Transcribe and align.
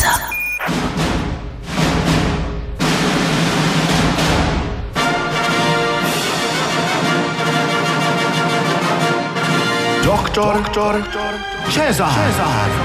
dimineața. 0.00 0.28
Doctor, 10.04 10.54
doctor, 10.54 11.00
Cezar. 11.70 12.08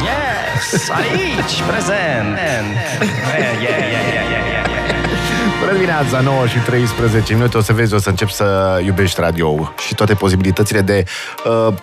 Yes, 0.02 0.90
aici, 0.90 1.62
prezent. 1.68 2.38
Yeah, 2.38 2.82
yeah, 3.40 3.62
yeah, 3.62 3.92
yeah, 3.92 4.12
yeah, 4.14 4.32
yeah. 4.32 4.66
Bună 5.60 5.72
dimineața, 5.72 6.20
9 6.20 6.48
și 6.48 6.58
13 6.58 7.34
minute. 7.34 7.58
O 7.58 7.62
să 7.62 7.74
vezi, 7.74 7.94
o 7.94 7.98
să 7.98 8.10
încep 8.10 8.30
să 8.30 8.80
iubești 8.86 9.20
radio 9.20 9.74
și 9.88 9.96
toate 9.96 10.14
posibilitățile 10.14 10.82
de 10.82 11.04
uh, 11.46 11.74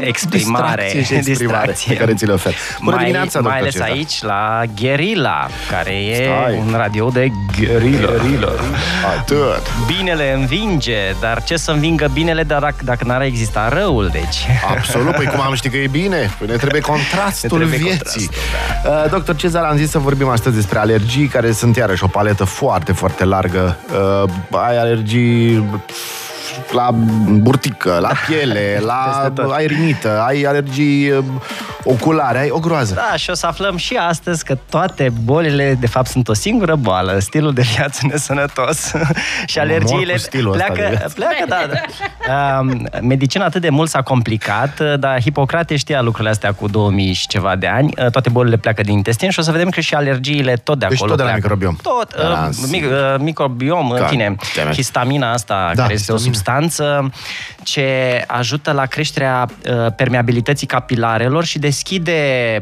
Exprimare, 0.00 0.82
distracție 0.82 1.02
și 1.02 1.14
exprimare 1.14 1.32
distracție. 1.66 1.92
pe 1.92 1.98
care 1.98 2.14
ți 2.14 2.26
le 2.26 2.32
ofer. 2.32 2.54
Bună 2.82 2.94
mai, 2.96 3.04
dimineața, 3.04 3.40
mai 3.40 3.42
doctor 3.42 3.60
ales 3.60 3.72
Cezar. 3.72 3.88
aici 3.88 4.22
la 4.22 4.62
Guerilla, 4.80 5.48
care 5.70 5.90
e 5.94 6.14
Stai. 6.14 6.58
un 6.66 6.74
radio 6.76 7.08
de 7.08 7.30
guerilla. 7.58 8.08
Guerilla. 8.20 8.48
Atât. 9.18 9.62
Binele 9.86 10.32
învinge, 10.32 10.98
dar 11.20 11.42
ce 11.44 11.56
să 11.56 11.70
învingă 11.70 12.10
binele 12.12 12.42
dar 12.42 12.60
dacă, 12.60 12.76
dacă 12.84 13.04
n-ar 13.04 13.22
exista 13.22 13.68
răul, 13.68 14.08
deci. 14.12 14.46
Absolut, 14.76 15.14
păi 15.14 15.26
cum 15.26 15.40
am 15.40 15.54
ști 15.54 15.68
că 15.68 15.76
e 15.76 15.86
bine? 15.86 16.30
Păi 16.38 16.46
ne 16.46 16.56
trebuie 16.56 16.80
contrastul 16.80 17.58
Ne 17.58 17.64
trebuie 17.64 17.78
vieții. 17.88 18.26
contrastul, 18.26 19.04
Uh, 19.04 19.10
Doctor 19.10 19.36
Cezar, 19.36 19.62
am 19.64 19.76
zis 19.76 19.90
să 19.90 19.98
vorbim 19.98 20.28
astăzi 20.28 20.54
despre 20.54 20.78
alergii, 20.78 21.26
care 21.26 21.52
sunt 21.52 21.76
iarăși 21.76 22.04
o 22.04 22.06
paletă 22.06 22.44
foarte, 22.44 22.92
foarte 22.92 23.24
largă. 23.24 23.76
Uh, 24.24 24.30
ai 24.66 24.78
alergii 24.78 25.64
pf, 25.86 25.94
la 26.72 26.90
burtică, 27.30 27.98
la 28.00 28.10
piele, 28.26 28.78
la 28.86 28.94
Peste 29.22 29.42
tot. 29.42 29.52
ai 29.52 29.66
rinită, 29.66 30.20
ai 30.26 30.42
alergii 30.42 31.10
uh, 31.10 31.24
oculare, 31.84 32.38
ai 32.38 32.48
o 32.50 32.58
groază. 32.58 32.94
Da, 32.94 33.16
și 33.16 33.30
o 33.30 33.34
să 33.34 33.46
aflăm 33.46 33.76
și 33.76 33.94
astăzi 34.08 34.44
că 34.44 34.56
toate 34.70 35.12
bolile, 35.24 35.76
de 35.80 35.86
fapt, 35.86 36.06
sunt 36.08 36.28
o 36.28 36.32
singură 36.34 36.74
boală, 36.74 37.18
stilul 37.18 37.52
de 37.52 37.62
viață 37.76 38.00
nesănătos 38.10 38.86
și 39.46 39.58
Mor 39.58 39.66
alergiile 39.66 40.12
cu 40.12 40.18
stilul 40.18 40.52
ăsta 40.52 40.66
de 40.66 40.72
pleacă, 40.74 40.94
viață. 40.96 41.14
pleacă, 41.14 41.44
da, 41.48 41.56
da. 41.72 41.78
Um, 42.60 42.86
medicina 43.02 43.44
atât 43.44 43.60
de 43.60 43.68
mult 43.68 43.88
s-a 43.90 44.02
complicat, 44.02 44.80
dar 44.98 45.20
Hipocrate 45.20 45.76
știa 45.76 46.00
lucrurile 46.02 46.30
astea 46.30 46.52
cu 46.52 46.68
2000 46.68 47.12
și 47.12 47.26
ceva 47.26 47.56
de 47.56 47.66
ani. 47.66 47.92
Uh, 48.04 48.10
Toate 48.10 48.28
bolile 48.30 48.56
pleacă 48.56 48.82
din 48.82 48.92
intestin 48.92 49.30
și 49.30 49.38
o 49.38 49.42
să 49.42 49.50
vedem 49.50 49.68
că 49.68 49.80
și 49.80 49.94
alergiile 49.94 50.54
tot 50.56 50.78
de 50.78 50.86
Deci 50.88 50.96
acolo 50.96 51.14
tot 51.14 51.18
de 51.24 51.24
la 51.26 51.36
pleacă. 51.38 51.54
microbiom. 51.54 51.76
Tot, 51.82 52.14
Da, 52.16 52.22
uh, 52.48 52.48
mic, 52.70 52.82
sigur. 52.82 52.90
uh, 52.92 53.14
microbiom, 53.18 53.90
în 53.90 53.96
God 53.98 54.08
fine, 54.08 54.36
damn 54.56 54.68
it. 54.70 54.74
histamina 54.74 55.32
asta, 55.32 55.70
Da, 55.74 55.82
care 55.82 55.94
este 55.94 56.12
o 56.12 56.14
histamina. 56.14 56.35
Substanță 56.36 57.10
ce 57.62 58.24
ajută 58.26 58.72
la 58.72 58.86
creșterea 58.86 59.46
uh, 59.48 59.92
permeabilității 59.96 60.66
capilarelor 60.66 61.44
și 61.44 61.58
deschide 61.58 62.20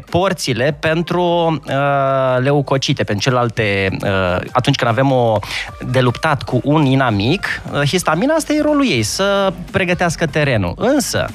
porțile 0.09 0.77
pentru 0.79 1.23
uh, 1.67 2.37
leucocite, 2.39 3.03
pentru 3.03 3.23
celelalte... 3.23 3.87
Uh, 3.91 4.09
atunci 4.51 4.75
când 4.75 4.91
avem 4.91 5.11
o 5.11 5.39
de 5.87 5.99
luptat 5.99 6.43
cu 6.43 6.61
un 6.63 6.85
inamic, 6.85 7.61
uh, 7.71 7.81
histamina 7.81 8.33
asta 8.33 8.53
e 8.53 8.61
rolul 8.61 8.85
ei, 8.89 9.03
să 9.03 9.53
pregătească 9.71 10.25
terenul. 10.25 10.73
Însă, 10.77 11.25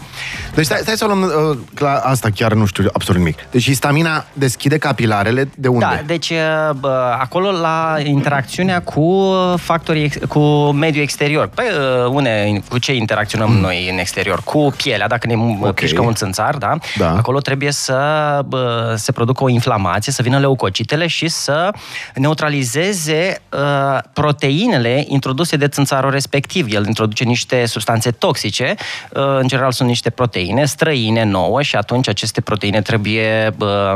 Deci 0.54 0.64
stai, 0.64 0.78
stai 0.80 0.94
să 0.97 1.04
o 1.04 1.06
luăm 1.06 1.22
uh, 1.22 1.58
la 1.78 1.92
asta 1.92 2.28
chiar 2.34 2.52
nu 2.52 2.66
știu 2.66 2.84
absolut 2.92 3.20
nimic. 3.20 3.38
Deci 3.50 3.62
histamina 3.64 4.25
deschide 4.32 4.78
capilarele 4.78 5.50
de 5.54 5.69
unde? 5.69 5.84
Da, 5.84 6.00
deci 6.06 6.30
uh, 6.30 6.70
bă, 6.80 7.16
acolo 7.19 7.50
la 7.50 7.97
interacțiunea 8.04 8.82
cu 8.82 9.34
factorii, 9.56 10.02
ex- 10.02 10.19
cu 10.28 10.41
mediul 10.70 11.02
exterior. 11.02 11.47
Păi, 11.47 11.64
uh, 12.04 12.10
une, 12.12 12.29
cu 12.68 12.78
ce 12.78 12.94
interacționăm 12.94 13.50
noi 13.50 13.88
în 13.90 13.98
exterior? 13.98 14.42
Cu 14.44 14.72
pielea, 14.76 15.06
dacă 15.08 15.26
ne 15.26 15.34
Ok. 15.34 15.56
okay. 15.58 15.72
pișcă 15.72 16.02
un 16.02 16.14
țânțar, 16.14 16.56
da? 16.56 16.76
Da. 16.96 17.10
Acolo 17.10 17.40
trebuie 17.40 17.70
să 17.70 17.98
bă, 18.46 18.94
se 18.96 19.12
producă 19.12 19.44
o 19.44 19.48
inflamație, 19.48 20.12
să 20.12 20.22
vină 20.22 20.38
leucocitele 20.38 21.06
și 21.06 21.28
să 21.28 21.70
neutralizeze 22.14 23.40
uh, 23.52 23.98
proteinele 24.12 25.04
introduse 25.08 25.56
de 25.56 25.68
țânțarul 25.68 26.10
respectiv. 26.10 26.66
El 26.72 26.86
introduce 26.86 27.24
niște 27.24 27.66
substanțe 27.66 28.10
toxice, 28.10 28.74
uh, 29.10 29.22
în 29.40 29.46
general 29.46 29.72
sunt 29.72 29.88
niște 29.88 30.10
proteine 30.10 30.64
străine, 30.64 31.24
nouă 31.24 31.62
și 31.62 31.76
atunci 31.76 32.08
aceste 32.08 32.40
proteine 32.40 32.82
trebuie 32.82 33.54
bă, 33.56 33.94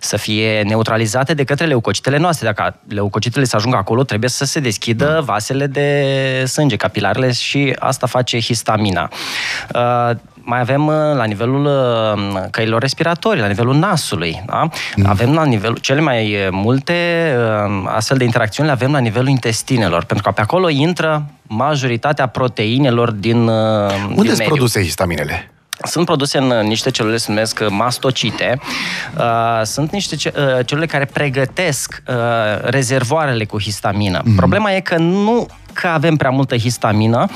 să 0.00 0.16
fie 0.16 0.62
neutralizate 0.62 1.34
de 1.34 1.44
către 1.44 1.66
leucocitele 1.66 2.18
noastre. 2.18 2.46
Dacă 2.46 2.76
leucocitele 2.88 3.44
să 3.44 3.56
ajungă 3.56 3.76
acolo, 3.76 4.02
trebuie 4.02 4.30
să 4.30 4.44
se 4.44 4.60
deschidă 4.60 5.22
vasele 5.24 5.66
de 5.66 6.44
sânge, 6.46 6.76
capilarele 6.76 7.32
și 7.32 7.55
asta 7.78 8.06
face 8.06 8.38
histamina. 8.40 9.08
Uh, 9.74 10.16
mai 10.48 10.60
avem 10.60 10.86
uh, 10.86 10.94
la 11.14 11.24
nivelul 11.24 11.64
uh, 11.64 12.42
căilor 12.50 12.80
respiratorii, 12.80 13.40
la 13.40 13.46
nivelul 13.46 13.74
nasului. 13.74 14.42
Da? 14.46 14.68
Avem 15.04 15.32
la 15.34 15.44
nivelul, 15.44 15.76
cele 15.76 16.00
mai 16.00 16.34
uh, 16.34 16.48
multe 16.50 16.94
uh, 17.66 17.84
astfel 17.86 18.16
de 18.16 18.24
interacțiuni 18.24 18.68
le 18.68 18.74
avem 18.74 18.92
la 18.92 18.98
nivelul 18.98 19.28
intestinelor, 19.28 20.04
pentru 20.04 20.26
că 20.26 20.34
pe 20.34 20.40
acolo 20.40 20.68
intră 20.68 21.24
majoritatea 21.42 22.26
proteinelor 22.26 23.10
din, 23.10 23.46
uh, 23.48 23.88
din 23.88 24.04
Unde 24.16 24.26
sunt 24.26 24.38
mediu. 24.38 24.44
produse 24.54 24.82
histaminele? 24.82 25.50
Sunt 25.84 26.04
produse 26.04 26.38
în 26.38 26.50
uh, 26.50 26.62
niște 26.62 26.90
celule, 26.90 27.16
se 27.16 27.26
numesc 27.32 27.58
uh, 27.62 27.66
mastocite. 27.70 28.58
Uh, 29.18 29.60
sunt 29.62 29.90
niște 29.92 30.16
ce- 30.16 30.32
uh, 30.36 30.66
celule 30.66 30.86
care 30.86 31.04
pregătesc 31.04 32.02
uh, 32.08 32.14
rezervoarele 32.62 33.44
cu 33.44 33.60
histamină. 33.60 34.20
Mhm. 34.24 34.36
Problema 34.36 34.72
e 34.72 34.80
că 34.80 34.96
nu 34.96 35.46
că 35.80 35.86
avem 35.86 36.16
prea 36.16 36.30
multă 36.30 36.56
histamină, 36.56 37.26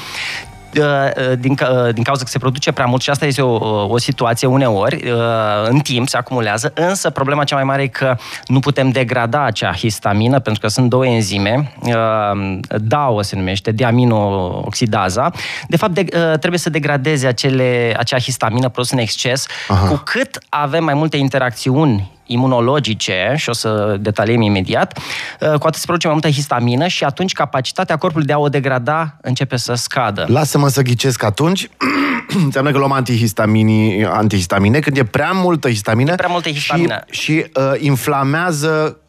uh, 0.78 0.84
uh, 1.30 1.38
din, 1.38 1.54
ca- 1.54 1.84
uh, 1.86 1.94
din 1.94 2.02
cauza 2.02 2.22
că 2.22 2.30
se 2.30 2.38
produce 2.38 2.72
prea 2.72 2.86
mult 2.86 3.02
și 3.02 3.10
asta 3.10 3.26
este 3.26 3.42
o, 3.42 3.86
o 3.88 3.98
situație 3.98 4.46
uneori, 4.48 5.10
uh, 5.10 5.68
în 5.68 5.78
timp 5.78 6.08
se 6.08 6.16
acumulează, 6.16 6.72
însă 6.74 7.10
problema 7.10 7.44
cea 7.44 7.54
mai 7.54 7.64
mare 7.64 7.82
e 7.82 7.86
că 7.86 8.16
nu 8.46 8.58
putem 8.58 8.90
degrada 8.90 9.44
acea 9.44 9.72
histamină, 9.72 10.38
pentru 10.40 10.60
că 10.60 10.68
sunt 10.68 10.88
două 10.88 11.06
enzime, 11.06 11.72
uh, 11.82 12.58
DAO 12.80 13.22
se 13.22 13.36
numește, 13.36 13.70
diaminooxidaza, 13.72 15.30
de 15.68 15.76
fapt 15.76 15.92
de, 15.92 16.00
uh, 16.00 16.38
trebuie 16.38 16.58
să 16.58 16.70
degradeze 16.70 17.26
acele, 17.26 17.94
acea 17.98 18.18
histamină 18.18 18.68
produsă 18.68 18.94
în 18.94 19.00
exces, 19.00 19.46
Aha. 19.68 19.86
cu 19.88 20.00
cât 20.04 20.38
avem 20.48 20.84
mai 20.84 20.94
multe 20.94 21.16
interacțiuni 21.16 22.18
imunologice, 22.30 23.34
și 23.36 23.48
o 23.48 23.52
să 23.52 23.96
detaliem 24.00 24.40
imediat, 24.40 24.98
uh, 24.98 25.48
cu 25.48 25.66
atât 25.66 25.74
se 25.74 25.84
produce 25.84 26.06
mai 26.06 26.18
multă 26.20 26.36
histamină 26.36 26.86
și 26.86 27.04
atunci 27.04 27.32
capacitatea 27.32 27.96
corpului 27.96 28.26
de 28.26 28.32
a 28.32 28.38
o 28.38 28.48
degrada 28.48 29.16
începe 29.20 29.56
să 29.56 29.74
scadă. 29.74 30.24
Lasă-mă 30.28 30.68
să 30.68 30.82
ghicesc 30.82 31.22
atunci. 31.22 31.68
Înseamnă 32.44 32.70
că 32.70 32.78
luăm 32.78 32.92
antihistamini, 32.92 34.04
antihistamine 34.04 34.78
când 34.78 34.96
e 34.96 35.04
prea 35.04 35.30
multă 35.30 35.68
histamină. 35.68 36.14
Prea 36.14 36.28
multă 36.28 36.48
histamină. 36.50 37.04
Și, 37.10 37.22
și 37.22 37.44
uh, 37.54 37.72
inflamează 37.78 38.96
uh, 38.96 38.99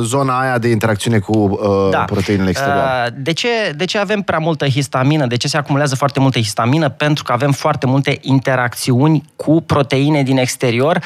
zona 0.00 0.40
aia 0.40 0.58
de 0.58 0.68
interacțiune 0.68 1.18
cu 1.18 1.36
uh, 1.36 2.04
proteinele 2.06 2.48
exterioare. 2.48 3.10
Uh, 3.10 3.16
De 3.22 3.32
ce, 3.32 3.48
de 3.76 3.84
ce 3.84 3.98
avem 3.98 4.22
prea 4.22 4.38
multă 4.38 4.68
histamină? 4.68 5.26
De 5.26 5.36
ce 5.36 5.48
se 5.48 5.56
acumulează 5.56 5.94
foarte 5.94 6.20
multă 6.20 6.38
histamină? 6.38 6.88
Pentru 6.88 7.24
că 7.24 7.32
avem 7.32 7.52
foarte 7.52 7.86
multe 7.86 8.18
interacțiuni 8.20 9.22
cu 9.36 9.60
proteine 9.60 10.22
din 10.22 10.38
exterior 10.38 10.98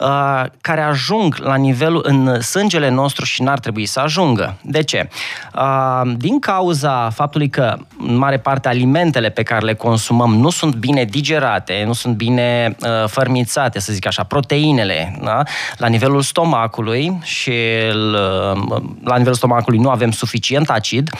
uh, 0.00 0.44
care 0.60 0.80
ajung 0.80 1.36
la 1.36 1.54
nivelul 1.54 2.04
în 2.06 2.40
sângele 2.40 2.88
nostru 2.90 3.24
și 3.24 3.42
n-ar 3.42 3.58
trebui 3.58 3.86
să 3.86 4.00
ajungă. 4.00 4.56
De 4.62 4.82
ce? 4.82 5.08
Uh, 5.54 6.12
Din 6.16 6.38
cauza 6.38 7.10
faptului 7.14 7.48
că 7.48 7.76
în 8.06 8.16
mare 8.16 8.38
parte 8.38 8.68
alimentele 8.68 9.28
pe 9.28 9.42
care 9.42 9.64
le 9.64 9.74
consumăm 9.74 10.34
nu 10.34 10.50
sunt 10.50 10.74
bine 10.74 11.04
digerate, 11.04 11.82
nu 11.86 11.92
sunt 11.92 12.14
bine 12.16 12.76
uh, 12.80 13.08
fărmițate, 13.08 13.80
să 13.80 13.92
zic 13.92 14.06
așa, 14.06 14.22
proteinele, 14.22 15.18
da? 15.22 15.42
la 15.76 15.86
nivelul 15.86 16.22
stomacului 16.22 17.18
și 17.22 17.52
el, 17.88 18.12
uh, 18.14 18.82
la 19.04 19.14
nivelul 19.16 19.34
stomacului 19.34 19.78
nu 19.78 19.88
avem 19.90 20.10
suficient 20.10 20.70
acid, 20.70 21.10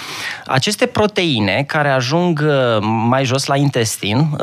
aceste 0.47 0.87
proteine 0.87 1.65
care 1.67 1.89
ajung 1.89 2.45
uh, 2.47 2.79
mai 3.09 3.25
jos 3.25 3.47
la 3.47 3.57
intestin, 3.57 4.19
uh, 4.19 4.39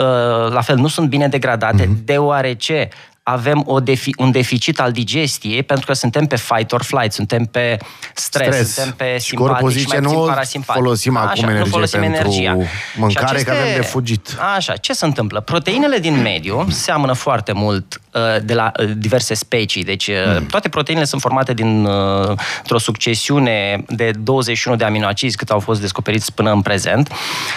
la 0.51 0.61
fel 0.61 0.75
nu 0.75 0.87
sunt 0.87 1.07
bine 1.09 1.27
degradate, 1.27 1.89
deoarece 2.03 2.89
avem 3.27 3.63
o 3.65 3.79
defi- 3.79 4.15
un 4.17 4.31
deficit 4.31 4.79
al 4.79 4.91
digestiei 4.91 5.63
pentru 5.63 5.85
că 5.85 5.93
suntem 5.93 6.25
pe 6.25 6.35
fight 6.35 6.71
or 6.71 6.83
flight, 6.83 7.11
suntem 7.11 7.45
pe 7.45 7.77
stres, 8.13 8.47
Stres. 8.47 8.73
suntem 8.73 8.93
pe 8.93 9.17
Și 9.17 9.33
corpul 9.35 9.71
simpatic 9.71 9.77
și 9.77 9.83
zice, 9.83 9.93
mai 9.93 10.01
puțin 10.03 10.19
nu 10.19 10.25
parasimpatic. 10.25 10.81
folosim 10.83 11.17
acum 11.17 11.43
nu 11.43 11.49
energie 11.49 11.71
folosim 11.71 11.99
pentru 11.99 12.21
energia. 12.21 12.55
mâncare, 12.97 13.37
Și 13.37 13.43
că 13.43 13.51
avem 13.51 13.75
de 13.75 13.81
fugit. 13.81 14.37
Așa, 14.55 14.73
ce 14.75 14.93
se 14.93 15.05
întâmplă? 15.05 15.39
Proteinele 15.39 15.97
din 15.97 16.21
mediu 16.21 16.65
seamănă 16.69 17.13
foarte 17.13 17.51
mult 17.51 17.93
uh, 17.95 18.04
de 18.43 18.53
la 18.53 18.71
uh, 18.79 18.89
diverse 18.97 19.33
specii. 19.33 19.83
Deci 19.83 20.07
uh, 20.07 20.41
toate 20.49 20.69
proteinele 20.69 21.05
sunt 21.05 21.21
formate 21.21 21.53
din 21.53 21.85
uh, 21.85 22.37
o 22.69 22.77
succesiune 22.77 23.83
de 23.87 24.11
21 24.23 24.75
de 24.75 24.83
aminoacizi 24.83 25.37
cât 25.37 25.49
au 25.49 25.59
fost 25.59 25.81
descoperiți 25.81 26.33
până 26.33 26.51
în 26.51 26.61
prezent. 26.61 27.11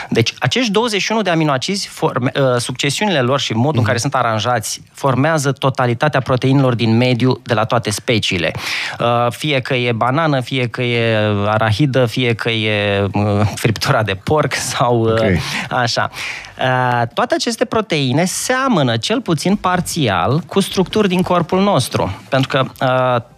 Deci 0.08 0.34
acești 0.38 0.70
21 0.70 1.22
de 1.22 1.30
aminoacizi, 1.30 1.86
forme, 1.86 2.32
uh, 2.40 2.56
succesiunile 2.56 3.20
lor 3.20 3.40
și 3.40 3.52
modul 3.52 3.78
în 3.78 3.84
care 3.84 3.98
sunt 3.98 4.14
aranjați, 4.14 4.82
formează 4.92 5.52
totalitatea 5.52 6.20
proteinelor 6.20 6.74
din 6.74 6.96
mediu 6.96 7.40
de 7.42 7.54
la 7.54 7.64
toate 7.64 7.90
speciile. 7.90 8.52
Uh, 9.00 9.26
Fie 9.30 9.60
că 9.60 9.74
e 9.74 9.92
banană, 9.92 10.40
fie 10.40 10.66
că 10.66 10.82
e 10.82 11.16
arahidă, 11.46 12.06
fie 12.06 12.34
că 12.34 12.50
e 12.50 13.02
uh, 13.12 13.40
friptura 13.54 14.02
de 14.02 14.14
porc 14.24 14.54
sau 14.54 15.00
uh, 15.00 15.10
Ok. 15.10 15.80
Așa. 15.80 16.10
Uh, 16.58 17.02
Toate 17.14 17.34
aceste 17.34 17.64
proteine 17.64 18.24
seamănă 18.24 18.96
cel 18.96 19.20
puțin 19.20 19.56
parțial 19.56 20.42
cu 20.48 20.60
structuri 20.60 21.08
din 21.08 21.22
corpul 21.22 21.62
nostru. 21.62 22.16
Pentru 22.28 22.48
că 22.48 22.64
uh, 22.84 23.36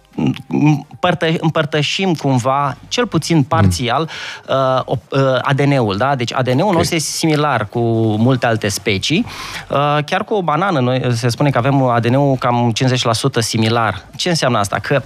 împărtă, 0.89 1.27
împărtășim 1.39 2.13
cumva, 2.13 2.77
cel 2.87 3.07
puțin 3.07 3.43
parțial, 3.43 4.09
uh, 4.87 4.95
uh, 5.09 5.19
ADN-ul. 5.41 5.97
Da? 5.97 6.15
Deci 6.15 6.33
ADN-ul 6.33 6.61
okay. 6.61 6.75
nostru 6.75 6.95
este 6.95 7.09
similar 7.09 7.67
cu 7.67 7.79
multe 8.19 8.45
alte 8.45 8.67
specii. 8.67 9.25
Uh, 9.69 9.97
chiar 10.05 10.23
cu 10.23 10.33
o 10.33 10.41
banană, 10.41 10.79
noi, 10.79 11.01
se 11.13 11.29
spune 11.29 11.49
că 11.49 11.57
avem 11.57 11.83
ADN-ul 11.83 12.35
cam 12.35 12.73
50% 13.39 13.39
similar. 13.39 14.05
Ce 14.15 14.29
înseamnă 14.29 14.57
asta? 14.57 14.79
Că 14.79 15.01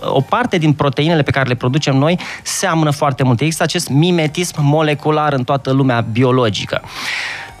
o 0.00 0.20
parte 0.20 0.58
din 0.58 0.72
proteinele 0.72 1.22
pe 1.22 1.30
care 1.30 1.48
le 1.48 1.54
producem 1.54 1.96
noi 1.96 2.18
seamănă 2.42 2.90
foarte 2.90 3.22
mult. 3.22 3.40
Există 3.40 3.62
acest 3.62 3.88
mimetism 3.88 4.54
molecular 4.58 5.32
în 5.32 5.44
toată 5.44 5.72
lumea 5.72 6.00
biologică. 6.00 6.82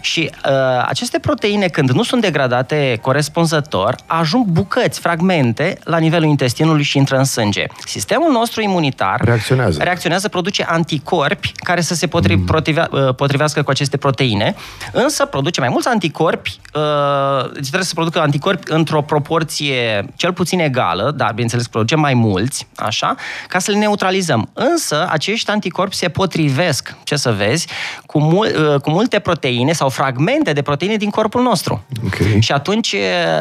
Și 0.06 0.30
uh, 0.30 0.52
aceste 0.86 1.18
proteine, 1.18 1.66
când 1.66 1.90
nu 1.90 2.02
sunt 2.02 2.20
degradate 2.20 2.98
corespunzător, 3.00 3.94
ajung 4.06 4.46
bucăți, 4.46 5.00
fragmente, 5.00 5.78
la 5.84 5.98
nivelul 5.98 6.28
intestinului 6.28 6.82
și 6.82 6.96
intră 6.96 7.16
în 7.16 7.24
sânge. 7.24 7.64
Sistemul 7.86 8.32
nostru 8.32 8.62
imunitar 8.62 9.20
reacționează, 9.24 9.82
reacționează 9.82 10.28
produce 10.28 10.64
anticorpi 10.68 11.52
care 11.52 11.80
să 11.80 11.94
se 11.94 12.06
potri, 12.06 12.34
mm. 12.34 12.44
potrivea, 12.44 12.88
uh, 12.90 13.14
potrivească 13.14 13.62
cu 13.62 13.70
aceste 13.70 13.96
proteine, 13.96 14.54
însă 14.92 15.24
produce 15.24 15.60
mai 15.60 15.68
mulți 15.68 15.88
anticorpi, 15.88 16.60
uh, 16.74 17.52
deci 17.52 17.60
trebuie 17.60 17.82
să 17.82 17.94
producă 17.94 18.20
anticorpi 18.20 18.72
într-o 18.72 19.02
proporție 19.02 20.08
cel 20.16 20.32
puțin 20.32 20.60
egală, 20.60 21.12
dar 21.16 21.30
bineînțeles 21.30 21.68
producem 21.68 22.00
mai 22.00 22.14
mulți, 22.14 22.66
așa, 22.76 23.14
ca 23.48 23.58
să 23.58 23.70
le 23.70 23.78
neutralizăm. 23.78 24.50
Însă 24.52 25.06
acești 25.10 25.50
anticorpi 25.50 25.94
se 25.94 26.08
potrivesc, 26.08 26.94
ce 27.04 27.16
să 27.16 27.32
vezi, 27.32 27.66
cu, 28.06 28.18
mul- 28.18 28.72
uh, 28.74 28.80
cu 28.80 28.90
multe 28.90 29.18
proteine 29.18 29.72
sau 29.72 29.88
fragmente 29.96 30.52
de 30.52 30.62
proteine 30.62 30.96
din 30.96 31.10
corpul 31.10 31.42
nostru. 31.42 31.84
Okay. 32.06 32.40
Și 32.40 32.52
atunci 32.52 32.94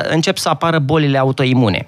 încep 0.10 0.38
să 0.38 0.50
apară 0.50 0.80
bolile 0.80 1.18
autoimune. 1.18 1.86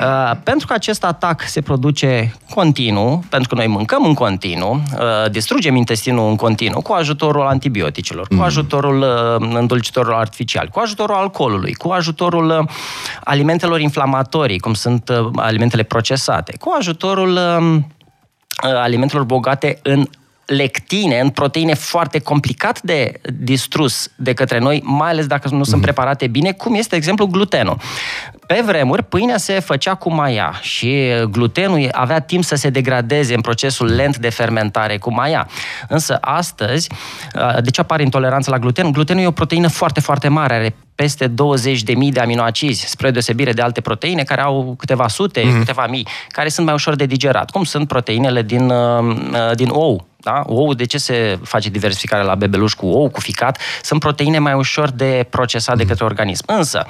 Uh, 0.00 0.36
pentru 0.42 0.66
că 0.66 0.72
acest 0.72 1.04
atac 1.04 1.42
se 1.42 1.60
produce 1.60 2.34
continuu, 2.54 3.24
pentru 3.28 3.48
că 3.48 3.54
noi 3.54 3.66
mâncăm 3.66 4.04
în 4.04 4.14
continuu, 4.14 4.72
uh, 4.74 5.30
distrugem 5.30 5.76
intestinul 5.76 6.28
în 6.28 6.36
continuu 6.36 6.80
cu 6.80 6.92
ajutorul 6.92 7.46
antibioticelor, 7.46 8.26
mm. 8.30 8.38
cu 8.38 8.44
ajutorul 8.44 9.00
uh, 9.00 9.48
îndulcitorilor 9.58 10.16
artificiali, 10.16 10.68
cu 10.68 10.78
ajutorul 10.78 11.14
alcoolului, 11.14 11.74
cu 11.74 11.88
ajutorul 11.88 12.48
uh, 12.50 12.68
alimentelor 13.24 13.80
inflamatorii, 13.80 14.58
cum 14.58 14.74
sunt 14.74 15.08
uh, 15.08 15.30
alimentele 15.36 15.82
procesate, 15.82 16.56
cu 16.60 16.74
ajutorul 16.78 17.32
uh, 17.32 17.78
alimentelor 18.62 19.24
bogate 19.24 19.78
în 19.82 20.06
lectine, 20.50 21.20
în 21.20 21.28
proteine 21.28 21.74
foarte 21.74 22.18
complicat 22.18 22.82
de 22.82 23.20
distrus 23.38 24.10
de 24.16 24.32
către 24.32 24.58
noi, 24.58 24.82
mai 24.84 25.10
ales 25.10 25.26
dacă 25.26 25.48
nu 25.48 25.62
sunt 25.62 25.76
mhm. 25.76 25.82
preparate 25.82 26.26
bine, 26.26 26.52
cum 26.52 26.74
este, 26.74 26.88
de 26.90 26.96
exemplu, 26.96 27.26
glutenul. 27.26 27.76
Pe 28.46 28.62
vremuri, 28.64 29.02
pâinea 29.02 29.36
se 29.36 29.60
făcea 29.60 29.94
cu 29.94 30.12
maia 30.12 30.58
și 30.60 31.08
glutenul 31.30 31.88
avea 31.92 32.18
timp 32.18 32.44
să 32.44 32.54
se 32.54 32.70
degradeze 32.70 33.34
în 33.34 33.40
procesul 33.40 33.94
lent 33.94 34.16
de 34.16 34.28
fermentare 34.28 34.98
cu 34.98 35.12
maia. 35.12 35.48
Însă 35.88 36.18
astăzi, 36.20 36.88
de 37.60 37.70
ce 37.70 37.80
apare 37.80 38.02
intoleranța 38.02 38.50
la 38.50 38.58
gluten? 38.58 38.92
Glutenul 38.92 39.22
e 39.22 39.26
o 39.26 39.30
proteină 39.30 39.68
foarte, 39.68 40.00
foarte 40.00 40.28
mare, 40.28 40.54
are 40.54 40.74
peste 41.00 41.28
20.000 41.28 41.34
de 42.12 42.20
aminoacizi, 42.20 42.86
spre 42.86 43.10
deosebire 43.10 43.52
de 43.52 43.62
alte 43.62 43.80
proteine 43.80 44.22
care 44.22 44.40
au 44.40 44.74
câteva 44.78 45.08
sute, 45.08 45.40
mm-hmm. 45.40 45.58
câteva 45.58 45.86
mii, 45.86 46.06
care 46.28 46.48
sunt 46.48 46.66
mai 46.66 46.74
ușor 46.74 46.94
de 46.94 47.06
digerat, 47.06 47.50
cum 47.50 47.64
sunt 47.64 47.88
proteinele 47.88 48.42
din, 48.42 48.72
din 49.54 49.68
ou, 49.68 50.10
da? 50.22 50.42
Ou, 50.46 50.74
de 50.74 50.84
ce 50.84 50.98
se 50.98 51.38
face 51.42 51.68
diversificare 51.68 52.22
la 52.22 52.34
bebeluș 52.34 52.72
cu 52.72 52.86
ou, 52.86 53.08
cu 53.08 53.20
ficat? 53.20 53.58
Sunt 53.82 54.00
proteine 54.00 54.38
mai 54.38 54.52
ușor 54.52 54.90
de 54.90 55.26
procesat 55.30 55.76
de 55.76 55.84
către 55.84 56.04
organism. 56.04 56.44
Însă, 56.46 56.86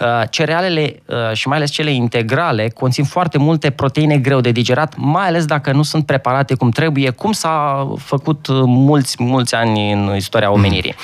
uh, 0.00 0.22
cerealele 0.30 1.02
uh, 1.06 1.16
și 1.32 1.48
mai 1.48 1.56
ales 1.56 1.70
cele 1.70 1.90
integrale 1.90 2.68
conțin 2.68 3.04
foarte 3.04 3.38
multe 3.38 3.70
proteine 3.70 4.18
greu 4.18 4.40
de 4.40 4.50
digerat, 4.50 4.94
mai 4.96 5.26
ales 5.26 5.44
dacă 5.44 5.72
nu 5.72 5.82
sunt 5.82 6.06
preparate 6.06 6.54
cum 6.54 6.70
trebuie, 6.70 7.10
cum 7.10 7.32
s-a 7.32 7.88
făcut 7.98 8.46
mulți, 8.64 9.16
mulți 9.18 9.54
ani 9.54 9.92
în 9.92 10.12
istoria 10.16 10.50
omenirii. 10.50 10.94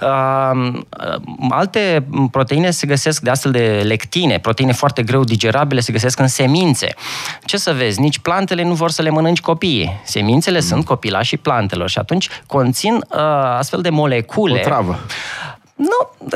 Uh, 0.00 0.82
alte 2.10 2.28
proteine 2.30 2.70
se 2.70 2.86
găsesc 2.86 3.22
de 3.22 3.30
astfel 3.30 3.52
de 3.52 3.82
lectine, 3.84 4.38
proteine 4.38 4.72
foarte 4.72 5.02
greu 5.02 5.24
digerabile, 5.24 5.80
se 5.80 5.92
găsesc 5.92 6.18
în 6.18 6.28
semințe. 6.28 6.94
Ce 7.44 7.56
să 7.56 7.72
vezi, 7.72 8.00
nici 8.00 8.18
plantele 8.18 8.62
nu 8.62 8.74
vor 8.74 8.90
să 8.90 9.02
le 9.02 9.10
mănânci 9.10 9.40
copiii. 9.40 10.00
Semințele 10.04 10.58
mm. 10.58 10.66
sunt 10.66 10.84
copila 10.84 11.22
și 11.22 11.36
plantelor 11.36 11.88
și 11.88 11.98
atunci 11.98 12.28
conțin 12.46 12.94
uh, 12.94 13.18
astfel 13.58 13.80
de 13.80 13.90
molecule. 13.90 14.58
O 14.58 14.62
travă. 14.62 14.98
Nu, 15.74 16.28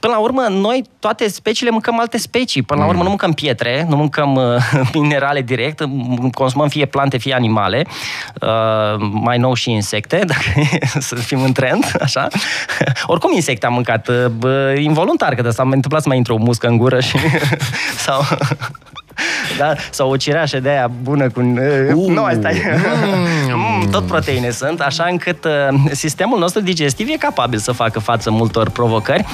până 0.00 0.12
la 0.12 0.18
urmă, 0.18 0.46
noi 0.50 0.84
toate 0.98 1.28
speciile 1.28 1.70
mâncăm 1.70 2.00
alte 2.00 2.18
specii. 2.18 2.62
Până 2.62 2.80
la 2.80 2.86
urmă 2.86 3.02
nu 3.02 3.08
mâncăm 3.08 3.32
pietre, 3.32 3.86
nu 3.88 3.96
mâncăm 3.96 4.34
uh, 4.34 4.70
minerale 4.94 5.42
direct, 5.42 5.84
consumăm 6.32 6.68
fie 6.68 6.86
plante, 6.86 7.18
fie 7.18 7.34
animale, 7.34 7.86
uh, 8.42 9.08
mai 9.10 9.38
nou 9.38 9.54
și 9.54 9.70
insecte, 9.70 10.22
dacă 10.26 10.68
să 10.98 11.14
fim 11.14 11.42
în 11.42 11.52
trend, 11.52 11.96
așa. 12.00 12.28
Oricum 13.06 13.32
insecte 13.34 13.66
am 13.66 13.72
mâncat, 13.72 14.08
uh, 14.08 14.74
involuntar, 14.76 15.34
că 15.34 15.42
de 15.42 15.50
s-a 15.50 15.62
întâmplat 15.62 16.02
să 16.02 16.08
mai 16.08 16.16
intre 16.16 16.32
o 16.32 16.36
muscă 16.36 16.66
în 16.66 16.76
gură 16.76 17.00
și... 17.00 17.16
sau 17.96 18.22
da? 19.58 19.72
Sau 19.90 20.10
o 20.10 20.16
cireașă 20.16 20.60
de 20.60 20.68
aia 20.68 20.90
bună 21.02 21.30
cu... 21.30 21.40
Uh, 21.40 22.06
nu, 22.08 22.24
asta 22.24 22.50
e... 22.50 22.80
Mm. 23.54 23.90
Tot 23.90 24.06
proteine 24.06 24.50
sunt, 24.50 24.80
așa 24.80 25.06
încât 25.10 25.44
uh, 25.44 25.50
sistemul 25.90 26.38
nostru 26.38 26.60
digestiv 26.60 27.08
e 27.08 27.16
capabil 27.16 27.58
să 27.58 27.72
facă 27.72 27.98
față 27.98 28.30
multor 28.30 28.70
provocări 28.70 29.24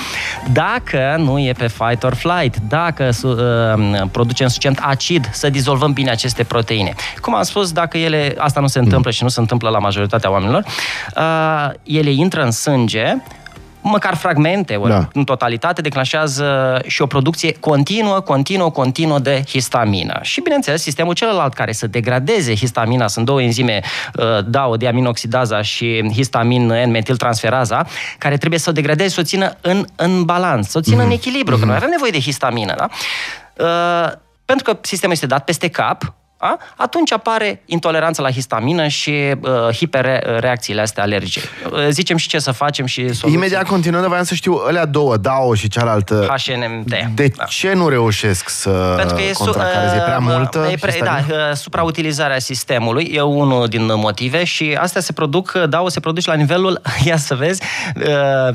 dacă 0.52 1.14
nu 1.18 1.38
e 1.38 1.52
pe 1.52 1.66
fight 1.66 2.02
or 2.02 2.14
flight, 2.14 2.56
dacă 2.68 3.08
uh, 3.22 4.02
producem 4.10 4.46
suficient 4.46 4.78
acid 4.82 5.28
să 5.32 5.50
dizolvăm 5.50 5.92
bine 5.92 6.10
aceste 6.10 6.42
proteine. 6.42 6.94
Cum 7.20 7.34
am 7.34 7.42
spus, 7.42 7.72
dacă 7.72 7.98
ele, 7.98 8.34
asta 8.38 8.60
nu 8.60 8.66
se 8.66 8.78
întâmplă 8.78 9.10
și 9.10 9.22
nu 9.22 9.28
se 9.28 9.40
întâmplă 9.40 9.68
la 9.68 9.78
majoritatea 9.78 10.30
oamenilor, 10.30 10.64
uh, 11.16 11.70
ele 11.82 12.10
intră 12.10 12.42
în 12.42 12.50
sânge, 12.50 13.16
măcar 13.84 14.14
fragmente, 14.14 14.74
ori 14.74 14.90
da. 14.90 15.08
în 15.12 15.24
totalitate, 15.24 15.80
declanșează 15.80 16.80
și 16.86 17.02
o 17.02 17.06
producție 17.06 17.52
continuă, 17.52 18.20
continuă, 18.20 18.70
continuă 18.70 19.18
de 19.18 19.42
histamină. 19.48 20.18
Și, 20.22 20.40
bineînțeles, 20.40 20.82
sistemul 20.82 21.14
celălalt 21.14 21.54
care 21.54 21.72
să 21.72 21.86
degradeze 21.86 22.54
histamina, 22.54 23.08
sunt 23.08 23.26
două 23.26 23.42
enzime, 23.42 23.80
uh, 24.14 24.24
DAO, 24.46 24.76
diaminoxidaza 24.76 25.62
și 25.62 26.10
histamin 26.14 26.66
N-metiltransferaza, 26.66 27.86
care 28.18 28.36
trebuie 28.36 28.58
să 28.58 28.70
o 28.70 28.72
degradeze, 28.72 29.08
să 29.08 29.20
o 29.20 29.24
țină 29.24 29.56
în, 29.60 29.84
în 29.96 30.24
balans, 30.24 30.68
să 30.68 30.78
o 30.78 30.80
țină 30.80 30.96
mm-hmm. 30.96 31.00
în 31.00 31.06
mhm. 31.06 31.16
echilibru, 31.16 31.56
mm-hmm. 31.56 31.60
că 31.60 31.64
noi 31.64 31.76
avem 31.76 31.90
nevoie 31.90 32.10
de 32.10 32.20
histamină, 32.20 32.74
da? 32.76 32.88
Uh, 33.64 34.12
pentru 34.44 34.64
că 34.64 34.78
sistemul 34.82 35.14
este 35.14 35.26
dat 35.26 35.44
peste 35.44 35.68
cap, 35.68 36.14
a? 36.36 36.58
atunci 36.76 37.12
apare 37.12 37.62
intoleranța 37.64 38.22
la 38.22 38.30
histamină 38.30 38.88
și 38.88 39.34
uh, 39.40 39.50
hiperreacțiile 39.76 40.80
astea 40.80 41.02
alergice. 41.02 41.40
Uh, 41.72 41.86
zicem 41.88 42.16
și 42.16 42.28
ce 42.28 42.38
să 42.38 42.50
facem 42.50 42.86
și 42.86 43.00
soluții. 43.00 43.32
Imediat 43.32 43.66
continuând, 43.66 44.06
voiam 44.06 44.24
să 44.24 44.34
știu, 44.34 44.60
alea 44.66 44.84
două, 44.86 45.16
DAO 45.16 45.54
și 45.54 45.68
cealaltă, 45.68 46.34
HNMT. 46.44 46.94
De 47.14 47.32
da. 47.36 47.44
ce 47.44 47.72
nu 47.72 47.88
reușesc 47.88 48.48
să 48.48 48.94
Pentru 48.96 49.16
că 49.16 49.22
e, 49.22 49.32
su- 49.32 49.48
uh, 49.48 49.96
e 49.96 50.00
prea 50.00 50.18
multă? 50.18 50.68
E 50.70 50.76
pre- 50.80 51.00
da, 51.02 51.24
uh, 51.28 51.36
suprautilizarea 51.54 52.38
sistemului 52.38 53.10
e 53.12 53.20
unul 53.20 53.66
din 53.66 53.90
motive 53.94 54.44
și 54.44 54.76
astea 54.80 55.00
se 55.00 55.12
produc, 55.12 55.52
DAO 55.52 55.88
se 55.88 56.00
produce 56.00 56.30
la 56.30 56.36
nivelul, 56.36 56.80
ia 57.04 57.16
să 57.16 57.34
vezi, 57.34 57.62
uh, 57.96 58.04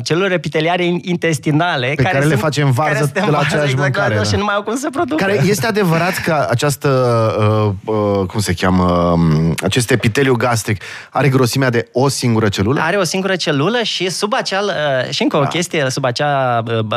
celulele 0.03 0.33
epiteliare 0.33 0.83
intestinale 1.01 1.87
pe 1.87 2.03
care, 2.03 2.13
care 2.15 2.25
le 2.25 2.35
facem 2.35 2.71
varză 2.71 3.09
de 3.13 3.19
la 3.19 3.39
aceeași 3.39 3.71
exact, 3.71 3.77
mâncare. 3.81 4.15
Da. 4.15 4.23
Și 4.23 4.35
nu 4.35 4.43
mai 4.43 4.55
au 4.55 4.63
cum 4.63 4.75
să 4.75 4.89
producă. 4.91 5.25
Care 5.25 5.41
este 5.45 5.67
adevărat 5.67 6.17
că 6.17 6.47
această 6.49 6.87
uh, 7.39 7.73
uh, 7.85 8.25
cum 8.27 8.39
se 8.39 8.53
cheamă, 8.53 8.83
um, 8.83 9.55
acest 9.63 9.91
epiteliu 9.91 10.35
gastric 10.35 10.81
are 11.09 11.29
grosimea 11.29 11.69
de 11.69 11.89
o 11.93 12.07
singură 12.07 12.49
celulă? 12.49 12.81
Are 12.81 12.97
o 12.97 13.03
singură 13.03 13.35
celulă 13.35 13.79
și 13.83 14.09
sub 14.09 14.33
acea, 14.33 14.61
uh, 14.61 15.09
și 15.09 15.21
încă 15.21 15.37
o 15.37 15.41
da. 15.41 15.47
chestie, 15.47 15.85
sub 15.89 16.05
acea 16.05 16.63
uh, 16.65 16.77
uh, 16.77 16.87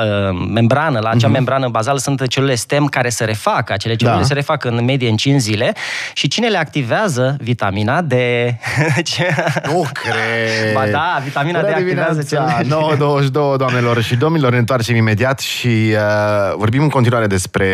membrană, 0.48 0.98
la 0.98 1.08
acea 1.08 1.28
uh-huh. 1.28 1.32
membrană 1.32 1.68
bazală 1.68 1.98
sunt 1.98 2.26
celule 2.26 2.54
stem 2.54 2.86
care 2.86 3.08
se 3.08 3.24
refac, 3.24 3.70
acele 3.70 3.94
celule 3.94 4.18
da. 4.18 4.24
se 4.24 4.34
refac 4.34 4.64
în 4.64 4.84
medie 4.84 5.08
în 5.08 5.16
5 5.16 5.40
zile 5.40 5.72
și 6.12 6.28
cine 6.28 6.48
le 6.48 6.58
activează? 6.58 7.36
Vitamina 7.40 8.02
D. 8.02 8.12
nu 9.72 9.86
cred! 9.92 10.72
Ba 10.74 10.86
da, 10.90 11.20
vitamina 11.24 11.60
Bună 11.60 11.72
D 11.72 11.74
activează 11.74 12.22
celule. 12.22 13.22
9.22, 13.24 13.30
doamnelor 13.62 14.02
și 14.02 14.16
domnilor, 14.16 14.52
ne 14.52 14.58
întoarcem 14.58 14.96
imediat 14.96 15.40
și 15.40 15.66
uh, 15.66 16.54
vorbim 16.56 16.82
în 16.82 16.88
continuare 16.88 17.26
despre 17.26 17.68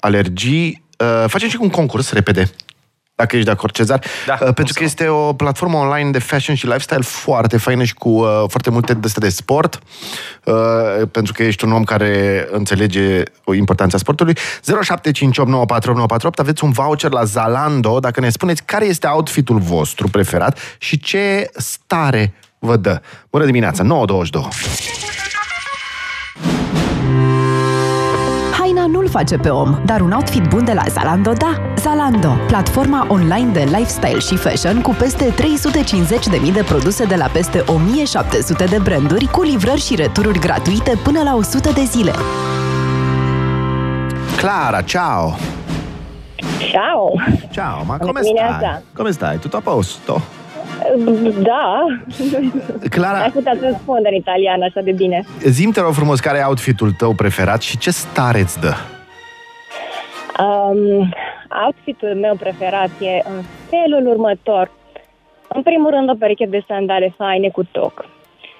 alergii 0.00 0.84
Uh, 0.96 1.24
facem 1.26 1.48
și 1.48 1.58
un 1.60 1.68
concurs 1.68 2.12
repede. 2.12 2.50
Dacă 3.16 3.36
ești 3.36 3.48
de 3.48 3.52
acord, 3.52 3.72
Cezar. 3.72 4.04
Da, 4.26 4.38
uh, 4.40 4.54
pentru 4.54 4.74
că 4.74 4.84
este 4.84 5.08
o 5.08 5.32
platformă 5.32 5.76
online 5.76 6.10
de 6.10 6.18
fashion 6.18 6.54
și 6.54 6.66
lifestyle 6.66 7.00
foarte 7.00 7.56
faină 7.56 7.84
și 7.84 7.94
cu 7.94 8.08
uh, 8.08 8.44
foarte 8.48 8.70
multe 8.70 8.94
deste 8.94 9.20
de 9.20 9.28
sport. 9.28 9.78
Uh, 10.44 10.54
pentru 11.10 11.32
că 11.32 11.42
ești 11.42 11.64
un 11.64 11.72
om 11.72 11.84
care 11.84 12.46
înțelege 12.50 13.22
o 13.44 13.54
importanța 13.54 13.98
sportului. 13.98 14.34
0758948948 14.36 14.38
aveți 16.36 16.64
un 16.64 16.70
voucher 16.70 17.10
la 17.10 17.24
Zalando 17.24 17.98
dacă 17.98 18.20
ne 18.20 18.30
spuneți 18.30 18.64
care 18.64 18.84
este 18.84 19.06
outfitul 19.06 19.58
vostru 19.58 20.08
preferat 20.08 20.58
și 20.78 20.98
ce 20.98 21.50
stare 21.54 22.34
vă 22.58 22.76
dă. 22.76 23.00
Bună 23.30 23.44
dimineața, 23.44 23.82
922! 23.82 24.48
Face 29.16 29.36
pe 29.36 29.48
om, 29.48 29.80
dar 29.84 30.00
un 30.00 30.12
outfit 30.12 30.48
bun 30.48 30.64
de 30.64 30.72
la 30.72 30.82
Zalando 30.88 31.32
da. 31.32 31.60
Zalando, 31.76 32.36
platforma 32.46 33.06
online 33.08 33.50
de 33.52 33.60
lifestyle 33.60 34.18
și 34.18 34.36
fashion 34.36 34.80
cu 34.80 34.94
peste 34.98 35.34
350.000 36.44 36.52
de 36.52 36.62
produse 36.62 37.04
de 37.04 37.14
la 37.14 37.26
peste 37.26 37.64
1700 37.66 38.64
de 38.64 38.78
branduri 38.82 39.26
cu 39.26 39.42
livrări 39.42 39.80
și 39.80 39.94
retururi 39.94 40.38
gratuite 40.38 40.98
până 41.02 41.22
la 41.22 41.34
100 41.34 41.70
de 41.72 41.82
zile. 41.84 42.12
Clara, 44.36 44.80
ciao! 44.80 45.34
Ciao! 46.58 47.12
Ciao, 47.50 47.76
ma 47.86 47.96
Bună 47.96 48.10
come 48.10 48.20
dimineața. 48.20 48.56
stai? 48.58 48.82
Come 48.96 49.10
stai? 49.10 49.36
Tutto 49.38 49.56
a 49.56 49.60
posto? 49.60 50.22
Da, 51.42 51.84
Clara, 52.90 53.18
ai 53.18 53.30
putea 53.30 53.52
să 53.60 53.66
răspund 53.70 54.06
în 54.10 54.14
italiană 54.14 54.64
așa 54.64 54.80
de 54.80 54.92
bine. 54.92 55.24
zim 55.44 55.70
te 55.70 55.80
rog 55.80 55.92
frumos 55.92 56.20
care 56.20 56.38
e 56.38 56.44
outfitul 56.44 56.92
tău 56.92 57.12
preferat 57.12 57.62
și 57.62 57.78
ce 57.78 57.90
stareț 57.90 58.54
îți 58.54 58.60
dă? 58.60 58.74
Um, 60.38 61.08
outfitul 61.64 62.14
meu 62.14 62.34
preferat 62.36 62.90
e 63.00 63.22
în 63.28 63.42
felul 63.70 64.06
următor. 64.06 64.70
În 65.48 65.62
primul 65.62 65.90
rând 65.90 66.10
o 66.10 66.14
pereche 66.14 66.46
de 66.46 66.64
sandale 66.68 67.14
faine 67.16 67.48
cu 67.48 67.64
toc. 67.64 68.04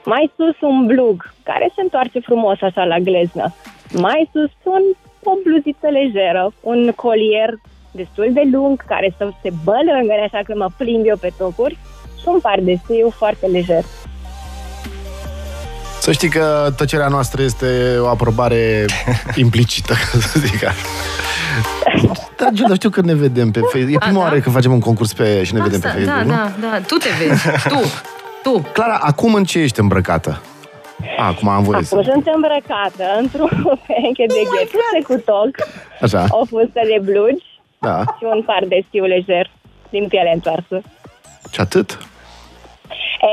Mai 0.04 0.32
sus 0.36 0.60
un 0.60 0.86
blug 0.86 1.32
care 1.42 1.70
se 1.74 1.80
întoarce 1.80 2.20
frumos 2.20 2.60
așa 2.60 2.84
la 2.84 2.98
gleznă. 2.98 3.54
Mai 3.92 4.30
sus 4.32 4.50
un, 4.62 4.82
o 5.24 5.32
bluziță 5.42 5.88
lejeră, 5.88 6.52
un 6.60 6.92
colier 6.92 7.54
destul 7.92 8.28
de 8.32 8.42
lung 8.52 8.84
care 8.86 9.14
să 9.16 9.28
se 9.42 9.50
bălângăne 9.64 10.28
așa 10.32 10.40
că 10.44 10.54
mă 10.56 10.68
plimb 10.76 11.06
eu 11.06 11.16
pe 11.16 11.32
tocuri 11.38 11.78
și 12.20 12.28
un 12.28 12.40
pardesiu 12.40 13.10
foarte 13.10 13.46
lejer. 13.46 13.84
Să 16.06 16.12
știi 16.12 16.28
că 16.28 16.72
tăcerea 16.76 17.08
noastră 17.08 17.42
este 17.42 17.96
o 17.98 18.08
aprobare 18.08 18.84
implicită, 19.44 19.92
ca 19.92 20.18
să 20.18 20.38
zic 20.38 20.64
așa. 20.64 20.76
Da, 22.36 22.48
Giuda, 22.52 22.74
știu 22.74 22.90
că 22.90 23.00
ne 23.00 23.14
vedem 23.14 23.50
pe 23.50 23.60
Facebook. 23.60 23.94
E 23.94 23.98
prima 23.98 24.18
da? 24.18 24.18
oară 24.18 24.38
când 24.40 24.54
facem 24.54 24.72
un 24.72 24.80
concurs 24.80 25.12
pe 25.12 25.44
și 25.44 25.54
ne 25.54 25.62
vedem 25.62 25.80
pe 25.80 25.86
Asta, 25.86 25.98
Facebook, 25.98 26.26
da, 26.26 26.34
nu? 26.34 26.50
da, 26.60 26.68
da. 26.70 26.80
Tu 26.86 26.94
te 26.94 27.08
vezi. 27.18 27.42
Tu. 27.68 27.80
Tu. 28.42 28.66
Clara, 28.72 28.98
acum 29.02 29.34
în 29.34 29.44
ce 29.44 29.58
ești 29.58 29.80
îmbrăcată? 29.80 30.40
A, 31.18 31.26
acum 31.26 31.48
am 31.48 31.62
voie 31.62 31.76
Acum 31.76 32.02
să... 32.02 32.10
sunt 32.12 32.26
îmbrăcată 32.34 33.04
într-o 33.20 33.46
pereche 33.86 34.26
de 34.26 34.42
ghetuțe 34.52 35.00
cu 35.06 35.22
toc, 35.30 35.50
Așa, 36.00 36.26
o 36.30 36.44
fustă 36.44 36.80
de 36.92 36.98
blugi 37.02 37.44
da. 37.78 37.98
și 38.18 38.24
un 38.34 38.42
pardesiu 38.42 39.04
lejer 39.04 39.50
din 39.90 40.06
piele 40.08 40.30
întoarsă. 40.34 40.82
Și 41.50 41.60
atât? 41.60 41.98
E, 43.20 43.32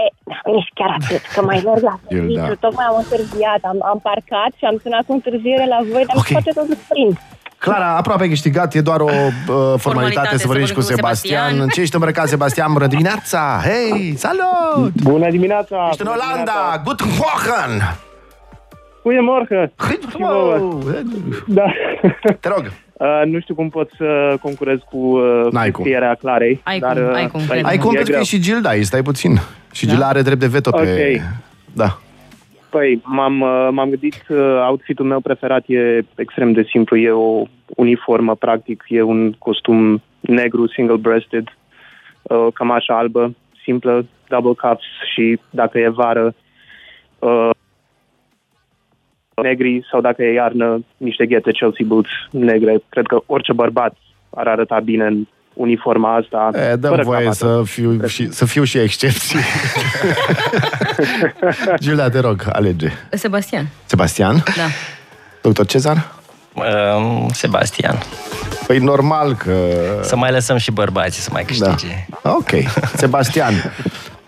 nici 0.52 0.70
chiar 0.74 0.92
atât, 1.00 1.22
că 1.34 1.42
mai 1.42 1.62
merg 1.66 1.82
la 1.84 1.96
Eu, 2.08 2.18
serviciu, 2.18 2.54
da. 2.54 2.68
tocmai 2.68 2.86
am 2.90 2.98
întârziat, 3.04 3.62
am, 3.72 3.78
am 3.92 4.00
parcat 4.10 4.52
și 4.58 4.66
am 4.66 4.78
sunat 4.84 5.04
cu 5.08 5.14
întârziere 5.14 5.66
la 5.74 5.80
voi, 5.92 6.04
dar 6.06 6.16
Ok. 6.16 6.24
okay. 6.24 6.34
poate 6.34 6.52
tot 6.60 6.68
să 6.68 6.84
prind. 6.90 7.18
Clara, 7.58 7.96
aproape 7.98 8.28
câștigat, 8.28 8.74
e 8.74 8.82
doar 8.82 9.00
o 9.00 9.04
uh, 9.04 9.12
formalitate, 9.16 9.78
Formalitate, 9.78 10.38
să 10.38 10.48
vorbești 10.48 10.74
cu 10.76 10.82
să 10.82 10.88
vorbim 10.88 11.06
cu 11.06 11.06
Sebastian. 11.06 11.40
Sebastian. 11.42 11.60
În 11.64 11.68
ce 11.70 11.82
ești 11.82 11.96
îmbrăcat, 11.96 12.28
Sebastian? 12.28 12.74
Bună 12.74 12.88
dimineața! 12.88 13.62
Hei, 13.64 14.16
salut! 14.18 14.92
Bună 15.04 15.30
dimineața! 15.30 15.88
Ești 15.90 16.02
în 16.02 16.08
Bună 16.08 16.20
Olanda! 16.24 16.52
dimineața. 16.52 16.82
Guten 16.84 17.08
Morgen! 17.22 17.72
Goedemorgen! 19.04 19.72
Wow. 20.20 20.84
Da. 21.48 21.66
Te 22.40 22.48
rog, 22.48 22.72
Uh, 22.94 23.22
nu 23.26 23.40
știu 23.40 23.56
cum 23.56 23.70
pot 23.70 23.90
să 23.98 24.38
concurez 24.42 24.78
cu 24.90 24.98
uh, 24.98 25.52
N-ai 25.52 25.72
cum. 25.72 25.84
scrierea 25.84 26.16
Clarei. 26.16 26.62
Ai 26.64 26.80
dar, 26.80 26.94
cum, 26.94 27.04
uh, 27.04 27.16
ai 27.16 27.28
cum, 27.28 27.40
stai, 27.40 27.58
cred. 27.58 27.70
ai 27.70 27.78
cum 27.78 27.92
e 27.92 27.94
pentru 27.94 28.04
că 28.04 28.10
greu. 28.10 28.20
e 28.20 28.24
și 28.24 28.40
Gilda 28.40 28.70
aici, 28.70 28.86
stai 28.86 29.02
puțin. 29.02 29.38
Și 29.72 29.88
Gilda 29.88 30.08
are 30.08 30.22
drept 30.22 30.40
de 30.40 30.48
veto 30.48 30.72
pe... 30.72 30.78
Ok. 30.78 31.22
Da. 31.74 31.98
Păi, 32.70 33.02
m-am, 33.04 33.42
uh, 33.42 33.68
m-am 33.72 33.90
gândit, 33.90 34.24
uh, 34.30 34.66
outfitul 34.68 35.06
meu 35.06 35.20
preferat 35.20 35.64
e 35.68 36.06
extrem 36.16 36.52
de 36.52 36.64
simplu. 36.70 36.98
E 36.98 37.12
o 37.12 37.44
uniformă, 37.68 38.36
practic. 38.36 38.84
E 38.88 39.02
un 39.02 39.32
costum 39.32 40.02
negru, 40.20 40.68
single-breasted, 40.68 41.48
uh, 42.22 42.48
cămașă 42.54 42.94
albă, 42.94 43.36
simplă, 43.64 44.06
double 44.28 44.54
cuffs 44.70 44.86
și 45.14 45.40
dacă 45.50 45.80
e 45.80 45.90
vară, 45.90 46.34
uh, 47.20 47.50
negri 49.42 49.86
sau 49.92 50.02
dacă 50.02 50.24
e 50.24 50.34
iarnă, 50.34 50.84
niște 50.98 51.26
ghete 51.26 51.52
Chelsea 51.52 51.86
boots 51.86 52.10
negre. 52.32 52.78
Cred 52.90 53.06
că 53.08 53.18
orice 53.26 53.54
bărbat 53.54 53.96
ar 54.36 54.48
arăta 54.48 54.80
bine 54.84 55.06
în 55.06 55.28
uniforma 55.54 56.16
asta. 56.16 56.50
E, 56.72 56.76
dăm 56.76 56.90
fără 56.90 57.04
voie 57.04 57.20
cravată. 57.20 57.46
să 57.46 57.62
fiu, 57.72 58.08
și, 58.08 58.32
să 58.32 58.46
fiu 58.46 58.64
și 58.64 58.78
excepții. 58.78 59.40
Gilda, 61.82 62.10
te 62.10 62.20
rog, 62.20 62.44
alege. 62.52 62.88
Sebastian. 63.12 63.68
Sebastian? 63.86 64.36
Da. 64.36 64.64
Doctor 65.42 65.66
Cezar? 65.66 66.12
Um, 66.54 67.28
Sebastian. 67.32 67.98
Păi 68.68 68.80
normal 68.80 69.36
că... 69.36 69.54
Să 70.02 70.16
mai 70.16 70.32
lăsăm 70.32 70.58
și 70.58 70.72
bărbații 70.72 71.22
să 71.22 71.30
mai 71.34 71.46
Da. 71.60 71.66
câștige. 71.68 72.06
Ok. 72.24 72.50
Sebastian, 72.96 73.54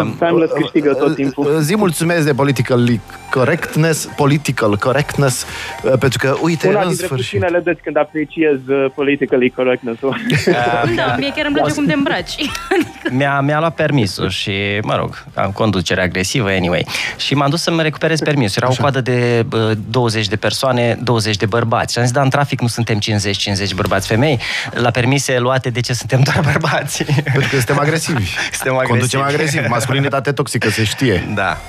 Um, 0.00 0.16
Timeless 0.18 0.52
câștigă 0.52 0.92
tot 0.92 1.14
timpul. 1.14 1.60
zi 1.60 1.76
mulțumesc 1.76 2.24
de 2.24 2.34
political 2.34 3.00
correctness, 3.30 4.08
political 4.16 4.76
correctness, 4.76 5.46
uh, 5.82 5.92
pentru 5.98 6.18
că, 6.18 6.36
uite, 6.40 6.68
Una 6.68 6.80
în 6.80 6.88
dintre 6.88 7.06
sfârșit... 7.06 7.40
puținele 7.40 7.62
dăți 7.64 7.80
când 7.82 7.96
apreciez 7.96 8.58
uh, 8.68 8.86
politically 8.94 9.50
correctness 9.50 10.00
Da, 10.96 11.14
mie 11.18 11.32
chiar 11.36 11.46
îmi 11.46 11.54
place 11.54 11.74
cum 11.74 11.86
te 11.86 11.92
îmbraci. 11.92 12.34
mi-a, 13.18 13.40
mi-a 13.40 13.58
luat 13.58 13.74
permisul 13.74 14.28
și, 14.28 14.52
mă 14.82 14.96
rog, 14.96 15.24
am 15.34 15.50
conducere 15.50 16.02
agresivă, 16.02 16.48
anyway. 16.48 16.86
Și 17.16 17.34
m-am 17.34 17.50
dus 17.50 17.62
să-mi 17.62 17.82
recuperez 17.82 18.20
permisul. 18.20 18.62
Era 18.62 18.72
o 18.72 18.80
coadă 18.80 19.00
de 19.00 19.44
bă, 19.48 19.74
20 19.90 20.28
de 20.28 20.36
persoane, 20.36 20.98
20 21.02 21.36
de 21.36 21.46
bărbați. 21.46 21.92
Și 21.92 21.98
am 21.98 22.04
zis, 22.04 22.14
da, 22.14 22.22
în 22.22 22.30
trafic 22.30 22.60
nu 22.60 22.66
suntem 22.66 22.98
50-50 22.98 23.74
bărbați-femei. 23.74 24.38
La 24.72 24.90
permise 24.90 25.38
luate, 25.38 25.70
de 25.70 25.80
ce 25.80 25.92
suntem 25.92 26.20
doar 26.20 26.40
bărbați? 26.44 27.04
Pentru 27.04 27.48
că 27.50 27.56
suntem 27.56 27.78
agresivi. 27.78 28.24
Suntem 28.58 28.74
agresivi. 28.74 28.88
Conducem 28.88 29.20
agresiv. 29.20 29.49
Masculinitate 29.68 30.32
toxică, 30.32 30.68
se 30.68 30.84
știe. 30.84 31.28
Da. 31.34 31.56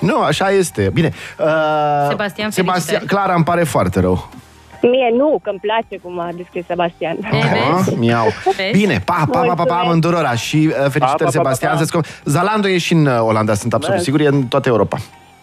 Nu, 0.00 0.20
așa 0.20 0.50
este. 0.50 0.90
Bine. 0.92 1.12
Uh, 1.38 1.44
Sebastian, 2.08 2.50
Sebastian, 2.50 2.50
felicitări. 2.80 3.06
Clara, 3.06 3.34
îmi 3.34 3.44
pare 3.44 3.64
foarte 3.64 4.00
rău. 4.00 4.28
Mie 4.82 5.10
nu, 5.16 5.38
că 5.42 5.50
îmi 5.50 5.58
place 5.62 6.02
cum 6.02 6.18
a 6.20 6.30
descris 6.36 6.64
Sebastian. 6.66 7.16
E, 7.16 7.28
vezi? 7.30 7.90
Ah, 7.90 7.94
miau. 7.96 8.26
Vezi? 8.56 8.70
Bine, 8.80 9.02
pa, 9.04 9.12
pa, 9.12 9.24
pa, 9.24 9.38
pa, 9.40 9.40
pa, 9.40 9.54
Mulțumesc. 9.54 9.84
amândurora 9.84 10.34
și 10.34 10.56
uh, 10.56 10.72
felicitări, 10.74 11.00
Pa, 11.00 11.14
pa, 11.16 11.24
pa, 11.24 11.30
Sebastian. 11.30 11.70
pa, 11.72 11.76
pa. 11.78 11.84
să-ți 11.84 11.98
com- 11.98 12.22
Zalando 12.24 12.68
e 12.68 12.78
și 12.78 12.92
în 12.92 13.06
uh, 13.06 13.18
Olanda, 13.20 13.54
sunt 13.54 13.72
absolut 13.74 13.96
Mersi. 13.96 14.04
sigur, 14.10 14.20
e 14.20 14.26
în 14.36 14.42
toată 14.46 14.68
Europa. 14.68 14.96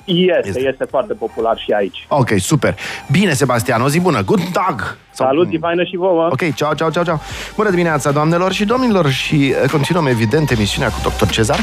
Este, 0.06 0.42
Este. 0.48 0.60
este 0.68 0.86
foarte 0.90 1.14
popular 1.14 1.58
și 1.58 1.72
aici. 1.72 2.06
Ok, 2.08 2.30
super. 2.38 2.76
Bine, 3.12 3.34
Sebastian, 3.34 3.82
o 3.82 3.88
zi 3.90 4.00
bună. 4.00 4.22
Good 4.24 4.40
dog! 4.44 4.98
Sau- 5.12 5.28
Salut, 5.28 5.48
divaină 5.48 5.84
și 5.84 5.96
vouă! 5.96 6.28
Ok, 6.32 6.54
ciao, 6.54 6.74
ciao, 6.74 6.90
ciao, 6.90 7.04
ciao. 7.04 7.20
Bună 7.56 7.70
dimineața, 7.70 8.12
doamnelor 8.12 8.52
și 8.52 8.66
domnilor 8.66 9.10
și 9.10 9.54
uh, 9.64 9.70
continuăm, 9.70 10.06
evident, 10.06 10.52
emisiunea 10.52 10.90
cu 10.90 11.10
Dr. 11.18 11.30
Cezar. 11.30 11.60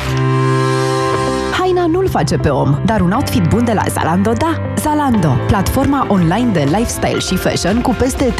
Haina 1.58 1.86
nu-l 1.86 2.08
face 2.08 2.36
pe 2.36 2.48
om, 2.48 2.78
dar 2.84 3.00
un 3.00 3.10
outfit 3.12 3.42
bun 3.48 3.64
de 3.64 3.72
la 3.72 3.82
Zalando 3.88 4.32
da. 4.32 4.60
Zalando, 4.76 5.36
platforma 5.46 6.06
online 6.08 6.50
de 6.52 6.60
lifestyle 6.64 7.18
și 7.18 7.36
fashion 7.36 7.80
cu 7.80 7.94
peste 7.98 8.34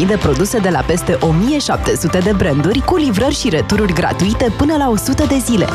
350.000 0.00 0.06
de 0.06 0.16
produse 0.16 0.58
de 0.58 0.68
la 0.68 0.80
peste 0.80 1.16
1700 1.20 2.18
de 2.18 2.32
branduri 2.36 2.80
cu 2.80 2.96
livrări 2.96 3.34
și 3.34 3.48
retururi 3.48 3.92
gratuite 3.92 4.52
până 4.56 4.76
la 4.76 4.88
100 4.90 5.24
de 5.28 5.36
zile. 5.38 5.66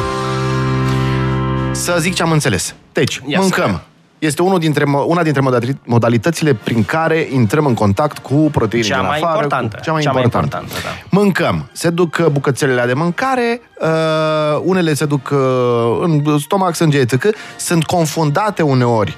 Să 1.71 1.95
zic 2.00 2.13
ce 2.13 2.24
am 2.24 2.31
înțeles. 2.31 2.75
Deci, 2.97 3.21
Ia 3.25 3.37
să 3.37 3.41
mâncăm. 3.41 3.63
vedem. 3.65 3.81
Este 4.19 4.41
unul 4.41 4.59
dintre, 4.59 4.83
mo- 4.83 5.05
una 5.07 5.23
dintre 5.23 5.41
modali- 5.41 5.77
modalitățile 5.85 6.53
prin 6.53 6.83
care 6.83 7.27
intrăm 7.31 7.65
în 7.65 7.73
contact 7.73 8.17
cu 8.17 8.33
proteine 8.51 8.85
Cea 8.87 8.97
din 8.97 9.05
mai 9.07 9.17
afară. 9.17 9.33
importantă. 9.33 9.75
Cu 9.75 9.83
cea 9.83 9.91
mai 9.91 10.01
Cea 10.01 10.11
mai 10.11 10.23
importantă. 10.23 10.57
importantă, 10.63 10.87
da. 11.09 11.17
Mâncăm. 11.17 11.69
Se 11.71 11.89
duc 11.89 12.17
uh, 12.19 12.25
bucățelele 12.31 12.83
de 12.85 12.93
mâncare, 12.93 13.61
uh, 13.81 13.87
unele 14.63 14.93
se 14.93 15.05
duc 15.05 15.29
uh, 15.31 15.37
în 16.01 16.37
stomac, 16.39 16.75
sânge, 16.75 16.97
etc. 16.99 17.27
Sunt 17.57 17.83
confundate 17.85 18.61
uneori 18.61 19.15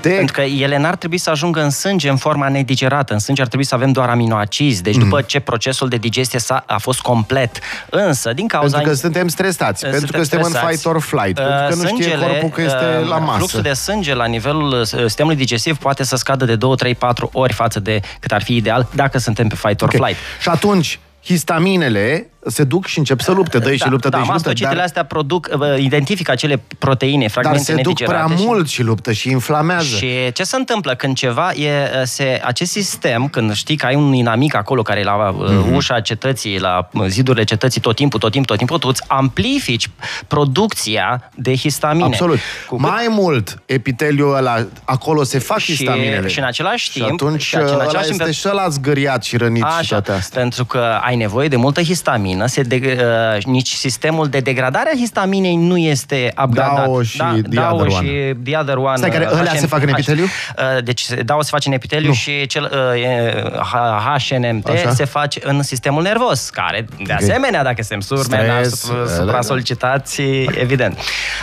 de... 0.00 0.08
Pentru 0.08 0.32
că 0.34 0.40
ele 0.40 0.78
n-ar 0.78 0.96
trebui 0.96 1.18
să 1.18 1.30
ajungă 1.30 1.62
în 1.62 1.70
sânge 1.70 2.08
în 2.08 2.16
forma 2.16 2.48
nedigerată. 2.48 3.12
În 3.12 3.18
sânge 3.18 3.40
ar 3.40 3.46
trebui 3.46 3.64
să 3.66 3.74
avem 3.74 3.92
doar 3.92 4.08
aminoacizi. 4.08 4.82
Deci 4.82 4.96
după 4.96 5.20
ce 5.20 5.40
procesul 5.40 5.88
de 5.88 5.96
digestie 5.96 6.38
s-a, 6.38 6.62
a 6.66 6.78
fost 6.78 7.00
complet. 7.00 7.58
Însă, 7.90 8.32
din 8.32 8.46
cauza... 8.46 8.76
Pentru 8.76 8.92
că 8.92 8.98
suntem 8.98 9.28
stresați, 9.28 9.84
Uh, 9.84 9.90
pentru 9.90 10.12
că 10.12 10.18
suntem 10.18 10.38
în 10.38 10.44
stresați. 10.44 10.72
fight 10.72 10.84
or 10.86 11.00
flight, 11.00 11.34
pentru 11.34 11.54
că 11.68 11.74
Uh, 11.74 11.90
nu 11.90 12.00
știe 12.00 12.18
corpul 12.18 12.48
că 12.48 12.60
este 12.62 12.98
uh, 13.00 13.08
la 13.08 13.18
masă. 13.18 13.36
Fluxul 13.36 13.60
de 13.62 13.72
sânge 13.72 14.14
la 14.14 14.24
nivelul 14.24 14.80
uh, 14.80 14.86
sistemului 14.86 15.36
digestiv 15.38 15.76
poate 15.76 16.04
să 16.04 16.16
scadă 16.16 16.44
de 16.44 16.56
2, 16.56 16.76
3, 16.76 16.94
4 16.94 17.30
ori 17.32 17.52
față 17.52 17.80
de 17.80 18.00
cât 18.20 18.32
ar 18.32 18.42
fi 18.42 18.54
ideal 18.56 18.88
dacă 18.94 19.18
suntem 19.18 19.48
pe 19.48 19.54
fight 19.54 19.82
or 19.82 19.88
Ok. 19.88 19.94
flight. 19.94 20.16
Și 20.40 20.48
atunci, 20.48 20.98
histaminele 21.32 22.30
se 22.46 22.64
duc 22.64 22.86
și 22.86 22.98
încep 22.98 23.20
să 23.20 23.32
lupte, 23.32 23.58
dă 23.58 23.74
și 23.74 23.88
luptă, 23.88 24.08
da, 24.08 24.16
dă 24.16 24.22
și 24.22 24.30
luptă, 24.30 24.32
mastocitele 24.32 24.74
dar, 24.74 24.84
astea 24.84 25.04
produc, 25.04 25.48
uh, 25.58 25.78
identifică 25.78 26.30
acele 26.30 26.62
proteine, 26.78 27.20
dar 27.20 27.30
fragmente 27.30 27.72
se 27.72 27.80
duc 27.82 27.94
prea 27.94 28.06
nedigerate 28.08 28.40
și- 28.40 28.46
mult 28.46 28.68
și 28.68 28.82
luptă 28.82 29.12
și 29.12 29.30
inflamează. 29.30 29.96
Și 29.96 30.32
ce 30.32 30.42
se 30.44 30.56
întâmplă 30.56 30.94
când 30.94 31.16
ceva 31.16 31.50
e, 31.52 31.70
se, 32.04 32.40
acest 32.44 32.70
sistem, 32.70 33.28
când 33.28 33.52
știi 33.54 33.76
că 33.76 33.86
ai 33.86 33.94
un 33.94 34.12
inamic 34.12 34.54
acolo 34.54 34.82
care 34.82 35.00
e 35.00 35.04
la 35.04 35.30
Mhm. 35.30 35.68
uh, 35.70 35.76
ușa 35.76 36.00
cetății, 36.00 36.58
la 36.58 36.88
uh, 36.92 37.04
zidurile 37.06 37.44
cetății 37.44 37.80
tot 37.80 37.96
timpul, 37.96 38.18
tot 38.18 38.30
timpul, 38.30 38.48
tot 38.56 38.58
timpul, 38.58 38.78
tu 38.78 38.88
îți 38.88 39.02
amplifici 39.06 39.90
producția 40.26 41.30
de 41.34 41.54
histamine. 41.54 42.04
Absolut. 42.04 42.38
Cu 42.68 42.76
cât- 42.76 42.84
Mai 42.86 43.06
mult, 43.10 43.62
epiteliul 43.66 44.34
ăla, 44.36 44.66
acolo 44.84 45.22
se 45.22 45.38
fac 45.38 45.58
Și- 45.58 45.74
histaminele. 45.76 46.28
și 46.28 46.38
în 46.38 46.44
același 46.44 46.84
Și 46.90 46.98
timp- 46.98 47.10
atunci 47.12 47.42
și 47.42 47.54
în 47.54 47.60
același 47.62 47.88
ăla 47.88 48.00
timp- 48.00 48.10
este 48.20 48.32
și 48.32 48.48
ăla 48.50 48.68
zgâriat 48.68 49.24
și 49.24 49.36
rănit 49.36 49.64
și 49.82 49.88
toate 49.88 50.12
astea. 50.12 50.40
pentru 50.40 50.64
că 50.64 50.98
ai 51.02 51.16
nevoie 51.18 51.48
de 51.48 51.56
multă 51.56 51.82
histamină, 51.82 52.46
se 52.46 52.62
de, 52.62 52.98
uh, 53.36 53.44
nici 53.44 53.68
sistemul 53.72 54.26
de 54.28 54.38
degradare 54.40 54.90
a 54.94 54.96
histaminei 54.98 55.56
nu 55.56 55.76
este 55.78 56.32
upgradat. 56.44 56.84
DAO 56.84 57.02
și 57.02 57.18
the 57.18 57.40
DAO 57.42 57.74
other 57.74 57.90
și 57.90 57.96
one. 57.96 58.36
the 58.44 58.56
other 58.56 58.76
one. 58.76 58.96
Stai, 58.96 59.10
care 59.10 59.28
uh, 59.32 59.38
ălea 59.38 59.54
se 59.54 59.66
fac 59.66 59.82
în 59.82 59.88
HN 59.88 59.92
epiteliu? 59.94 60.24
Uh, 60.24 60.82
Deci 60.84 61.06
DAO 61.24 61.42
se 61.42 61.48
face 61.52 61.68
în 61.68 61.74
epiteliu 61.74 62.08
Nu. 62.08 62.14
și 62.14 62.46
cel 62.46 62.70
uh, 62.94 63.02
e, 63.02 63.42
H- 63.60 64.28
HNMT 64.28 64.68
Așa. 64.68 64.90
se 64.92 65.04
face 65.04 65.40
în 65.42 65.62
sistemul 65.62 66.02
nervos, 66.02 66.48
care, 66.50 66.86
de 67.06 67.12
asemenea, 67.12 67.62
dacă 67.62 67.82
suntem 67.82 68.00
surmeni, 68.00 68.42
Stres, 68.64 68.84
supra- 68.84 68.94
ele, 68.94 69.04
da. 69.06 69.14
supra-solicitați, 69.14 70.22
evident. 70.60 70.98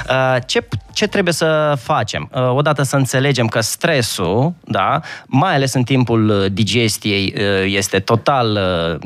Uh, 0.09 0.35
Ce, 0.45 0.67
ce 0.93 1.07
trebuie 1.07 1.33
să 1.33 1.73
facem? 1.81 2.29
Uh, 2.33 2.49
Odată 2.55 2.83
să 2.83 2.95
înțelegem 2.95 3.47
că 3.47 3.61
stresul, 3.61 4.53
da, 4.65 4.99
mai 5.25 5.53
ales 5.53 5.73
în 5.73 5.83
timpul 5.83 6.29
uh, 6.29 6.45
digestiei, 6.51 7.33
uh, 7.37 7.43
este 7.75 7.99
total 7.99 8.51
uh, 8.51 8.99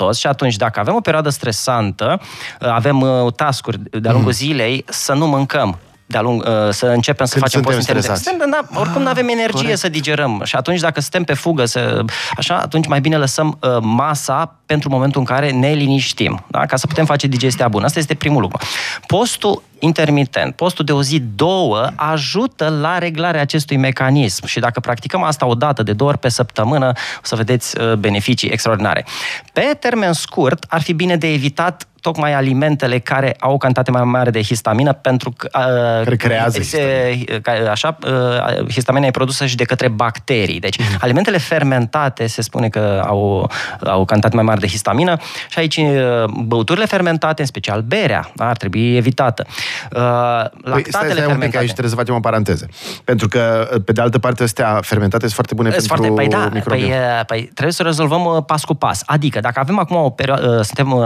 nesănătos 0.00 0.18
și 0.18 0.26
atunci 0.26 0.56
dacă 0.56 0.80
avem 0.80 0.94
o 0.94 1.00
perioadă 1.00 1.28
stresantă, 1.28 2.20
uh, 2.60 2.68
avem 2.68 3.00
uh, 3.00 3.32
tascuri 3.32 3.78
de-a 4.00 4.12
lungul 4.12 4.32
zilei, 4.32 4.84
să 4.88 5.12
nu 5.12 5.26
mâncăm 5.26 5.78
de-a 6.06 6.20
lung, 6.20 6.42
uh, 6.42 6.70
să 6.70 6.86
începem 6.86 7.26
să 7.26 7.32
Când 7.32 7.44
facem 7.44 7.62
suntem 7.62 7.62
post 7.62 7.78
intermitent. 7.78 8.16
stresați. 8.16 8.22
Suntem, 8.22 8.50
da, 8.50 8.80
oricum 8.80 9.02
nu 9.02 9.08
avem 9.08 9.28
energie 9.28 9.60
corect. 9.60 9.78
să 9.78 9.88
digerăm 9.88 10.42
și 10.44 10.56
atunci 10.56 10.80
dacă 10.80 11.00
suntem 11.00 11.24
pe 11.24 11.34
fugă, 11.34 11.64
să, 11.64 12.04
așa, 12.36 12.56
atunci 12.56 12.86
mai 12.86 13.00
bine 13.00 13.16
lăsăm 13.16 13.58
uh, 13.60 13.76
masa 13.80 14.56
pentru 14.66 14.88
momentul 14.88 15.20
în 15.20 15.26
care 15.26 15.50
ne 15.50 15.72
liniștim, 15.72 16.44
da? 16.48 16.66
ca 16.66 16.76
să 16.76 16.86
putem 16.86 17.04
face 17.04 17.26
digestia 17.26 17.68
bună. 17.68 17.84
Asta 17.84 17.98
este 17.98 18.14
primul 18.14 18.40
lucru. 18.40 18.58
Postul 19.06 19.62
intermitent, 19.80 20.54
postul 20.54 20.84
de 20.84 20.92
o 20.92 21.02
zi, 21.02 21.22
două, 21.34 21.88
ajută 21.94 22.68
la 22.80 22.98
reglarea 22.98 23.40
acestui 23.40 23.76
mecanism 23.76 24.46
și 24.46 24.60
dacă 24.60 24.80
practicăm 24.80 25.22
asta 25.22 25.46
o 25.46 25.54
dată, 25.54 25.82
de 25.82 25.92
două 25.92 26.10
ori 26.10 26.18
pe 26.18 26.28
săptămână, 26.28 26.92
o 27.16 27.22
să 27.22 27.36
vedeți 27.36 27.80
uh, 27.80 27.92
beneficii 27.92 28.50
extraordinare. 28.50 29.06
Pe 29.52 29.76
termen 29.80 30.12
scurt, 30.12 30.64
ar 30.68 30.80
fi 30.80 30.92
bine 30.92 31.16
de 31.16 31.32
evitat 31.32 31.84
tocmai 32.00 32.34
alimentele 32.34 32.98
care 32.98 33.36
au 33.38 33.52
o 33.52 33.56
cantitate 33.56 33.90
mai 33.90 34.04
mare 34.04 34.30
de 34.30 34.42
histamină 34.42 34.92
pentru 34.92 35.32
că 35.36 35.48
uh, 35.54 36.04
Care 36.04 36.16
creează 36.16 36.62
se, 36.62 37.18
ca- 37.42 37.70
așa, 37.70 37.98
uh, 38.06 38.70
histamina 38.70 39.06
e 39.06 39.10
produsă 39.10 39.46
și 39.46 39.56
de 39.56 39.64
către 39.64 39.88
bacterii. 39.88 40.60
Deci, 40.60 40.76
alimentele 41.00 41.38
fermentate 41.38 42.26
se 42.26 42.42
spune 42.42 42.68
că 42.68 43.02
au, 43.06 43.50
au 43.84 44.00
o 44.00 44.04
cantitate 44.04 44.34
mai 44.34 44.44
mare 44.44 44.60
de 44.60 44.66
histamină 44.66 45.16
și 45.48 45.58
aici 45.58 45.76
uh, 45.76 46.24
băuturile 46.24 46.84
fermentate, 46.84 47.40
în 47.40 47.46
special 47.46 47.80
berea, 47.80 48.30
da, 48.34 48.48
ar 48.48 48.56
trebui 48.56 48.96
evitată. 48.96 49.46
Uh, 49.92 50.00
Lactatele 50.00 50.72
Păi, 50.72 50.82
stai, 50.88 51.00
stai 51.00 51.10
un 51.10 51.14
pic, 51.16 51.24
fermentate. 51.26 51.58
aici 51.58 51.70
trebuie 51.70 51.90
să 51.90 51.96
facem 51.96 52.14
o 52.14 52.20
paranteză. 52.20 52.66
Pentru 53.04 53.28
că, 53.28 53.68
pe 53.84 53.92
de 53.92 54.00
altă 54.00 54.18
parte, 54.18 54.42
astea 54.42 54.80
fermentate 54.82 55.22
sunt 55.22 55.32
foarte 55.34 55.54
bune 55.54 55.70
Sunt 55.70 55.86
pentru 55.86 55.96
foarte, 55.96 56.20
păi 56.20 56.28
da, 56.40 56.48
microbiom. 56.52 56.88
păi, 56.88 56.98
uh, 56.98 57.24
păi 57.26 57.42
trebuie 57.42 57.72
să 57.72 57.82
rezolvăm 57.82 58.24
uh, 58.24 58.42
pas 58.46 58.64
cu 58.64 58.74
pas. 58.74 59.02
Adică, 59.06 59.40
dacă 59.40 59.60
avem 59.60 59.78
acum 59.78 59.96
o 59.96 60.10
perioadă, 60.10 60.60
suntem 60.62 60.92
uh, 60.92 61.02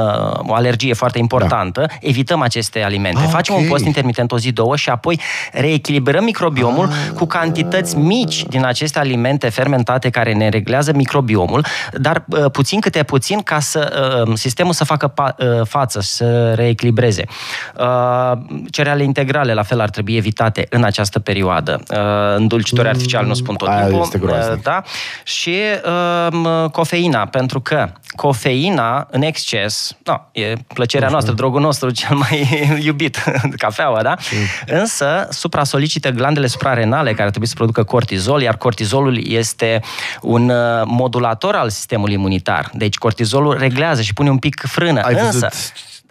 o 0.47 0.55
alergie 0.55 0.95
foarte 0.95 1.19
importantă, 1.19 1.81
da. 1.81 1.95
evităm 2.01 2.41
aceste 2.41 2.83
alimente. 2.83 3.21
Ah, 3.23 3.29
Facem 3.31 3.55
ok. 3.55 3.61
un 3.61 3.67
post 3.69 3.85
intermitent 3.85 4.33
o 4.33 4.39
zi, 4.39 4.53
două 4.53 4.77
și 4.77 4.89
apoi 4.91 5.21
reechilibrăm 5.53 6.25
microbiomul 6.25 6.89
Ah. 6.89 7.11
cu 7.15 7.25
cantități 7.27 7.97
mici 7.99 8.43
din 8.45 8.65
aceste 8.65 8.99
alimente 8.99 9.49
fermentate 9.49 10.11
care 10.11 10.33
ne 10.33 10.49
reglează 10.49 10.93
microbiomul, 10.95 11.65
dar 11.93 12.25
uh, 12.29 12.51
puțin 12.51 12.81
câte 12.81 13.03
puțin 13.03 13.41
ca 13.41 13.59
să 13.61 14.23
uh, 14.27 14.33
sistemul 14.37 14.73
să 14.73 14.85
facă 14.85 15.09
pa, 15.09 15.35
uh, 15.39 15.67
față, 15.67 16.01
să 16.01 16.53
reechilibreze. 16.55 17.25
Uh, 18.55 18.63
cereale 18.71 19.03
integrale, 19.03 19.55
la 19.55 19.63
fel, 19.63 19.81
ar 19.81 19.91
trebui 19.91 20.17
evitate 20.17 20.67
în 20.71 20.85
această 20.85 21.19
perioadă. 21.19 21.83
Uh, 21.91 21.97
îndulcitori 22.37 22.89
artificiali 22.89 23.27
nu 23.27 23.35
spun 23.35 23.55
tot 23.55 23.69
aia 23.69 23.83
timpul. 23.85 24.03
este 24.03 24.19
groaznic. 24.19 24.57
Uh, 24.57 24.63
da? 24.63 24.83
Și 25.23 25.57
um, 26.33 26.69
cofeina, 26.69 27.27
pentru 27.27 27.61
că 27.61 27.93
cofeina 28.17 29.07
în 29.11 29.23
exces, 29.23 29.97
no, 30.05 30.21
e 30.33 30.55
plăcerea 30.75 31.09
noastră, 31.09 31.33
drogul 31.33 31.61
nostru 31.61 31.91
cel 31.91 32.17
mai 32.17 32.49
iubit, 32.85 33.23
cafeaua, 33.57 34.03
da? 34.03 34.15
Însă 34.67 35.29
supra-solicită 35.31 36.11
glandele 36.11 36.47
suprarenale 36.47 37.13
care 37.15 37.29
trebuie 37.29 37.49
să 37.49 37.55
producă 37.55 37.83
cortizol, 37.83 38.43
iar 38.43 38.57
cortizolul 38.57 39.27
este 39.27 39.81
un 40.21 40.49
uh, 40.49 40.83
modulator 40.85 41.55
al 41.55 41.71
sistemului 41.71 42.15
imunitar. 42.15 42.71
Deci 42.73 42.97
cortizolul 42.97 43.59
reglează 43.59 44.03
și 44.03 44.13
pune 44.13 44.31
un 44.31 44.39
pic 44.39 44.63
frână. 44.67 45.01
Ai 45.01 45.15
Însă, 45.15 45.49
văzut, 45.53 45.53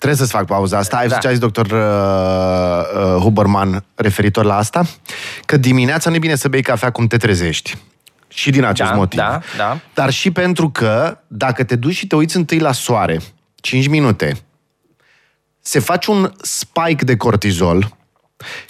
trebuie 0.03 0.15
să-ți 0.27 0.31
fac 0.31 0.45
pauza 0.45 0.77
asta. 0.77 0.97
Ai 0.97 1.01
Da. 1.01 1.07
văzut 1.07 1.21
ce 1.21 1.27
a 1.27 1.31
zis 1.31 1.39
doctor 1.39 1.65
uh, 1.65 3.15
uh, 3.15 3.21
Huberman 3.21 3.83
referitor 3.95 4.45
la 4.45 4.55
asta? 4.57 4.83
Că 5.45 5.57
dimineața 5.57 6.09
nu 6.09 6.15
e 6.15 6.19
bine 6.19 6.35
să 6.35 6.47
bei 6.49 6.61
cafea 6.61 6.89
cum 6.91 7.07
te 7.07 7.17
trezești. 7.17 7.77
Și 8.27 8.49
din 8.51 8.63
acest 8.63 8.89
Da, 8.89 8.95
motiv. 8.95 9.19
da, 9.19 9.39
da. 9.57 9.79
Dar 9.93 10.09
și 10.09 10.31
pentru 10.31 10.69
că 10.69 11.17
dacă 11.27 11.63
te 11.63 11.75
duci 11.75 11.95
și 11.95 12.07
te 12.07 12.15
uiți 12.15 12.35
întâi 12.35 12.59
la 12.59 12.71
soare, 12.71 13.19
5 13.55 13.87
minute, 13.87 14.37
se 15.61 15.79
face 15.79 16.11
un 16.11 16.31
spike 16.41 17.03
de 17.05 17.15
cortizol 17.17 17.95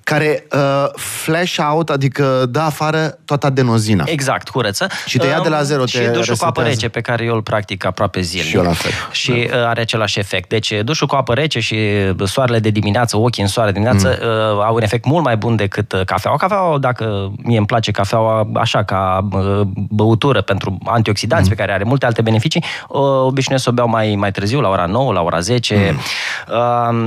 care 0.03 0.47
uh, 0.51 0.85
flash 0.95 1.57
out, 1.71 1.89
adică 1.89 2.45
dă 2.49 2.59
afară 2.59 3.17
toată 3.25 3.45
adenozina. 3.45 4.03
Exact, 4.07 4.49
curăță. 4.49 4.87
Și 5.05 5.17
te 5.17 5.27
ia 5.27 5.39
de 5.39 5.49
la 5.49 5.57
Um, 5.63 5.69
zero, 5.69 5.85
Și 5.85 5.97
te 5.97 6.07
dușul 6.07 6.35
cu 6.35 6.45
apă 6.45 6.61
resetează. 6.61 6.69
rece, 6.69 6.87
pe 6.89 7.01
care 7.01 7.23
eu 7.23 7.35
îl 7.35 7.41
practic 7.41 7.85
aproape 7.85 8.21
zilnic. 8.21 8.49
Și 8.49 8.55
eu 8.55 8.63
la 8.63 8.71
fel. 8.71 8.91
Și 9.11 9.31
uh, 9.31 9.65
are 9.65 9.81
același 9.81 10.19
efect. 10.19 10.49
Deci 10.49 10.73
dușul 10.83 11.07
cu 11.07 11.15
apă 11.15 11.33
rece 11.33 11.59
și 11.59 11.77
soarele 12.23 12.59
de 12.59 12.69
dimineață, 12.69 13.17
ochii 13.17 13.41
în 13.41 13.49
soare 13.49 13.71
de 13.71 13.79
dimineață, 13.79 14.19
mm. 14.21 14.27
uh, 14.27 14.65
au 14.65 14.75
un 14.75 14.81
efect 14.81 15.05
mult 15.05 15.23
mai 15.23 15.37
bun 15.37 15.55
decât 15.55 15.91
uh, 15.91 16.01
cafeaua. 16.05 16.37
Cafeaua, 16.37 16.77
dacă 16.77 17.31
mie 17.43 17.57
îmi 17.57 17.65
place 17.65 17.91
cafeaua 17.91 18.49
așa 18.55 18.83
ca 18.83 19.27
uh, 19.31 19.61
băutură 19.89 20.41
pentru 20.41 20.77
antioxidanți, 20.85 21.49
mm. 21.49 21.55
pe 21.55 21.61
care 21.61 21.73
are 21.73 21.83
multe 21.83 22.05
alte 22.05 22.21
beneficii, 22.21 22.63
uh, 22.89 23.01
obișnuiesc 23.01 23.63
să 23.63 23.69
o 23.69 23.73
beau 23.73 23.89
mai, 23.89 24.15
mai 24.15 24.31
târziu, 24.31 24.61
la 24.61 24.69
ora 24.69 24.85
9, 24.85 25.13
la 25.13 25.21
ora 25.21 25.39
10. 25.39 25.93
Mm. 25.93 25.99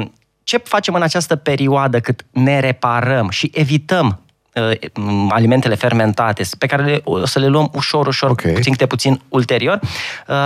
Uh, 0.01 0.07
ce 0.47 0.61
facem 0.65 0.95
în 0.95 1.03
această 1.03 1.37
perioadă 1.37 2.01
cât 2.01 2.25
ne 2.31 2.61
reparăm 2.61 3.29
și 3.29 3.51
evităm 3.55 4.21
uh, 4.55 4.71
alimentele 5.29 5.75
fermentate, 5.75 6.43
pe 6.59 6.67
care 6.67 6.83
le, 6.85 7.01
o 7.05 7.27
să 7.27 7.39
le 7.39 7.47
luăm 7.47 7.71
ușor, 7.75 8.07
ușor, 8.07 8.31
Ok. 8.31 8.41
puțin 8.53 8.73
câte 8.73 8.87
puțin 8.87 9.21
ulterior, 9.29 9.81
uh, 9.83 10.37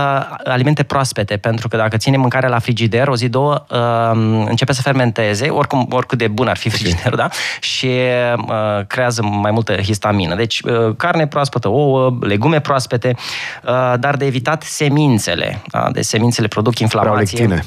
alimente 0.45 0.83
proaspete, 0.83 1.37
pentru 1.37 1.69
că 1.69 1.77
dacă 1.77 1.97
ținem 1.97 2.21
mâncarea 2.21 2.49
la 2.49 2.59
frigider, 2.59 3.09
o 3.09 3.17
zi, 3.17 3.29
două, 3.29 3.65
uh, 3.71 4.45
începe 4.49 4.73
să 4.73 4.83
fermenteze, 4.83 5.49
oricum, 5.49 5.89
oricât 5.91 6.19
de 6.19 6.29
bun 6.29 6.49
ar 6.49 6.57
fi 6.57 6.69
frigiderul, 6.69 7.17
da? 7.17 7.29
Și 7.61 7.91
uh, 8.37 8.87
creează 8.87 9.23
mai 9.23 9.51
multă 9.51 9.75
histamină. 9.75 10.35
Deci, 10.35 10.61
uh, 10.61 10.95
carne 10.97 11.27
proaspătă, 11.27 11.69
ouă, 11.69 12.19
legume 12.21 12.61
proaspete, 12.61 13.17
uh, 13.65 13.95
dar 13.99 14.17
de 14.17 14.27
evitat 14.27 14.63
semințele. 14.63 15.63
Da? 15.71 15.89
Deci 15.93 16.05
semințele 16.05 16.47
produc 16.49 16.79
inflamație. 16.79 17.39
lectine. 17.39 17.65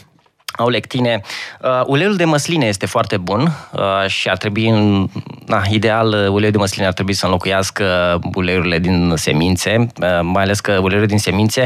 Au 0.56 0.70
lectine. 0.70 1.22
Uh, 1.62 1.82
uleiul 1.86 2.16
de 2.16 2.26
măsline 2.26 2.66
este 2.66 2.86
foarte 2.86 3.18
bun 3.18 3.42
uh, 3.72 4.08
și 4.08 4.30
ar 4.30 4.38
trebui, 4.38 4.68
în, 4.70 5.08
na, 5.46 5.62
ideal, 5.70 6.08
uh, 6.08 6.28
uleiul 6.28 6.52
de 6.52 6.58
măsline 6.58 6.88
ar 6.88 6.94
trebui 6.94 7.14
să 7.14 7.26
înlocuiască 7.26 8.20
uleiurile 8.34 8.80
din 8.80 9.14
semințe, 9.16 9.78
uh, 9.78 10.20
mai 10.22 10.44
ales 10.44 10.60
că 10.60 10.80
uleiul 10.82 11.06
din 11.06 11.18
semințe 11.18 11.66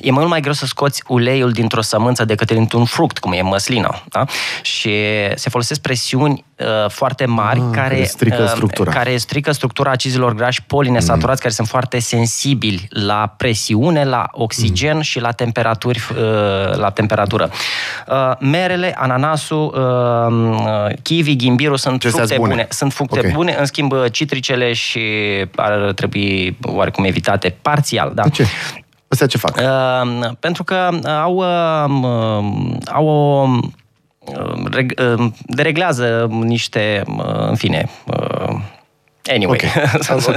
e 0.00 0.10
mult 0.10 0.28
mai 0.28 0.40
greu 0.40 0.52
să 0.52 0.66
scoți 0.66 1.02
uleiul 1.06 1.52
dintr-o 1.52 1.80
sămânță 1.80 2.24
decât 2.24 2.50
dintr-un 2.50 2.84
fruct, 2.84 3.18
cum 3.18 3.32
e 3.32 3.40
măslina. 3.40 4.02
Da? 4.08 4.24
Și 4.62 4.92
se 5.34 5.50
folosesc 5.50 5.80
presiuni 5.80 6.44
uh, 6.60 6.90
foarte 6.90 7.24
mari 7.24 7.60
Ah, 7.60 7.68
care, 7.72 7.88
care 7.88 8.04
strică 8.04 8.42
uh, 8.42 8.48
structura. 8.48 8.90
care 8.90 9.16
strică 9.16 9.52
structura 9.52 9.90
acizilor 9.90 10.34
grași 10.34 10.62
polinesaturați, 10.62 11.28
mm. 11.28 11.42
care 11.42 11.52
sunt 11.52 11.68
foarte 11.68 11.98
sensibili 11.98 12.86
la 12.90 13.34
presiune, 13.36 14.04
la 14.04 14.26
oxigen 14.32 14.96
mm. 14.96 15.02
și 15.02 15.20
la 15.20 15.30
temperaturi, 15.32 16.02
uh, 16.10 16.76
la 16.76 16.90
temperatură. 16.90 17.50
Uh, 18.08 18.36
merele, 18.40 18.94
ananasul, 18.98 19.74
uh, 19.76 20.94
kiwi, 21.02 21.36
ghimbiru 21.36 21.76
sunt 21.76 21.94
Acestea 21.94 22.10
fructe 22.24 22.34
sunt 22.34 22.46
bune. 22.48 22.54
bune. 22.54 22.66
Sunt 22.70 22.92
fructe 22.92 23.18
Ok. 23.18 23.32
bune, 23.32 23.56
în 23.58 23.64
schimb 23.64 23.92
uh, 23.92 24.04
citricele 24.12 24.72
și 24.72 25.00
ar 25.56 25.92
trebui 25.94 26.56
oarecum 26.62 27.04
evitate 27.04 27.56
parțial. 27.62 28.12
Da? 28.14 28.22
De 28.22 28.28
ce? 28.28 28.46
Astea 29.08 29.26
ce 29.26 29.38
fac? 29.38 29.56
Uh, 29.56 30.30
pentru 30.40 30.64
că 30.64 30.88
uh, 30.92 31.08
au, 31.10 31.34
uh, 31.36 32.86
au 32.92 33.06
o 33.06 33.42
uh, 33.42 33.48
reg- 33.48 33.64
uh, 33.64 33.68
dereglează 35.46 36.28
niște, 36.30 37.02
uh, 37.06 37.48
în 37.48 37.54
fine, 37.54 37.88
uh, 38.06 38.56
Anyway, 39.30 39.60
Ok. 40.04 40.26
Ok. 40.26 40.36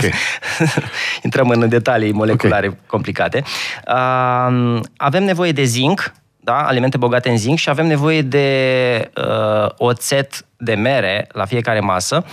intrăm 1.24 1.50
în 1.50 1.70
detalii 1.70 2.12
moleculare 2.12 2.68
okay. 2.68 2.80
complicate. 2.86 3.44
Uh, 3.88 4.80
avem 4.98 5.24
nevoie 5.24 5.52
de 5.52 5.64
zinc, 5.64 6.14
da, 6.40 6.68
alimente 6.68 6.98
bogate 6.98 7.30
în 7.30 7.38
zinc 7.38 7.58
și 7.58 7.70
avem 7.70 7.88
nevoie 7.88 8.22
de 8.22 9.12
uh, 9.16 9.70
oțet 9.78 10.46
de 10.58 10.74
mere 10.74 11.28
la 11.32 11.46
fiecare 11.46 11.80
masă 11.80 12.26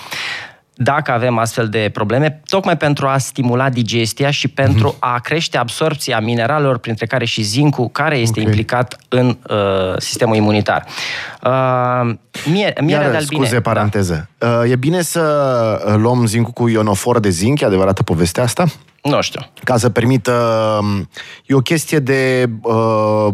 dacă 0.81 1.13
avem 1.13 1.39
astfel 1.39 1.69
de 1.69 1.91
probleme, 1.93 2.41
tocmai 2.49 2.77
pentru 2.77 3.07
a 3.07 3.19
stimula 3.19 3.69
digestia 3.69 4.31
și 4.31 4.49
pentru 4.49 4.87
Mhm. 4.87 4.97
a 5.01 5.19
crește 5.19 5.59
absorpția 5.59 6.21
mineralelor, 6.21 6.79
printre 6.79 7.07
care 7.07 7.25
și 7.25 7.43
zincul, 7.43 7.89
care 7.89 8.17
este 8.19 8.41
Ok. 8.41 8.47
implicat 8.47 8.97
în 9.09 9.39
uh, 9.49 9.57
sistemul 9.99 10.37
imunitar. 10.37 10.85
Uh, 11.45 12.15
mie, 12.51 12.73
mierea 12.81 13.03
Iar, 13.03 13.11
de 13.11 13.17
albine. 13.17 13.45
scuze, 13.45 13.61
paranteză. 13.61 14.29
Uh, 14.39 14.71
E 14.71 14.77
bine 14.77 15.03
să 15.03 15.23
uh, 15.87 15.95
luăm 15.97 16.27
zincul 16.27 16.53
cu 16.53 16.69
ionofor 16.69 17.21
de 17.21 17.29
zinc, 17.29 17.61
e 17.61 17.65
adevărată 17.65 18.03
povestea 18.03 18.43
asta? 18.43 18.65
Da, 19.03 19.11
nu 19.11 19.21
știu. 19.21 19.41
Ca 19.65 19.77
să 19.77 19.91
permită... 19.91 20.33
um, 20.81 21.09
E 21.47 21.55
o 21.55 21.59
chestie 21.59 21.99
de 21.99 22.47
uh, 22.63 23.29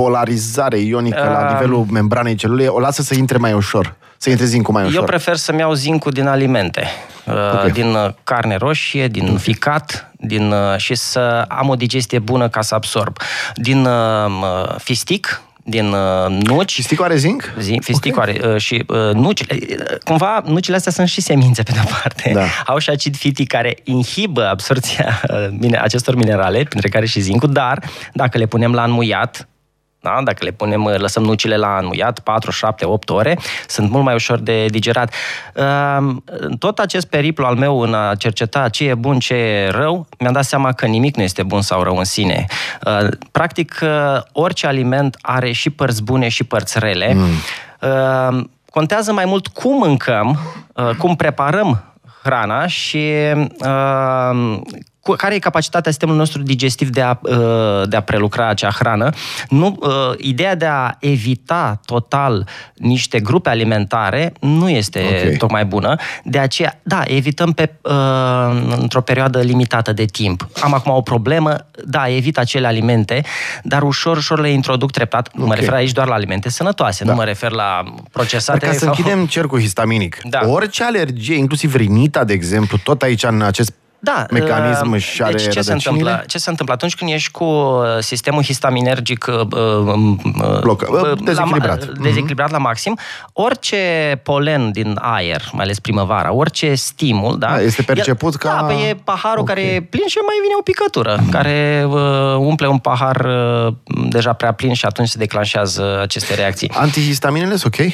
polarizare 0.00 0.78
ionică 0.78 1.22
la 1.32 1.46
Um. 1.48 1.52
nivelul 1.52 1.86
membranei 1.90 2.34
celulei. 2.34 2.66
O 2.66 2.80
lasă 2.80 3.02
să 3.02 3.14
intre 3.14 3.36
mai 3.38 3.52
ușor. 3.52 3.94
Să 4.16 4.30
intre 4.30 4.44
zincul 4.46 4.74
mai 4.74 4.82
ușor. 4.84 4.98
Eu 5.00 5.04
prefer 5.04 5.36
să-mi 5.36 5.58
iau 5.58 5.72
zincul 5.72 6.12
din 6.12 6.26
alimente, 6.26 6.86
uh, 7.26 7.34
Ok. 7.64 7.72
din 7.72 7.94
uh, 7.94 8.08
carne 8.24 8.56
roșie, 8.56 9.08
din 9.08 9.36
ficat, 9.36 10.10
din, 10.20 10.50
uh, 10.52 10.76
și 10.76 10.94
să 10.94 11.44
am 11.48 11.68
o 11.68 11.74
digestie 11.74 12.18
bună 12.18 12.48
ca 12.48 12.60
să 12.62 12.74
absorb. 12.74 13.16
Din 13.54 13.84
uh, 13.84 14.26
uh, 14.26 14.74
fistic, 14.78 15.40
din 15.64 15.86
uh, 15.92 16.26
nuci. 16.28 16.72
Fisticul 16.72 17.04
are 17.04 17.16
zinc? 17.16 17.52
Zi, 17.60 17.78
fisticul 17.82 18.22
are, 18.22 18.40
uh, 18.44 18.56
și 18.60 18.84
uh, 18.86 19.10
nucile. 19.14 19.56
uh, 19.60 19.98
Cumva, 20.04 20.42
nucile 20.46 20.76
astea 20.76 20.92
sunt 20.92 21.08
și 21.08 21.20
semințe, 21.20 21.62
pe 21.62 21.72
de-o 21.72 21.82
parte. 22.02 22.30
Da. 22.34 22.44
Au 22.66 22.78
și 22.78 22.90
acid 22.90 23.16
fitic 23.16 23.48
care 23.48 23.76
inhibă 23.84 24.48
absorția 24.48 25.20
uh, 25.30 25.46
mine- 25.50 25.78
acestor 25.78 26.14
minerale, 26.14 26.62
printre 26.68 26.88
care 26.88 27.06
și 27.06 27.20
zincul, 27.20 27.52
dar 27.52 27.78
dacă 28.12 28.38
le 28.38 28.46
punem 28.46 28.72
la 28.72 28.82
înmuiat, 28.84 29.48
da? 30.06 30.20
Dacă 30.24 30.44
le 30.44 30.50
punem, 30.50 30.84
uh, 30.84 30.94
lăsăm 30.98 31.22
nucile 31.22 31.56
la 31.56 31.78
înmuiat 31.80 32.18
4, 32.18 32.50
7, 32.50 32.84
8 32.84 33.10
ore, 33.10 33.38
sunt 33.68 33.90
mult 33.90 34.04
mai 34.04 34.14
ușor 34.14 34.38
de 34.38 34.66
digerat. 34.66 35.12
Uh, 35.54 36.14
În 36.24 36.56
tot 36.56 36.78
acest 36.78 37.06
periplu 37.06 37.44
al 37.44 37.54
meu 37.54 37.80
în 37.80 37.94
a 37.94 38.14
cerceta 38.14 38.68
ce 38.68 38.84
e 38.88 38.94
bun, 38.94 39.18
ce 39.18 39.34
e 39.34 39.68
rău, 39.68 40.06
mi-am 40.18 40.32
dat 40.32 40.44
seama 40.44 40.72
că 40.72 40.86
nimic 40.86 41.16
nu 41.16 41.22
este 41.22 41.42
bun 41.42 41.60
sau 41.62 41.82
rău 41.82 41.96
în 41.96 42.04
sine. 42.04 42.46
Uh, 42.86 43.08
Practic, 43.32 43.78
uh, 43.82 43.88
orice 44.32 44.66
aliment 44.66 45.16
are 45.20 45.52
și 45.52 45.70
părți 45.70 46.02
bune 46.02 46.28
și 46.28 46.44
părți 46.44 46.78
rele. 46.78 47.14
Mm. 47.14 48.50
Contează 48.70 49.12
mai 49.12 49.24
mult 49.24 49.46
cum 49.46 49.76
mâncăm, 49.78 50.38
uh, 50.74 50.90
cum 50.98 51.16
preparăm 51.16 51.84
hrana 52.22 52.66
și 52.66 53.12
uh, 53.60 54.58
cu- 54.95 54.95
care 55.12 55.34
e 55.34 55.38
capacitatea 55.38 55.90
sistemului 55.90 56.20
nostru 56.20 56.42
digestiv 56.42 56.88
de 56.88 57.00
a, 57.00 57.18
uh, 57.22 57.88
de 57.88 57.96
a 57.96 58.00
prelucra 58.00 58.48
acea 58.48 58.70
hrană. 58.70 59.10
Nu, 59.48 59.76
uh, 59.80 59.90
ideea 60.18 60.54
de 60.54 60.66
a 60.66 60.90
evita 61.00 61.80
total 61.84 62.46
niște 62.74 63.20
grupe 63.20 63.48
alimentare 63.48 64.32
nu 64.40 64.68
este 64.70 65.00
Ok. 65.30 65.36
tocmai 65.36 65.64
bună. 65.64 65.96
De 66.24 66.38
aceea, 66.38 66.80
da, 66.82 67.02
evităm 67.04 67.52
pe, 67.52 67.72
uh, 67.82 67.92
într-o 68.80 69.00
perioadă 69.00 69.40
limitată 69.40 69.92
de 69.92 70.04
timp. 70.04 70.48
Am 70.60 70.74
acum 70.74 70.92
o 70.92 71.00
problemă, 71.00 71.56
da, 71.84 72.08
evit 72.08 72.38
acele 72.38 72.66
alimente, 72.66 73.22
dar 73.62 73.82
ușor, 73.82 74.16
ușor 74.16 74.40
le 74.40 74.48
introduc 74.50 74.90
treptat. 74.90 75.30
Nu 75.34 75.44
mă 75.46 75.52
Ok. 75.52 75.58
refer 75.58 75.74
aici 75.74 75.92
doar 75.92 76.08
la 76.08 76.14
alimente 76.14 76.50
sănătoase, 76.50 77.04
Da. 77.04 77.10
nu 77.10 77.16
mă 77.16 77.24
refer 77.24 77.50
la 77.50 77.82
procesate. 78.12 78.58
Dar 78.58 78.68
ca 78.68 78.74
să 78.74 78.84
sau- 78.84 78.94
închidem 78.96 79.26
cercul 79.26 79.60
histaminic, 79.60 80.18
Da. 80.24 80.40
orice 80.46 80.84
alergie, 80.84 81.36
inclusiv 81.36 81.74
rinita, 81.74 82.24
de 82.24 82.32
exemplu, 82.32 82.78
tot 82.84 83.02
aici 83.02 83.22
în 83.22 83.42
acest 83.42 83.72
Da, 83.98 84.26
mecanism 84.30 84.88
uh, 84.88 84.94
își 84.94 85.22
are 85.22 85.32
deci 85.32 85.42
ce 85.42 85.48
se, 85.50 85.56
rădăcinile? 85.70 86.00
întâmplă? 86.00 86.24
ce 86.26 86.38
se 86.38 86.50
întâmplă? 86.50 86.74
Atunci 86.74 86.94
când 86.94 87.10
ești 87.10 87.30
cu 87.30 87.44
uh, 87.44 87.82
sistemul 87.98 88.42
histaminergic 88.42 89.26
uh, 89.28 89.34
uh, 89.40 90.60
Blocă- 90.60 90.86
uh, 90.90 91.00
la- 91.02 91.14
dezechilibrat. 91.24 91.86
la, 91.86 91.92
dezechilibrat 92.02 92.50
la 92.50 92.58
maxim, 92.58 92.98
orice 93.32 94.20
polen 94.22 94.70
din 94.72 94.98
aer, 95.00 95.42
mai 95.52 95.64
ales 95.64 95.78
primăvara, 95.78 96.32
orice 96.32 96.74
stimul, 96.74 97.38
da? 97.38 97.46
Da, 97.48 97.60
este 97.60 97.82
perceput 97.82 98.32
el, 98.32 98.38
ca- 98.50 98.56
Da, 98.60 98.66
pe 98.66 98.72
e 98.88 98.94
paharul 99.04 99.40
Ok. 99.40 99.46
care 99.46 99.60
e 99.60 99.80
plin 99.80 100.06
și 100.06 100.16
mai 100.26 100.34
vine 100.42 100.54
o 100.58 100.62
picătură, 100.62 101.18
care 101.30 101.86
uh, 101.88 102.34
umple 102.38 102.66
un 102.68 102.78
pahar 102.78 103.16
uh, 103.66 103.74
deja 104.08 104.32
prea 104.32 104.52
plin 104.52 104.72
și 104.74 104.86
atunci 104.86 105.08
se 105.08 105.18
declanșează 105.18 105.98
aceste 106.02 106.34
reacții. 106.34 106.70
Antihistaminele 106.74 107.56
sunt 107.56 107.74
ok? 107.78 107.86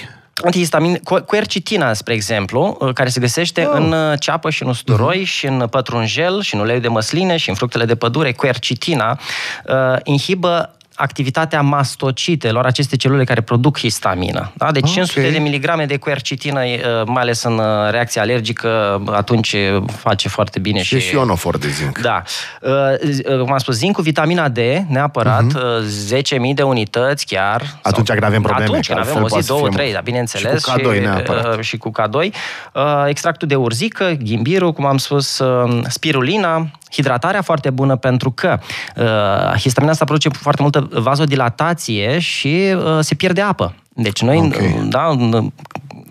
Antihistamin, 0.44 0.96
cu- 1.04 1.20
quercitina, 1.20 1.92
spre 1.92 2.14
exemplu, 2.14 2.76
uh, 2.80 2.92
care 2.94 3.08
se 3.08 3.20
găsește 3.20 3.64
Oh. 3.64 3.72
în 3.74 3.92
uh, 3.92 4.18
ceapă 4.20 4.50
și 4.50 4.62
în 4.62 4.68
usturoi 4.68 5.24
și 5.24 5.46
în 5.46 5.66
pătrunjel 5.70 6.40
și 6.42 6.54
în 6.54 6.60
uleiul 6.60 6.80
de 6.80 6.88
măsline 6.88 7.36
și 7.36 7.48
în 7.48 7.54
fructele 7.54 7.84
de 7.84 7.94
pădure, 7.94 8.32
quercitina, 8.32 9.20
uh, 9.66 9.74
inhibă 10.04 10.74
activitatea 11.02 11.60
mastocitelor, 11.60 12.64
aceste 12.66 12.96
celule 12.96 13.24
care 13.24 13.40
produc 13.40 13.78
histamină. 13.78 14.52
Da? 14.56 14.70
Deci 14.70 14.82
Ok. 14.82 14.92
500 14.92 15.30
de 15.30 15.38
miligrame 15.38 15.84
de 15.84 15.96
quercitină, 15.96 16.60
uh, 16.64 17.02
mai 17.06 17.22
ales 17.22 17.42
în 17.42 17.58
uh, 17.58 17.90
reacție 17.90 18.20
alergică, 18.20 19.02
atunci 19.12 19.52
uh, 19.52 19.82
face 19.96 20.28
foarte 20.28 20.58
bine. 20.58 20.82
Și, 20.82 21.00
și 21.00 21.14
ionofor 21.14 21.58
de 21.58 21.68
zinc. 21.68 21.98
Da. 21.98 22.22
Uh, 22.60 22.70
z- 23.10 23.26
uh, 23.32 23.38
Cum 23.40 23.52
am 23.52 23.58
spus, 23.58 23.74
zincul, 23.76 24.02
vitamina 24.02 24.48
D, 24.48 24.58
neapărat, 24.88 25.44
uh-huh. 25.44 26.16
10.000 26.16 26.54
de 26.54 26.62
unități 26.62 27.26
chiar. 27.26 27.60
Mhm. 27.62 27.78
Atunci 27.82 28.08
când 28.08 28.22
avem 28.24 28.42
probleme, 28.42 28.68
Atunci 28.70 28.86
că 28.86 28.92
când 28.94 29.06
avem 29.06 29.22
altfel 29.22 29.38
o 29.38 29.40
zi, 29.40 29.46
poate 29.46 29.46
să 29.46 29.52
două, 29.52 29.60
fie 29.66 29.70
trei, 29.70 29.84
mult. 29.84 29.94
dar 29.94 30.02
bineînțeles. 30.04 30.64
Și 30.64 30.70
cu 30.72 30.80
K2 30.94 31.00
neapărat. 31.00 31.56
uh, 31.56 31.60
și 31.64 31.76
cu 31.76 31.90
K2. 31.90 32.32
Uh, 32.72 33.04
extractul 33.06 33.48
de 33.48 33.54
urzică, 33.54 34.16
ghimbiru, 34.22 34.72
cum 34.72 34.84
am 34.86 34.96
spus, 34.98 35.38
uh, 35.38 35.80
spirulina, 35.88 36.70
hidratarea 36.92 37.42
foarte 37.42 37.70
bună 37.70 37.96
pentru 37.96 38.30
că 38.30 38.58
uh, 38.96 39.58
histamina 39.60 39.92
asta 39.92 40.04
produce 40.04 40.28
foarte 40.28 40.62
multă 40.62 40.88
vasodilatație 40.92 42.18
și 42.18 42.74
uh, 42.76 42.98
se 43.00 43.14
pierde 43.14 43.40
apă. 43.40 43.74
Deci 43.94 44.22
noi, 44.22 44.36
Ok. 44.38 44.54
uh, 44.54 44.86
da, 44.88 45.16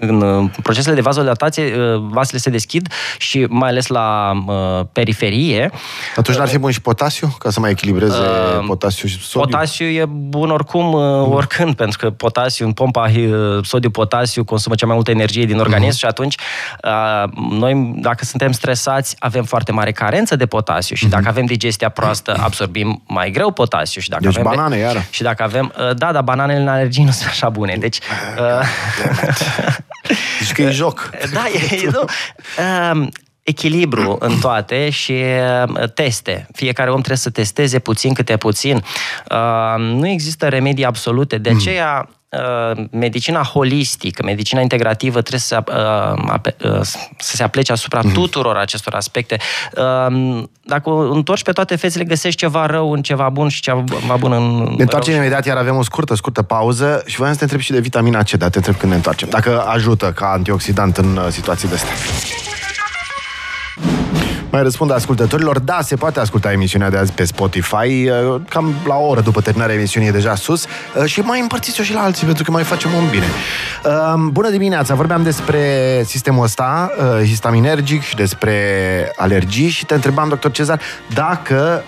în, 0.02 0.22
în 0.22 0.48
procesele 0.48 0.96
de 0.96 1.02
vasodilatație, 1.02 1.64
uh, 1.64 2.04
vasele 2.10 2.40
se 2.40 2.50
deschid 2.50 2.94
și 3.18 3.46
mai 3.50 3.70
ales 3.70 3.88
la 3.88 4.32
uh, 4.48 4.86
periferie. 4.92 5.72
Atunci 6.16 6.38
n-ar 6.38 6.48
fi 6.48 6.58
bun 6.58 6.72
și 6.72 6.82
potasiu? 6.82 7.36
Ca 7.40 7.50
să 7.50 7.60
mai 7.60 7.72
echilibreze 7.72 8.16
Uh, 8.58 8.64
potasiu 8.68 9.08
și 9.08 9.22
sodiu? 9.22 9.50
Potasiu 9.50 9.86
e 9.86 10.06
bun 10.06 10.50
oricum, 10.50 10.94
uh, 10.94 11.28
oricând, 11.30 11.76
pentru 11.76 11.98
că 11.98 12.10
potasiu, 12.10 12.66
în 12.66 12.72
pompa 12.72 13.10
uh, 13.16 13.66
sodiu-potasiu 13.66 14.44
consumă 14.44 14.76
cea 14.76 14.86
mai 14.86 14.96
multă 14.96 15.12
energie 15.12 15.46
din 15.46 15.60
organism 15.60 15.98
și 15.98 16.06
atunci 16.06 16.36
uh, 16.84 17.30
noi, 17.50 17.94
dacă 17.96 18.26
suntem 18.26 18.52
stresați, 18.52 19.16
avem 19.20 19.44
foarte 19.44 19.72
mare 19.72 19.92
carență 19.92 20.36
de 20.36 20.46
potasiu 20.46 20.96
și 20.96 21.08
dacă 21.08 21.28
avem 21.28 21.46
digestia 21.46 21.90
proastă, 21.90 22.36
absorbim 22.40 23.02
mai 23.08 23.32
greu 23.32 23.52
potasiu. 23.52 24.02
Și 24.02 24.10
dacă 24.10 24.24
Deci 24.24 24.38
avem 24.38 24.52
banane, 24.56 24.78
iară. 24.78 25.04
Și 25.10 25.22
dacă 25.22 25.44
avem... 25.44 25.74
uh, 25.78 25.96
Da, 25.96 26.12
dar 26.12 26.22
bananele 26.22 26.60
în 26.60 26.68
alergii 26.68 27.04
nu 27.04 27.12
sunt 27.12 27.28
așa 27.28 27.50
bune. 27.50 27.76
Deci... 27.80 27.98
uh, 28.40 28.68
Zici 30.42 30.52
că 30.52 30.62
e 30.62 30.70
joc. 30.70 31.10
da, 31.34 31.46
e, 31.48 31.76
e 31.76 31.90
nu, 31.92 32.06
um, 32.94 33.10
echilibru 33.44 34.18
în 34.20 34.40
toate 34.40 34.90
și 34.90 35.24
uh, 35.78 35.90
teste. 35.94 36.48
Fiecare 36.54 36.90
om 36.90 36.98
trebuie 36.98 37.18
să 37.18 37.30
testeze 37.30 37.80
puțin 37.80 38.14
câte 38.14 38.38
puțin. 38.38 38.76
Uh, 38.76 39.76
nu 39.78 40.08
există 40.08 40.48
remedii 40.48 40.86
absolute, 40.86 41.38
de 41.38 41.50
aceea 41.50 42.08
uh, 42.10 42.16
medicina 42.92 43.44
holistică, 43.44 44.24
medicina 44.26 44.62
integrativă 44.62 45.20
trebuie 45.22 45.40
să, 45.40 45.64
uh, 45.68 46.24
ape, 46.28 46.56
uh, 46.64 46.82
să 47.18 47.36
se 47.36 47.44
aplece 47.44 47.72
asupra 47.72 48.02
tuturor 48.14 48.56
acestor 48.56 48.94
aspecte. 48.94 49.38
Uh, 49.78 50.44
dacă 50.64 50.90
o 50.90 51.12
întorci 51.12 51.44
pe 51.44 51.52
toate 51.52 51.76
fețele, 51.76 52.04
găsești 52.04 52.40
ceva 52.40 52.66
rău 52.66 52.92
în 52.92 53.02
ceva 53.02 53.30
bun 53.30 53.48
și 53.48 53.62
ceva 53.62 53.84
bun 54.20 54.32
în 54.32 54.58
Ne 54.58 54.82
întoarcem 54.82 55.14
rău. 55.14 55.22
imediat, 55.22 55.46
iar 55.46 55.58
avem 55.58 55.76
o 55.76 55.84
scurtă, 55.84 56.16
scurtă 56.16 56.42
pauză 56.42 57.04
și 57.06 57.16
voiam 57.16 57.34
să 57.34 57.38
te 57.38 57.44
întreb 57.44 57.62
și 57.62 57.72
de 57.72 57.80
vitamina 57.80 58.24
C, 58.24 58.32
dar 58.32 58.50
te 58.50 58.58
întreb 58.58 58.76
când 58.76 58.92
ne 58.92 58.98
întoarcem. 58.98 59.30
Dacă 59.30 59.62
ajută 59.62 60.12
ca 60.12 60.32
antioxidant 60.32 60.98
în 60.98 61.18
uh, 61.18 61.28
situații 61.30 61.68
de 61.68 61.74
astea. 61.74 61.94
Mai 64.52 64.64
răspund 64.64 64.92
ascultătorilor, 64.92 65.60
da, 65.60 65.80
se 65.82 65.96
poate 65.96 66.20
asculta 66.20 66.52
emisiunea 66.52 66.90
de 66.90 66.98
azi 66.98 67.12
pe 67.12 67.24
Spotify, 67.24 68.10
uh, 68.10 68.42
cam 68.50 68.74
la 68.86 68.96
o 68.96 69.08
oră 69.08 69.22
după 69.22 69.42
terminarea 69.42 69.76
emisiunii 69.76 70.10
e 70.10 70.12
deja 70.12 70.36
sus 70.36 70.66
uh, 70.66 71.06
și 71.06 71.20
mai 71.20 71.40
împărțiți-o 71.40 71.84
și 71.84 71.94
la 71.94 72.02
alții, 72.02 72.26
pentru 72.26 72.44
că 72.44 72.52
mai 72.52 72.64
facem 72.64 72.94
un 72.94 73.10
bine. 73.10 73.26
Uh, 73.86 74.14
Bună 74.32 74.50
dimineața, 74.50 74.96
vorbeam 74.96 75.24
despre 75.24 75.62
sistemul 76.06 76.44
ăsta 76.44 76.92
uh, 76.98 77.28
histaminergic 77.28 78.02
și 78.02 78.16
despre 78.16 78.56
alergii 79.16 79.70
și 79.70 79.86
te 79.86 79.94
întrebam, 79.94 80.30
doctor 80.30 80.52
Cezar, 80.52 80.80
dacă 81.14 81.84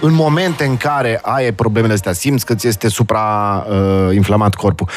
în 0.00 0.12
momente 0.12 0.64
în 0.64 0.76
care 0.76 1.18
ai 1.22 1.52
problemele 1.52 1.92
astea, 1.92 2.12
simți 2.12 2.46
că 2.46 2.54
ți 2.54 2.66
este 2.66 2.88
supra-inflamat 2.88 4.54
corpul, 4.54 4.88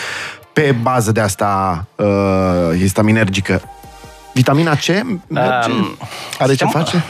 pe 0.53 0.75
bază 0.81 1.11
de 1.11 1.19
asta 1.19 1.85
uh, 1.95 2.77
histaminergică, 2.77 3.61
vitamina 4.35 4.75
C 4.75 4.87
merge? 5.27 5.71
Um, 5.71 5.97
Are 6.39 6.53
ce 6.55 6.65
sistemul- 6.65 6.73
face? 6.73 7.03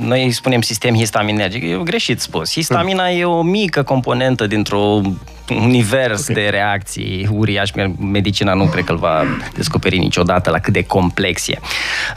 Noi 0.00 0.24
îi 0.24 0.30
spunem 0.32 0.60
sistem 0.62 0.94
histaminergic. 0.94 1.62
E 1.62 1.74
greșit 1.82 2.20
spus. 2.20 2.52
Histamina 2.52 3.10
e 3.10 3.24
o 3.24 3.42
mică 3.42 3.82
componentă 3.82 4.46
dintr-o 4.46 5.00
univers 5.48 6.26
de 6.26 6.48
reacții 6.50 7.28
uriaș. 7.32 7.70
Medicina 7.98 8.54
nu 8.54 8.64
cred 8.64 8.84
că 8.84 8.92
îl 8.92 8.98
va 8.98 9.24
descoperi 9.54 9.98
niciodată 9.98 10.50
la 10.50 10.58
cât 10.58 10.72
de 10.72 10.84
complex 10.84 11.48
e. 11.48 11.58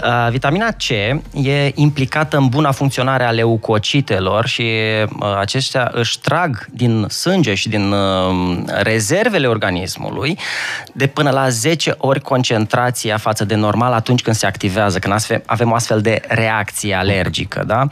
Uh, 0.03 0.27
vitamina 0.29 0.71
C 0.71 0.89
e 1.33 1.71
implicată 1.73 2.37
în 2.37 2.47
buna 2.47 2.71
funcționare 2.71 3.23
a 3.23 3.31
leucocitelor 3.31 4.47
și 4.47 4.61
uh, 4.61 5.37
aceștia 5.39 5.91
își 5.93 6.19
trag 6.19 6.65
din 6.71 7.05
sânge 7.09 7.53
și 7.53 7.69
din 7.69 7.91
uh, 7.91 8.57
rezervele 8.65 9.47
organismului 9.47 10.37
de 10.93 11.07
până 11.07 11.29
la 11.29 11.49
10 11.49 11.95
ori 11.97 12.19
concentrația 12.19 13.17
față 13.17 13.45
de 13.45 13.55
normal 13.55 13.93
atunci 13.93 14.21
când 14.21 14.35
se 14.35 14.45
activează, 14.45 14.99
când 14.99 15.41
avem 15.45 15.71
o 15.71 15.73
astfel 15.73 16.01
de 16.01 16.21
reacție 16.27 16.93
alergică. 16.93 17.63
Da? 17.67 17.87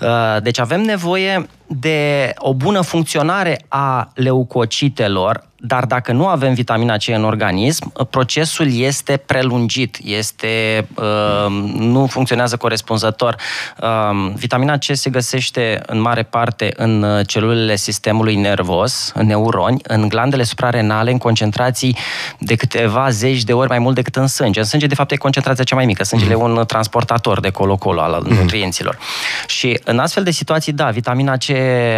Uh, 0.00 0.42
deci 0.42 0.58
avem 0.58 0.80
nevoie 0.80 1.46
de 1.68 2.32
o 2.38 2.54
bună 2.54 2.80
funcționare 2.80 3.64
a 3.68 4.10
leucocitelor, 4.14 5.48
dar 5.66 5.84
dacă 5.84 6.12
nu 6.12 6.26
avem 6.26 6.54
vitamina 6.54 6.96
C 6.96 7.08
în 7.08 7.24
organism, 7.24 8.06
procesul 8.10 8.74
este 8.74 9.16
prelungit, 9.16 9.98
este, 10.04 10.86
uh, 10.94 11.74
nu 11.76 12.06
funcționează 12.06 12.56
corespunzător. 12.56 13.36
Uh, 13.80 14.32
vitamina 14.34 14.78
C 14.78 14.84
se 14.92 15.10
găsește 15.10 15.82
în 15.86 16.00
mare 16.00 16.22
parte 16.22 16.72
în 16.76 17.22
celulele 17.26 17.76
sistemului 17.76 18.34
nervos, 18.34 19.12
în 19.14 19.26
neuroni, 19.26 19.80
în 19.82 20.08
glandele 20.08 20.42
suprarenale, 20.42 21.10
în 21.10 21.18
concentrații 21.18 21.96
de 22.38 22.54
câteva 22.54 23.10
zeci 23.10 23.42
de 23.42 23.52
ori 23.52 23.68
mai 23.68 23.78
mult 23.78 23.94
decât 23.94 24.16
în 24.16 24.26
sânge. 24.26 24.58
În 24.58 24.64
sânge, 24.64 24.86
de 24.86 24.94
fapt, 24.94 25.10
e 25.10 25.16
concentrația 25.16 25.64
cea 25.64 25.74
mai 25.74 25.84
mică. 25.84 26.04
Sângele 26.04 26.34
mm. 26.34 26.40
e 26.40 26.44
un 26.44 26.64
transportator 26.66 27.40
de 27.40 27.50
colo-colo 27.50 28.00
al 28.00 28.22
mm. 28.24 28.36
nutrienților. 28.36 28.98
Și 29.46 29.80
în 29.84 29.98
astfel 29.98 30.22
de 30.24 30.30
situații, 30.30 30.72
da, 30.72 30.90
vitamina 30.90 31.36
C 31.36 31.44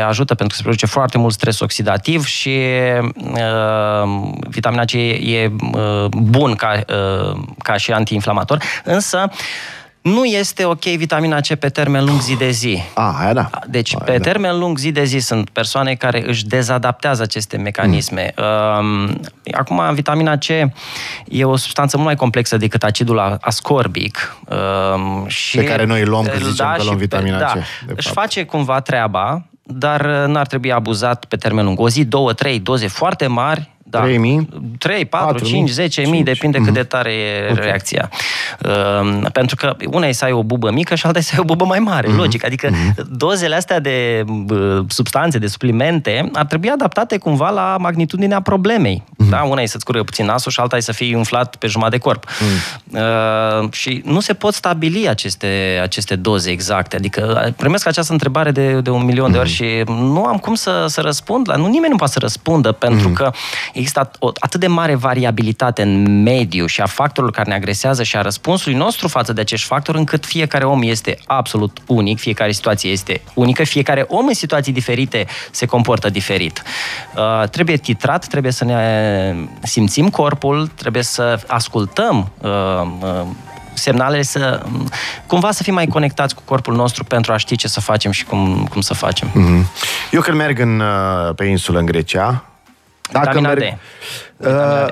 ajută 0.09 0.35
pentru 0.35 0.47
că 0.49 0.55
se 0.55 0.63
produce 0.63 0.87
foarte 0.87 1.19
mult 1.19 1.33
stres 1.33 1.61
oxidativ 1.61 2.25
și 2.25 2.59
uh, 3.15 3.58
vitamina 4.49 4.85
C 4.85 4.93
e, 4.93 4.99
e 5.09 5.53
uh, 5.73 6.05
bun 6.11 6.55
ca, 6.55 6.81
uh, 6.89 7.41
ca 7.63 7.77
și 7.77 7.93
antiinflamator, 7.93 8.63
însă 8.85 9.31
nu 10.01 10.25
este 10.25 10.65
ok 10.65 10.83
vitamina 10.83 11.41
C 11.41 11.55
pe 11.55 11.69
termen 11.69 12.05
lung 12.05 12.21
zi 12.21 12.37
de 12.37 12.51
zi. 12.51 12.83
Ah, 12.95 13.15
aia 13.19 13.33
da. 13.33 13.51
Deci, 13.67 13.95
aia 13.95 14.05
pe 14.05 14.17
da. 14.17 14.23
termen 14.23 14.59
lung 14.59 14.79
zi 14.79 14.93
de 14.93 15.05
zi 15.05 15.19
sunt 15.19 15.51
persoane 15.51 15.95
care 15.95 16.29
își 16.29 16.47
dezadaptează 16.47 17.23
aceste 17.23 17.57
mecanisme. 17.57 18.35
Mm. 18.81 19.21
Acum, 19.53 19.95
vitamina 19.95 20.37
C 20.37 20.47
e 21.29 21.45
o 21.45 21.57
substanță 21.57 21.97
mult 21.97 22.09
mai 22.09 22.17
complexă 22.17 22.57
decât 22.57 22.83
acidul 22.83 23.39
ascorbic. 23.41 24.37
Și 25.27 25.57
pe 25.57 25.65
care 25.65 25.85
noi 25.85 26.05
luăm 26.05 26.25
când 26.25 26.43
zicem 26.43 26.67
da, 26.67 26.73
că 26.73 26.83
luăm 26.83 26.97
vitamina 26.97 27.39
da, 27.39 27.47
C. 27.47 27.55
De 27.87 27.93
își 27.97 28.09
fapt. 28.09 28.19
face 28.19 28.45
cumva 28.45 28.81
treaba, 28.81 29.47
dar 29.71 30.27
n-ar 30.27 30.47
trebui 30.47 30.73
abuzat 30.73 31.25
pe 31.25 31.37
termen 31.37 31.65
lung. 31.65 31.81
O 31.81 31.89
zi, 31.89 32.05
două, 32.05 32.33
trei 32.33 32.61
doze 32.61 32.89
foarte 32.89 33.27
mari 33.27 33.77
da. 33.91 34.07
3.000? 34.07 34.11
3, 34.79 35.05
4, 35.05 35.27
4 35.27 35.45
5, 35.45 35.71
10 35.71 36.01
mii, 36.01 36.23
depinde 36.23 36.59
mm-hmm. 36.59 36.65
cât 36.65 36.75
de 36.75 36.83
tare 36.83 37.13
e 37.13 37.51
okay. 37.51 37.65
reacția. 37.65 38.11
Uh, 38.67 39.27
pentru 39.33 39.57
că 39.57 39.77
una 39.91 40.07
e 40.07 40.13
să 40.13 40.25
ai 40.25 40.33
o 40.33 40.43
bubă 40.43 40.71
mică 40.71 40.95
și 40.95 41.07
alta 41.07 41.19
e 41.19 41.23
să 41.23 41.31
ai 41.35 41.41
o 41.41 41.45
bubă 41.45 41.65
mai 41.65 41.79
mare, 41.79 42.09
mm-hmm. 42.09 42.17
logic. 42.17 42.45
Adică 42.45 42.69
mm-hmm. 42.69 42.95
dozele 43.11 43.55
astea 43.55 43.81
de 43.81 44.25
uh, 44.49 44.85
substanțe, 44.89 45.39
de 45.39 45.47
suplimente, 45.47 46.31
ar 46.33 46.45
trebui 46.45 46.69
adaptate 46.69 47.19
cumva 47.19 47.51
la 47.51 47.77
magnitudinea 47.79 48.41
problemei. 48.41 49.03
Mm-hmm. 49.05 49.29
Da? 49.29 49.43
Una 49.43 49.63
e 49.63 49.67
să-ți 49.67 49.85
cură 49.85 50.03
puțin 50.03 50.27
nasul 50.27 50.53
și 50.53 50.61
alta 50.61 50.77
e 50.77 50.81
să 50.81 50.93
fii 50.93 51.15
umflat 51.15 51.57
pe 51.57 51.67
jumătate 51.67 51.97
de 51.97 52.03
corp. 52.03 52.25
Mm-hmm. 52.27 52.91
Uh, 52.91 53.73
și 53.73 54.03
nu 54.05 54.21
se 54.21 54.35
pot 54.35 54.55
stabili 54.55 55.09
aceste, 55.09 55.81
aceste 55.83 56.17
doze 56.17 56.51
exacte. 56.51 56.97
Adică 56.97 57.53
primesc 57.57 57.87
această 57.87 58.13
întrebare 58.13 58.51
de, 58.51 58.81
de 58.81 58.91
un 58.91 59.05
milion 59.05 59.29
mm-hmm. 59.29 59.33
de 59.33 59.39
ori 59.39 59.49
și 59.49 59.83
nu 59.87 60.25
am 60.25 60.37
cum 60.37 60.55
să, 60.55 60.85
să 60.89 61.01
răspund 61.01 61.49
la... 61.49 61.57
Nu, 61.57 61.67
nimeni 61.67 61.91
nu 61.91 61.97
poate 61.97 62.13
să 62.13 62.19
răspundă 62.19 62.73
pentru 62.73 63.11
mm-hmm. 63.11 63.15
că 63.15 63.31
există 63.79 64.11
o, 64.19 64.31
atât 64.39 64.61
de 64.61 64.67
mare 64.67 64.95
variabilitate 64.95 65.83
în 65.83 66.23
mediu 66.23 66.67
și 66.67 66.81
a 66.81 66.87
factorilor 66.87 67.35
care 67.35 67.49
ne 67.49 67.55
agresează 67.55 68.03
și 68.03 68.17
a 68.17 68.21
răspunsului 68.21 68.79
nostru 68.79 69.09
față 69.09 69.33
de 69.33 69.41
acești 69.41 69.67
factori, 69.67 69.99
încât 69.99 70.27
fiecare 70.27 70.65
om 70.65 70.83
este 70.83 71.19
absolut 71.27 71.79
unic, 71.87 72.19
fiecare 72.19 72.53
situație 72.53 72.91
este 72.91 73.21
unică, 73.35 73.65
fiecare 73.65 74.05
om 74.09 74.27
în 74.27 74.35
situații 74.35 74.73
diferite 74.73 75.27
se 75.51 75.67
comportă 75.67 76.11
diferit. 76.11 76.63
Uh, 77.17 77.49
trebuie 77.49 77.77
titrat, 77.77 78.27
trebuie 78.27 78.53
să 78.53 78.65
ne 78.65 79.35
simțim 79.63 80.09
corpul, 80.09 80.67
trebuie 80.67 81.03
să 81.03 81.41
ascultăm 81.47 82.31
uh, 82.41 82.51
uh, 83.01 83.27
semnalele 83.75 84.23
să 84.23 84.63
cumva 85.27 85.51
să 85.51 85.63
fim 85.63 85.75
mai 85.75 85.87
conectați 85.87 86.35
cu 86.35 86.43
corpul 86.45 86.75
nostru 86.75 87.05
pentru 87.05 87.33
a 87.33 87.37
ști 87.37 87.57
ce 87.57 87.69
să 87.69 87.81
facem 87.81 88.11
și 88.11 88.25
cum, 88.25 88.67
cum 88.71 88.81
să 88.81 88.95
facem. 88.95 89.29
Mm-hmm. 89.29 89.67
Eu 90.11 90.21
când 90.21 90.37
merg 90.37 90.59
în, 90.59 90.81
uh, 90.81 91.35
pe 91.35 91.45
insulă 91.45 91.79
în 91.79 91.87
Grecia, 91.87 92.45
dacă 93.11 93.41
merg... 93.41 93.61
D. 93.61 93.79
Uh, 94.39 94.87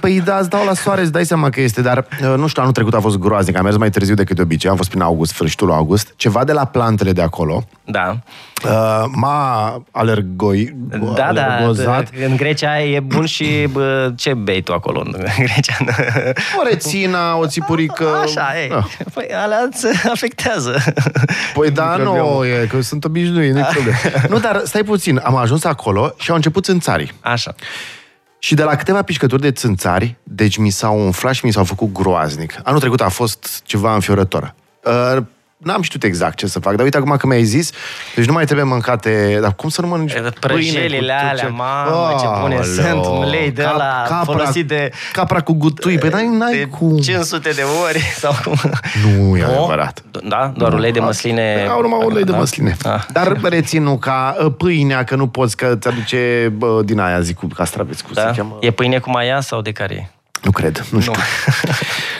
păi 0.00 0.20
da, 0.20 0.38
îți 0.38 0.50
dau 0.50 0.64
la 0.64 0.74
soare, 0.74 1.00
îți 1.00 1.12
dai 1.12 1.24
seama 1.24 1.50
că 1.50 1.60
este, 1.60 1.82
dar 1.82 2.06
uh, 2.22 2.34
nu 2.36 2.46
știu, 2.46 2.62
anul 2.62 2.74
trecut 2.74 2.94
a 2.94 3.00
fost 3.00 3.18
groaznic, 3.18 3.56
am 3.56 3.64
mers 3.64 3.76
mai 3.76 3.90
târziu 3.90 4.14
decât 4.14 4.36
de 4.36 4.42
obicei, 4.42 4.70
am 4.70 4.76
fost 4.76 4.88
prin 4.88 5.02
august, 5.02 5.32
sfârșitul 5.32 5.72
august, 5.72 6.12
ceva 6.16 6.44
de 6.44 6.52
la 6.52 6.64
plantele 6.64 7.12
de 7.12 7.22
acolo. 7.22 7.64
Da. 7.84 8.16
Uh, 8.64 9.04
m-a 9.14 9.82
alergoi, 9.90 10.74
da, 11.14 11.32
da, 11.32 11.72
în 12.26 12.36
Grecia 12.36 12.80
e 12.80 13.00
bun 13.00 13.26
și 13.26 13.68
bă, 13.72 14.12
ce 14.16 14.34
bei 14.34 14.62
tu 14.62 14.72
acolo 14.72 15.02
în 15.04 15.10
Grecia? 15.36 15.76
O 16.58 16.68
rețina, 16.68 17.36
o 17.36 17.46
țipurică. 17.46 18.06
Așa, 18.22 18.60
e. 18.64 18.68
Da. 18.68 18.86
Păi 19.14 19.26
alea 19.34 19.58
îți 19.70 19.86
afectează. 20.10 20.84
Păi 21.54 21.70
da, 21.70 21.96
nu, 21.96 22.44
e, 22.44 22.66
că 22.66 22.80
sunt 22.80 23.04
obișnuit, 23.04 23.52
nu 23.52 23.66
Nu, 24.30 24.38
dar 24.38 24.62
stai 24.64 24.82
puțin, 24.82 25.20
am 25.24 25.36
ajuns 25.36 25.64
acolo 25.64 26.14
și 26.18 26.30
au 26.30 26.36
început 26.36 26.64
țânțarii. 26.64 27.12
Așa. 27.20 27.54
Și 28.38 28.54
de 28.54 28.62
la 28.62 28.76
câteva 28.76 29.02
pișcături 29.02 29.42
de 29.42 29.52
țânțari, 29.52 30.16
deci 30.22 30.56
mi 30.56 30.70
s-au 30.70 30.98
umflat 30.98 31.34
și 31.34 31.44
mi 31.44 31.52
s-au 31.52 31.64
făcut 31.64 31.92
groaznic. 31.92 32.60
Anul 32.62 32.80
trecut 32.80 33.00
a 33.00 33.08
fost 33.08 33.62
ceva 33.64 33.94
înfiorător. 33.94 34.54
Uh, 35.58 35.66
N-am 35.66 35.82
știut 35.82 36.02
exact 36.02 36.36
ce 36.36 36.46
să 36.46 36.58
fac, 36.58 36.74
dar 36.74 36.84
uite 36.84 36.96
acum 36.96 37.16
că 37.16 37.26
mi-ai 37.26 37.44
zis, 37.44 37.70
deci 38.14 38.24
nu 38.26 38.32
mai 38.32 38.44
trebuie 38.44 38.64
mâncate, 38.64 39.38
dar 39.40 39.54
cum 39.54 39.68
să 39.68 39.80
nu 39.80 39.86
mănânci 39.86 40.12
Prăjelile 40.40 41.12
alea, 41.12 41.34
ce... 41.34 41.46
mamă, 41.46 42.10
oh, 42.12 42.20
ce 42.20 42.26
bune 42.40 42.62
sunt, 42.62 43.06
un 43.06 43.28
lei 43.30 43.50
de 43.50 43.62
Cap, 43.62 43.76
la 43.76 44.04
capra, 44.08 44.32
folosit 44.32 44.66
de... 44.66 44.90
Capra 45.12 45.40
cu 45.40 45.52
gutui, 45.52 45.98
pe 45.98 46.08
n-ai, 46.08 46.26
n-ai 46.26 46.56
de 46.56 46.64
cum. 46.64 46.98
500 46.98 47.50
de 47.50 47.62
ori 47.88 47.98
sau 48.22 48.32
cum. 48.44 48.70
Nu 49.04 49.36
e 49.36 49.44
adevărat. 49.44 50.02
Da? 50.22 50.52
Doar 50.56 50.72
ulei 50.72 50.92
de 50.92 51.00
măsline? 51.00 51.66
Au 51.70 51.80
numai 51.80 52.04
ulei 52.04 52.24
de 52.24 52.30
da? 52.30 52.36
măsline. 52.36 52.76
Da. 52.82 53.06
Dar 53.12 53.38
rețin 53.42 53.98
ca 53.98 54.36
ă, 54.40 54.50
pâinea, 54.50 55.04
că 55.04 55.14
nu 55.16 55.26
poți, 55.26 55.56
că 55.56 55.76
ți 55.76 55.88
aduce 55.88 56.52
bă, 56.56 56.82
din 56.84 56.98
aia, 56.98 57.20
zic, 57.20 57.36
cu 57.36 57.46
castraveți, 57.46 58.02
cum 58.02 58.12
da? 58.14 58.20
se 58.20 58.36
cheamă. 58.36 58.56
E 58.60 58.70
pâine 58.70 58.98
cu 58.98 59.10
maia 59.10 59.40
sau 59.40 59.60
de 59.60 59.72
care 59.72 59.94
e? 59.94 60.17
Nu 60.42 60.50
cred, 60.50 60.86
nu 60.90 61.00
știu. 61.00 61.12
Nu. 61.12 61.18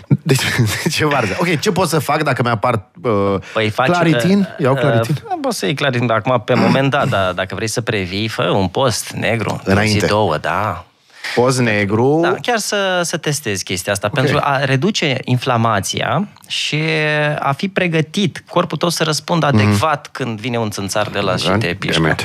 Deci, 0.22 0.40
ce 0.94 1.06
varză. 1.06 1.36
Ok, 1.40 1.60
ce 1.60 1.70
pot 1.70 1.88
să 1.88 1.98
fac 1.98 2.22
dacă 2.22 2.42
mi-apar 2.42 2.88
uh, 3.02 3.34
păi 3.52 3.70
faci, 3.70 3.86
claritin? 3.86 4.38
Uh, 4.38 4.64
Iau 4.64 4.74
claritin? 4.74 5.14
Uh, 5.24 5.38
poți 5.40 5.58
să 5.58 5.64
iei 5.64 5.74
claritin 5.74 6.10
acum, 6.10 6.42
pe 6.44 6.54
moment, 6.54 6.90
da, 6.90 7.06
dar 7.06 7.32
dacă 7.32 7.54
vrei 7.54 7.68
să 7.68 7.80
previi, 7.80 8.28
fă 8.28 8.42
un 8.42 8.68
post 8.68 9.10
negru. 9.10 9.60
Înainte. 9.64 9.98
Zi 9.98 10.06
două, 10.06 10.36
da. 10.36 10.84
Post 11.34 11.60
negru. 11.60 12.18
Da, 12.22 12.34
chiar 12.42 12.58
să, 12.58 13.00
să 13.04 13.16
testezi 13.16 13.64
chestia 13.64 13.92
asta, 13.92 14.08
okay. 14.10 14.24
pentru 14.24 14.40
a 14.44 14.64
reduce 14.64 15.18
inflamația 15.24 16.28
și 16.46 16.82
a 17.38 17.52
fi 17.52 17.68
pregătit, 17.68 18.44
corpul 18.50 18.78
tău 18.78 18.88
să 18.88 19.04
răspundă 19.04 19.50
mhm. 19.52 19.56
adecvat 19.56 20.08
mm-hmm. 20.08 20.12
când 20.12 20.40
vine 20.40 20.58
un 20.58 20.70
țânțar 20.70 21.08
de 21.08 21.18
la 21.18 21.36
și 21.36 21.48
te 21.48 21.74
pișcă. 21.78 22.16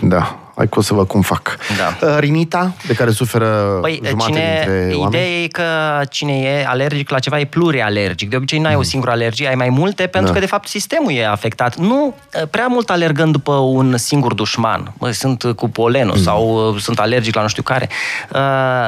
Da, 0.00 0.43
hai 0.56 0.68
că 0.68 0.78
o 0.78 0.82
să 0.82 0.94
văd 0.94 1.06
cum 1.06 1.20
fac. 1.20 1.56
Da. 1.76 2.06
Uh, 2.06 2.16
rinita, 2.18 2.72
de 2.86 2.92
care 2.92 3.10
suferă 3.10 3.78
păi, 3.80 4.00
jumate 4.04 4.32
cine, 4.32 4.64
dintre 4.66 4.94
oameni? 4.96 5.22
Ideea 5.22 5.42
e 5.42 5.46
că 5.46 5.62
cine 6.10 6.38
e 6.38 6.64
alergic 6.66 7.10
la 7.10 7.18
ceva 7.18 7.40
e 7.40 7.44
plurialergic. 7.44 8.30
De 8.30 8.36
obicei 8.36 8.58
n-ai 8.58 8.74
mm. 8.74 8.78
o 8.78 8.82
singură 8.82 9.10
alergie, 9.10 9.48
ai 9.48 9.54
mai 9.54 9.68
multe, 9.68 10.06
pentru 10.06 10.28
da. 10.28 10.34
că 10.34 10.40
de 10.40 10.50
fapt 10.50 10.68
sistemul 10.68 11.12
e 11.12 11.26
afectat. 11.26 11.76
Nu 11.76 12.14
uh, 12.34 12.48
prea 12.50 12.66
mult 12.66 12.90
alergând 12.90 13.32
după 13.32 13.52
un 13.52 13.96
singur 13.96 14.34
dușman. 14.34 14.92
Bă, 14.98 15.10
sunt 15.10 15.42
cu 15.56 15.68
polenul 15.68 16.16
mm. 16.16 16.22
sau 16.22 16.68
uh, 16.68 16.80
sunt 16.80 16.98
alergic 16.98 17.34
la 17.34 17.42
nu 17.42 17.48
știu 17.48 17.62
care. 17.62 17.88
Uh, 18.32 18.40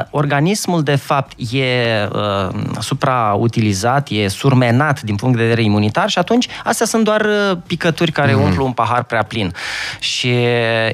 organismul 0.09 0.83
de 0.83 0.95
fapt 0.95 1.39
e 1.51 1.63
uh, 2.13 2.55
suprautilizat, 2.79 4.07
e 4.09 4.27
surmenat 4.27 5.01
din 5.01 5.15
punct 5.15 5.37
de 5.37 5.43
vedere 5.43 5.63
imunitar 5.63 6.09
și 6.09 6.17
atunci 6.17 6.47
astea 6.63 6.85
sunt 6.85 7.03
doar 7.03 7.21
uh, 7.21 7.57
picături 7.67 8.11
care 8.11 8.33
mm. 8.33 8.41
umplu 8.41 8.65
un 8.65 8.71
pahar 8.71 9.03
prea 9.03 9.23
plin. 9.23 9.53
Și 9.99 10.29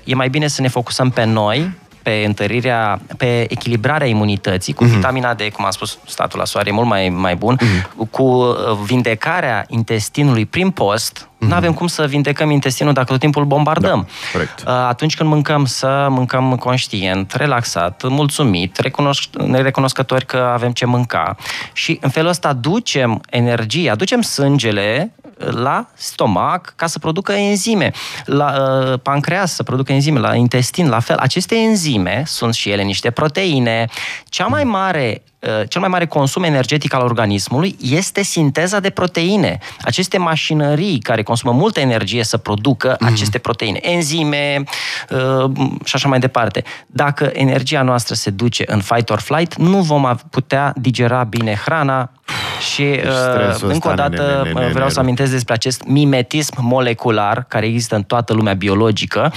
e 0.04 0.16
mai 0.16 0.30
bine 0.30 0.48
să 0.48 0.62
ne 0.64 0.70
focusăm 0.70 1.10
pe 1.10 1.24
noi, 1.24 1.72
pe 2.04 2.24
întărirea, 2.26 3.00
pe 3.18 3.46
echilibrarea 3.50 4.08
imunității, 4.08 4.74
cu 4.74 4.84
mm-hmm. 4.84 4.88
vitamina 4.88 5.34
D, 5.34 5.42
cum 5.42 5.66
am 5.66 5.72
spus, 5.72 5.98
statul 6.06 6.40
la 6.40 6.46
soare 6.46 6.70
e 6.70 6.72
mult 6.72 6.88
mai, 6.88 7.10
mai 7.10 7.36
bun, 7.36 7.58
mm-hmm. 7.58 8.10
cu 8.10 8.24
uh, 8.24 8.56
vindecarea 8.86 9.66
intestinului 9.68 10.46
prin 10.46 10.70
post, 10.70 11.20
mm-hmm. 11.20 11.48
nu 11.48 11.54
avem 11.54 11.74
cum 11.74 11.88
să 11.88 12.06
vindecăm 12.06 12.50
intestinul 12.50 12.94
dacă 12.94 13.12
tot 13.12 13.20
timpul 13.20 13.46
bombardăm. 13.46 14.08
Da, 14.08 14.32
corect. 14.32 14.60
Uh, 14.60 14.68
atunci 14.68 15.16
când 15.16 15.30
mâncăm, 15.30 15.66
să 15.66 16.08
mâncăm 16.10 16.56
conștient, 16.56 17.32
relaxat, 17.32 18.04
mulțumit, 18.08 18.80
recunosc- 18.80 19.52
recunoscători 19.52 20.26
că 20.26 20.38
avem 20.54 20.72
ce 20.72 20.86
mânca 20.86 21.36
și 21.74 21.98
în 22.02 22.10
felul 22.10 22.30
ăsta 22.30 22.54
ducem 22.54 23.22
energie, 23.30 23.90
aducem 23.90 24.22
sângele 24.22 25.12
la 25.38 25.88
stomac 25.94 26.74
ca 26.76 26.88
să 26.88 27.00
producă 27.00 27.32
enzime, 27.32 27.92
la 28.26 28.54
uh, 28.92 29.00
pancreas 29.00 29.54
să 29.54 29.64
producă 29.64 29.92
enzime, 29.92 30.20
la 30.20 30.36
intestin 30.36 30.90
la 30.90 31.00
fel. 31.00 31.18
Aceste 31.18 31.56
enzime 31.56 32.24
sunt 32.26 32.54
și 32.54 32.70
ele 32.70 32.84
niște 32.84 33.12
proteine. 33.12 33.88
Cea 34.26 34.46
mai 34.46 34.64
mare 34.64 35.24
uh, 35.24 35.33
cel 35.68 35.82
mai 35.82 35.90
mare 35.90 36.06
consum 36.06 36.44
energetic 36.44 36.94
al 36.94 37.02
organismului 37.02 37.76
este 37.82 38.24
sinteza 38.24 38.80
de 38.80 38.90
proteine. 38.90 39.58
Aceste 39.82 40.18
mașinării 40.18 41.00
care 41.00 41.24
consumă 41.24 41.52
multă 41.52 41.80
energie 41.80 42.24
să 42.24 42.38
producă 42.38 42.98
mm. 43.00 43.08
aceste 43.08 43.38
proteine, 43.38 43.80
enzime 43.82 44.64
uh, 45.10 45.52
și 45.84 45.96
așa 45.96 46.08
mai 46.08 46.20
departe. 46.20 46.64
Dacă 46.88 47.30
energia 47.34 47.82
noastră 47.82 48.16
se 48.16 48.30
duce 48.30 48.64
în 48.68 48.82
fight 48.82 49.10
or 49.10 49.20
flight, 49.20 49.56
nu 49.56 49.82
vom 49.82 50.16
putea 50.30 50.74
digera 50.76 51.24
bine 51.24 51.62
hrana 51.66 52.12
și 52.74 52.82
uh, 52.82 53.56
încă 53.62 53.90
o 53.90 53.94
dată 53.94 54.42
ne, 54.44 54.52
ne, 54.52 54.66
ne, 54.66 54.72
vreau 54.72 54.90
să 54.90 55.00
amintesc 55.00 55.32
despre 55.32 55.54
acest 55.54 55.84
mimetism 55.86 56.56
molecular 56.60 57.46
care 57.48 57.66
există 57.66 57.96
în 57.96 58.04
toată 58.04 58.34
lumea 58.34 58.54
biologică. 58.54 59.34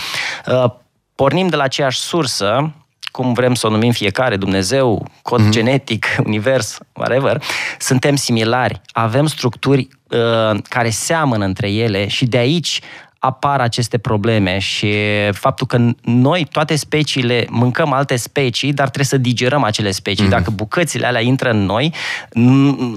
Uh, 0.46 0.70
pornim 1.14 1.46
de 1.48 1.56
la 1.56 1.62
aceeași 1.62 1.98
sursă, 1.98 2.72
cum 3.16 3.32
vrem 3.32 3.54
să 3.54 3.66
o 3.66 3.70
numim 3.70 3.92
fiecare, 3.92 4.36
Dumnezeu, 4.36 5.06
cod 5.22 5.40
mm-hmm. 5.40 5.50
genetic, 5.50 6.06
univers, 6.26 6.78
whatever, 6.92 7.42
suntem 7.78 8.16
similari, 8.16 8.80
avem 8.92 9.26
structuri 9.26 9.88
uh, 10.08 10.58
care 10.68 10.90
seamănă 10.90 11.44
între 11.44 11.70
ele 11.70 12.08
și 12.08 12.26
de 12.26 12.36
aici 12.36 12.80
apar 13.18 13.60
aceste 13.60 13.98
probleme 13.98 14.58
și 14.58 14.92
faptul 15.32 15.66
că 15.66 15.78
noi, 16.02 16.46
toate 16.52 16.76
speciile, 16.76 17.46
mâncăm 17.50 17.92
alte 17.92 18.16
specii, 18.16 18.72
dar 18.72 18.86
trebuie 18.86 19.04
să 19.06 19.18
digerăm 19.18 19.62
acele 19.62 19.90
specii. 19.90 20.26
Mm-hmm. 20.26 20.30
Dacă 20.30 20.50
bucățile 20.50 21.06
alea 21.06 21.20
intră 21.20 21.50
în 21.50 21.64
noi, 21.64 21.94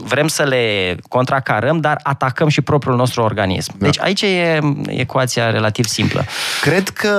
vrem 0.03 0.27
să 0.27 0.43
le 0.43 0.95
contracarăm, 1.07 1.79
dar 1.79 1.99
atacăm 2.03 2.47
și 2.47 2.61
propriul 2.61 2.95
nostru 2.95 3.21
organism. 3.21 3.73
Da. 3.77 3.85
Deci 3.85 3.99
aici 3.99 4.21
e 4.21 4.59
ecuația 4.87 5.49
relativ 5.49 5.85
simplă. 5.85 6.25
Cred 6.61 6.89
că 6.89 7.13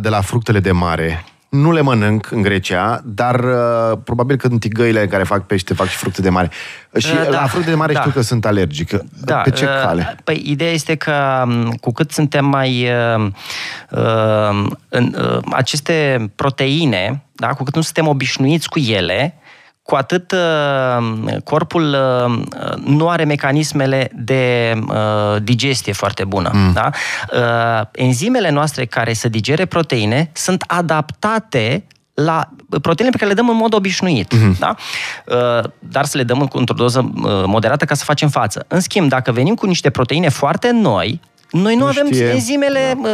de 0.00 0.08
la 0.08 0.20
fructele 0.20 0.60
de 0.60 0.72
mare, 0.72 1.24
nu 1.54 1.72
le 1.72 1.80
mănânc 1.80 2.30
în 2.30 2.42
Grecia, 2.42 3.00
dar 3.04 3.40
uh, 3.40 3.98
probabil 4.04 4.36
că 4.36 4.46
în 4.46 4.58
tigăile 4.58 5.06
care 5.06 5.22
fac 5.22 5.46
pește 5.46 5.74
fac 5.74 5.86
și 5.86 5.96
fructe 5.96 6.22
de 6.22 6.28
mare. 6.28 6.50
Și 6.96 7.12
uh, 7.12 7.28
la 7.30 7.46
fructe 7.46 7.70
de 7.70 7.76
mare 7.76 7.92
da. 7.92 7.98
știu 7.98 8.12
că 8.12 8.20
sunt 8.20 8.46
alergic. 8.46 8.90
Da. 9.24 9.36
Pe 9.36 9.50
ce 9.50 9.64
uh, 9.64 9.70
cale? 9.82 10.16
Păi 10.24 10.42
ideea 10.46 10.70
este 10.70 10.94
că 10.94 11.44
um, 11.46 11.70
cu 11.70 11.92
cât 11.92 12.10
suntem 12.10 12.44
mai... 12.44 12.88
Uh, 13.16 13.26
uh, 13.90 14.66
în, 14.88 15.14
uh, 15.18 15.38
aceste 15.52 16.30
proteine, 16.36 17.24
da, 17.32 17.46
cu 17.46 17.62
cât 17.62 17.74
nu 17.74 17.82
suntem 17.82 18.08
obișnuiți 18.08 18.68
cu 18.68 18.78
ele, 18.78 19.34
cu 19.84 19.94
atât 19.94 20.32
uh, 20.32 21.36
corpul 21.44 21.96
uh, 22.28 22.76
nu 22.84 23.08
are 23.08 23.24
mecanismele 23.24 24.10
de 24.14 24.74
uh, 24.88 25.42
digestie 25.42 25.92
foarte 25.92 26.24
bună. 26.24 26.50
Mm. 26.52 26.72
Da? 26.72 26.90
Enzimele 27.92 28.50
noastre 28.50 28.84
care 28.84 29.12
să 29.12 29.28
digere 29.28 29.64
proteine 29.64 30.30
sunt 30.32 30.64
adaptate 30.66 31.86
la 32.14 32.48
proteinele 32.80 33.16
pe 33.16 33.24
care 33.24 33.30
le 33.30 33.40
dăm 33.40 33.48
în 33.48 33.56
mod 33.56 33.74
obișnuit. 33.74 34.34
Mm-hmm. 34.34 34.58
Da? 34.58 34.74
Dar 35.78 36.04
să 36.04 36.16
le 36.16 36.22
dăm 36.22 36.50
într-o 36.52 36.74
doză 36.74 37.10
moderată 37.46 37.84
ca 37.84 37.94
să 37.94 38.04
facem 38.04 38.28
față. 38.28 38.64
În 38.68 38.80
schimb, 38.80 39.08
dacă 39.08 39.32
venim 39.32 39.54
cu 39.54 39.66
niște 39.66 39.90
proteine 39.90 40.28
foarte 40.28 40.70
noi, 40.70 41.20
noi 41.50 41.74
nu, 41.74 41.80
nu 41.80 41.86
avem 41.86 42.06
știe. 42.06 42.24
enzimele 42.24 42.98
da. 43.02 43.08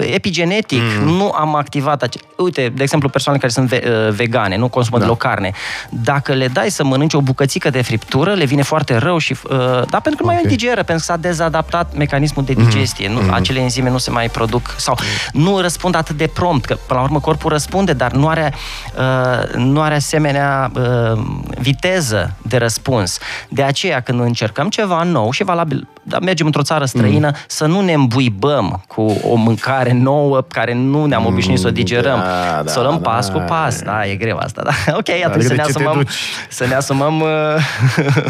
epigenetic, 0.00 0.82
mm. 1.00 1.08
nu 1.08 1.30
am 1.30 1.54
activat 1.56 2.02
ace- 2.02 2.20
Uite, 2.36 2.72
de 2.74 2.82
exemplu, 2.82 3.08
persoane 3.08 3.38
care 3.38 3.52
sunt 3.52 3.68
ve- 3.68 4.10
vegane, 4.10 4.56
nu 4.56 4.68
consumă 4.68 4.98
da. 4.98 5.04
deloc 5.04 5.18
carne. 5.18 5.52
Dacă 5.90 6.32
le 6.32 6.48
dai 6.48 6.70
să 6.70 6.84
mănânce 6.84 7.16
o 7.16 7.20
bucățică 7.20 7.70
de 7.70 7.82
friptură, 7.82 8.32
le 8.32 8.44
vine 8.44 8.62
foarte 8.62 8.96
rău 8.96 9.18
și... 9.18 9.32
Uh, 9.32 9.58
da, 9.90 10.00
pentru 10.00 10.16
că 10.16 10.22
nu 10.22 10.28
okay. 10.28 10.40
mai 10.42 10.50
digeră, 10.50 10.82
pentru 10.82 11.04
că 11.06 11.12
s-a 11.12 11.16
dezadaptat 11.16 11.96
mecanismul 11.96 12.44
de 12.44 12.52
digestie. 12.52 13.08
Mm. 13.08 13.14
Nu, 13.14 13.20
mm. 13.20 13.32
Acele 13.32 13.60
enzime 13.60 13.90
nu 13.90 13.98
se 13.98 14.10
mai 14.10 14.28
produc 14.28 14.74
sau 14.76 14.96
mm. 15.32 15.42
nu 15.42 15.60
răspund 15.60 15.94
atât 15.94 16.16
de 16.16 16.26
prompt, 16.26 16.64
că 16.64 16.74
până 16.86 16.98
la 16.98 17.04
urmă 17.04 17.20
corpul 17.20 17.50
răspunde, 17.50 17.92
dar 17.92 18.12
nu 18.12 18.28
are, 18.28 18.54
uh, 18.98 19.54
nu 19.54 19.80
are 19.80 19.94
asemenea 19.94 20.70
uh, 20.74 21.20
viteză 21.58 22.36
de 22.42 22.56
răspuns. 22.56 23.18
De 23.48 23.62
aceea, 23.62 24.00
când 24.00 24.20
încercăm 24.20 24.68
ceva 24.68 25.02
nou 25.02 25.30
și 25.30 25.44
valabil, 25.44 25.88
da, 26.02 26.18
mergem 26.18 26.46
într-o 26.46 26.62
țară 26.62 26.84
străină, 26.84 27.26
mm 27.26 27.34
să 27.46 27.66
nu 27.66 27.80
ne 27.80 27.92
îmbuibăm 27.92 28.82
cu 28.86 29.20
o 29.22 29.34
mâncare 29.34 29.92
nouă 29.92 30.42
care 30.42 30.74
nu 30.74 31.04
ne-am 31.04 31.26
obișnuit 31.26 31.58
să 31.58 31.66
o 31.66 31.70
digerăm. 31.70 32.18
Da, 32.18 32.62
da, 32.62 32.70
să 32.70 32.78
o 32.78 32.82
luăm 32.82 32.98
da, 33.02 33.10
pas 33.10 33.28
cu 33.28 33.38
pas. 33.38 33.82
Da, 33.82 34.06
e 34.06 34.14
greu 34.14 34.36
asta. 34.36 34.62
Da. 34.64 34.72
Ok, 35.02 35.08
atunci 35.24 35.44
să 35.44 35.54
ne, 35.54 35.62
asumăm, 35.62 36.08
să 36.48 36.66
ne 36.66 36.74
asumăm 36.74 37.20
uh, 37.20 37.28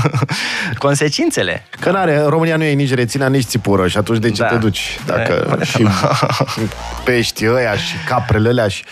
consecințele. 0.85 1.67
Că 1.81 1.91
n-are, 1.91 2.25
România 2.29 2.57
nu 2.57 2.65
e 2.65 2.73
nici 2.73 2.95
rețina, 2.95 3.27
nici 3.27 3.45
țipură 3.45 3.89
și 3.89 3.97
atunci 3.97 4.19
de 4.19 4.31
ce 4.31 4.43
da. 4.43 4.49
te 4.49 4.55
duci? 4.57 4.99
Dacă 5.07 5.57
e, 5.61 5.65
și 5.71 5.87
pești 7.05 7.47
ăia 7.49 7.77
și 7.77 7.95
caprele 8.07 8.49
alea 8.49 8.69
și... 8.69 8.85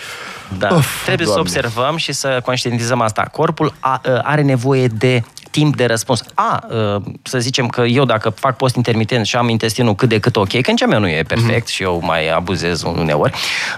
Da. 0.58 0.68
Uf, 0.74 1.04
Trebuie 1.04 1.26
doamne. 1.26 1.50
să 1.50 1.58
observăm 1.58 1.96
și 1.96 2.12
să 2.12 2.40
conștientizăm 2.44 3.00
asta. 3.00 3.22
Corpul 3.22 3.74
a, 3.80 4.00
uh, 4.04 4.18
are 4.22 4.42
nevoie 4.42 4.86
de 4.86 5.22
timp 5.50 5.76
de 5.76 5.84
răspuns. 5.84 6.22
A, 6.34 6.66
uh, 6.68 7.02
să 7.22 7.38
zicem 7.38 7.66
că 7.66 7.80
eu 7.80 8.04
dacă 8.04 8.30
fac 8.30 8.56
post 8.56 8.76
intermitent 8.76 9.26
și 9.26 9.36
am 9.36 9.48
intestinul 9.48 9.94
cât 9.94 10.08
de 10.08 10.18
cât 10.18 10.36
ok, 10.36 10.60
că 10.60 10.70
nici 10.70 10.86
meu 10.86 11.00
nu 11.00 11.08
e 11.08 11.22
perfect 11.22 11.66
mm-hmm. 11.66 11.72
și 11.72 11.82
eu 11.82 12.00
mai 12.02 12.28
abuzez 12.28 12.82
uneori, 12.82 13.32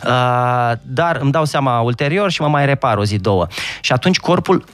uh, 0.05 0.73
dar 0.83 1.19
îmi 1.21 1.33
dau 1.33 1.45
seama 1.45 1.81
ulterior 1.81 2.31
și 2.31 2.41
mă 2.41 2.49
mai 2.49 2.67
repar 2.67 2.97
o 2.97 3.05
zi, 3.05 3.19
două. 3.19 3.47
Și 3.81 3.93
atunci 3.93 4.19
corpul 4.19 4.65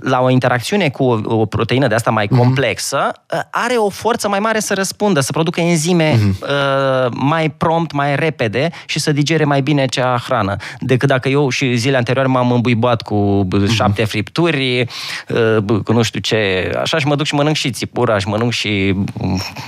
la 0.00 0.20
o 0.20 0.30
interacțiune 0.30 0.88
cu 0.88 1.04
o, 1.04 1.20
o 1.24 1.46
proteină 1.46 1.86
de 1.86 1.94
asta 1.94 2.10
mai 2.10 2.26
mm-hmm. 2.26 2.36
complexă, 2.36 3.10
are 3.50 3.74
o 3.74 3.88
forță 3.88 4.28
mai 4.28 4.38
mare 4.38 4.60
să 4.60 4.74
răspundă, 4.74 5.20
să 5.20 5.32
producă 5.32 5.60
enzime 5.60 6.12
mm-hmm. 6.12 6.40
uh, 6.40 7.10
mai 7.10 7.50
prompt, 7.50 7.92
mai 7.92 8.16
repede 8.16 8.70
și 8.86 8.98
să 8.98 9.12
digere 9.12 9.44
mai 9.44 9.60
bine 9.60 9.86
cea 9.86 10.22
hrană. 10.24 10.56
Decât 10.80 11.08
dacă 11.08 11.28
eu 11.28 11.48
și 11.48 11.74
zilele 11.76 11.96
anterioare 11.96 12.28
m-am 12.28 12.52
îmbuibat 12.52 13.02
cu 13.02 13.48
mm-hmm. 13.48 13.70
șapte 13.70 14.04
fripturi, 14.04 14.86
uh, 15.28 15.80
cu 15.84 15.92
nu 15.92 16.02
știu 16.02 16.20
ce, 16.20 16.70
așa 16.80 16.98
și 16.98 17.06
mă 17.06 17.14
duc 17.14 17.26
și 17.26 17.34
mănânc 17.34 17.56
și 17.56 17.70
țipura 17.70 18.18
și 18.18 18.28
mănânc 18.28 18.52
și 18.52 18.94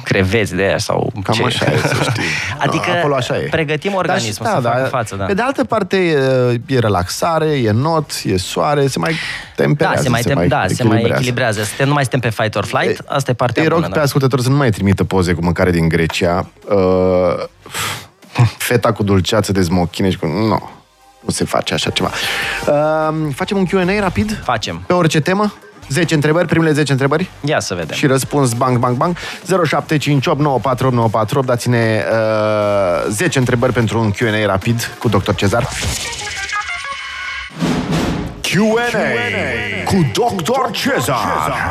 creveți 0.04 0.54
de 0.54 0.62
aia 0.62 0.78
sau 0.78 1.12
Cam 1.22 1.34
ce. 1.34 1.44
așa 1.44 1.72
e, 1.72 1.76
să 1.76 1.94
știi. 2.10 2.22
Adică 2.66 2.90
Acolo 2.98 3.14
așa 3.14 3.36
e. 3.36 3.46
pregătim 3.50 3.94
organismul 3.94 4.48
da, 4.48 4.54
să 4.54 4.60
da, 4.60 4.70
facă 4.70 4.84
față. 4.84 5.16
Da. 5.16 5.24
Pe 5.24 5.34
de 5.34 5.42
altă 5.42 5.64
parte, 5.64 5.96
e, 5.96 6.74
e 6.74 6.78
relaxare, 6.78 7.46
e 7.46 7.70
not, 7.70 8.10
e 8.24 8.36
soare, 8.36 8.86
se 8.86 8.98
mai 8.98 9.14
temperează. 9.56 10.02
Da, 10.02 10.05
se 10.06 10.12
mai, 10.12 10.22
se 10.22 10.34
mai, 10.34 10.48
da, 10.48 10.64
se 10.68 10.82
mai 10.82 11.02
echilibrează. 11.02 11.62
Suntem, 11.62 11.86
nu 11.86 11.92
mai 11.92 12.02
suntem 12.02 12.20
pe 12.20 12.42
fight 12.42 12.54
or 12.54 12.64
flight, 12.64 13.02
asta 13.06 13.30
e 13.30 13.34
partea 13.34 13.62
Îi 13.62 13.68
rog 13.68 13.78
bună, 13.78 13.90
pe 13.90 13.96
da. 13.98 14.04
ascultători 14.04 14.42
să 14.42 14.48
nu 14.48 14.56
mai 14.56 14.70
trimită 14.70 15.04
poze 15.04 15.32
cu 15.32 15.42
mâncare 15.42 15.70
din 15.70 15.88
Grecia. 15.88 16.48
Uh, 16.68 17.44
feta 18.68 18.92
cu 18.92 19.02
dulceață 19.02 19.52
de 19.52 19.62
smochine 19.62 20.10
și 20.10 20.18
cu... 20.18 20.26
Nu, 20.26 20.46
no, 20.46 20.58
nu 21.20 21.32
se 21.32 21.44
face 21.44 21.74
așa 21.74 21.90
ceva. 21.90 22.10
Uh, 22.66 23.32
facem 23.34 23.56
un 23.56 23.66
Q&A 23.66 24.00
rapid? 24.00 24.40
Facem. 24.44 24.82
Pe 24.86 24.92
orice 24.92 25.20
temă? 25.20 25.52
10 25.88 26.14
întrebări, 26.14 26.46
primele 26.46 26.72
10 26.72 26.92
întrebări? 26.92 27.30
Ia 27.44 27.60
să 27.60 27.74
vedem. 27.74 27.96
Și 27.96 28.06
răspuns 28.06 28.52
bang, 28.52 28.78
bang, 28.78 28.96
bang. 28.96 29.16
0758948948. 31.42 31.44
Dați-ne 31.44 32.04
uh, 32.12 33.10
10 33.10 33.38
întrebări 33.38 33.72
pentru 33.72 34.00
un 34.00 34.10
Q&A 34.10 34.46
rapid 34.46 34.96
cu 34.98 35.08
Dr. 35.08 35.30
Cezar. 35.34 35.68
Q&A 38.56 39.84
cu 39.84 40.10
Dr. 40.12 40.70
Cezar. 40.70 41.68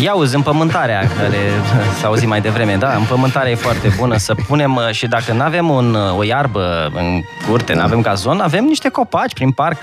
Ia 0.00 0.14
uzi, 0.14 0.34
împământarea, 0.34 1.00
care 1.18 1.36
s-a 2.00 2.06
auzit 2.06 2.28
mai 2.28 2.40
devreme, 2.40 2.76
da, 2.76 2.94
împământarea 2.94 3.50
e 3.50 3.54
foarte 3.54 3.94
bună, 3.98 4.16
să 4.16 4.34
punem, 4.34 4.74
uh, 4.74 4.90
și 4.90 5.06
dacă 5.06 5.32
nu 5.32 5.42
avem 5.42 5.68
un, 5.68 5.94
uh, 5.94 6.18
o 6.18 6.22
iarbă 6.22 6.90
în 6.94 7.22
curte, 7.48 7.74
nu 7.74 7.80
avem 7.80 8.00
gazon, 8.00 8.40
avem 8.40 8.64
niște 8.64 8.88
copaci 8.88 9.32
prin 9.32 9.50
parc, 9.50 9.78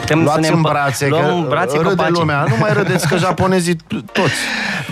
putem 0.00 0.22
Luați 0.22 0.34
să 0.34 0.40
ne 0.40 0.56
în 0.56 0.62
brațe, 0.62 1.08
luăm 1.08 1.24
că 1.24 1.30
în 1.30 1.46
brațe 1.48 1.76
râde 1.76 1.88
copaci. 1.88 2.10
lumea, 2.10 2.44
nu 2.48 2.56
mai 2.60 2.72
râdeți 2.72 3.08
că 3.08 3.16
japonezii 3.26 3.76
toți. 4.12 4.34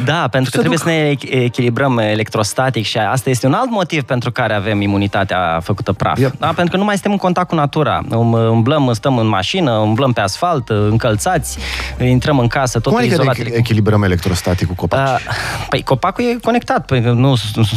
Da, 0.05 0.29
pentru 0.31 0.51
că 0.51 0.57
Se 0.61 0.65
trebuie 0.67 0.79
duc. 0.79 0.87
să 0.87 0.93
ne 1.33 1.41
echilibrăm 1.45 1.99
electrostatic 1.99 2.85
și 2.85 2.99
asta 2.99 3.31
este 3.31 3.47
un 3.47 3.53
alt 3.53 3.71
motiv 3.71 4.03
pentru 4.03 4.33
care 4.33 4.55
avem 4.55 4.81
imunitatea 4.81 5.61
făcută 5.63 5.93
praf. 5.93 6.19
Yep. 6.19 6.39
Da? 6.39 6.47
Pentru 6.47 6.69
că 6.71 6.77
nu 6.77 6.85
mai 6.85 6.95
suntem 6.95 7.13
în 7.13 7.19
contact 7.19 7.49
cu 7.49 7.55
natura. 7.55 8.01
Um, 8.11 8.33
Umblăm, 8.33 8.93
stăm 8.93 9.19
în 9.19 9.27
mașină, 9.27 9.71
umblăm 9.71 10.13
pe 10.13 10.21
asfalt, 10.21 10.69
încălțați, 10.69 11.59
intrăm 12.01 12.39
în 12.39 12.47
casă, 12.47 12.73
totul 12.79 12.91
Cum 12.91 13.01
adică 13.01 13.15
izolat. 13.15 13.37
ne 13.39 13.51
echilibrăm 13.57 14.03
electrostatic 14.03 14.67
cu 14.67 14.75
copaci? 14.75 15.09
Uh, 15.09 15.19
Păi 15.69 15.83
copacul 15.83 16.25
e 16.25 16.37
conectat, 16.43 16.85
păi 16.87 17.01
nu, 17.01 17.35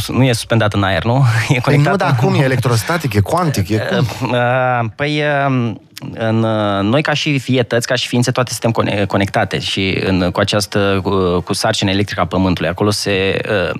nu 0.07 0.23
e 0.23 0.33
suspendat 0.33 0.73
în 0.73 0.83
aer, 0.83 1.03
nu? 1.03 1.15
E 1.41 1.45
Păi 1.47 1.59
conectat. 1.61 1.91
nu, 1.91 1.97
dar 1.97 2.15
cum 2.15 2.33
e 2.33 2.43
electrostatic, 2.49 3.13
e 3.13 3.19
cuantic, 3.19 3.69
e 3.69 3.77
cum? 3.77 4.29
Uh, 4.31 4.89
Păi 4.95 5.21
uh, 5.47 5.71
în, 6.13 6.43
uh, 6.43 6.81
noi 6.81 7.01
ca 7.01 7.13
și 7.13 7.39
fietăți, 7.39 7.87
ca 7.87 7.95
și 7.95 8.07
ființe, 8.07 8.31
toate 8.31 8.51
suntem 8.51 8.71
cone- 8.71 9.05
conectate 9.05 9.59
și 9.59 9.97
în, 10.05 10.31
cu 10.31 10.39
această, 10.39 10.99
cu, 11.03 11.41
cu 11.41 11.53
sarcina 11.53 11.91
electrică 11.91 12.21
a 12.21 12.25
Pământului. 12.25 12.69
Acolo 12.69 12.89
se, 12.89 13.39
uh, 13.49 13.79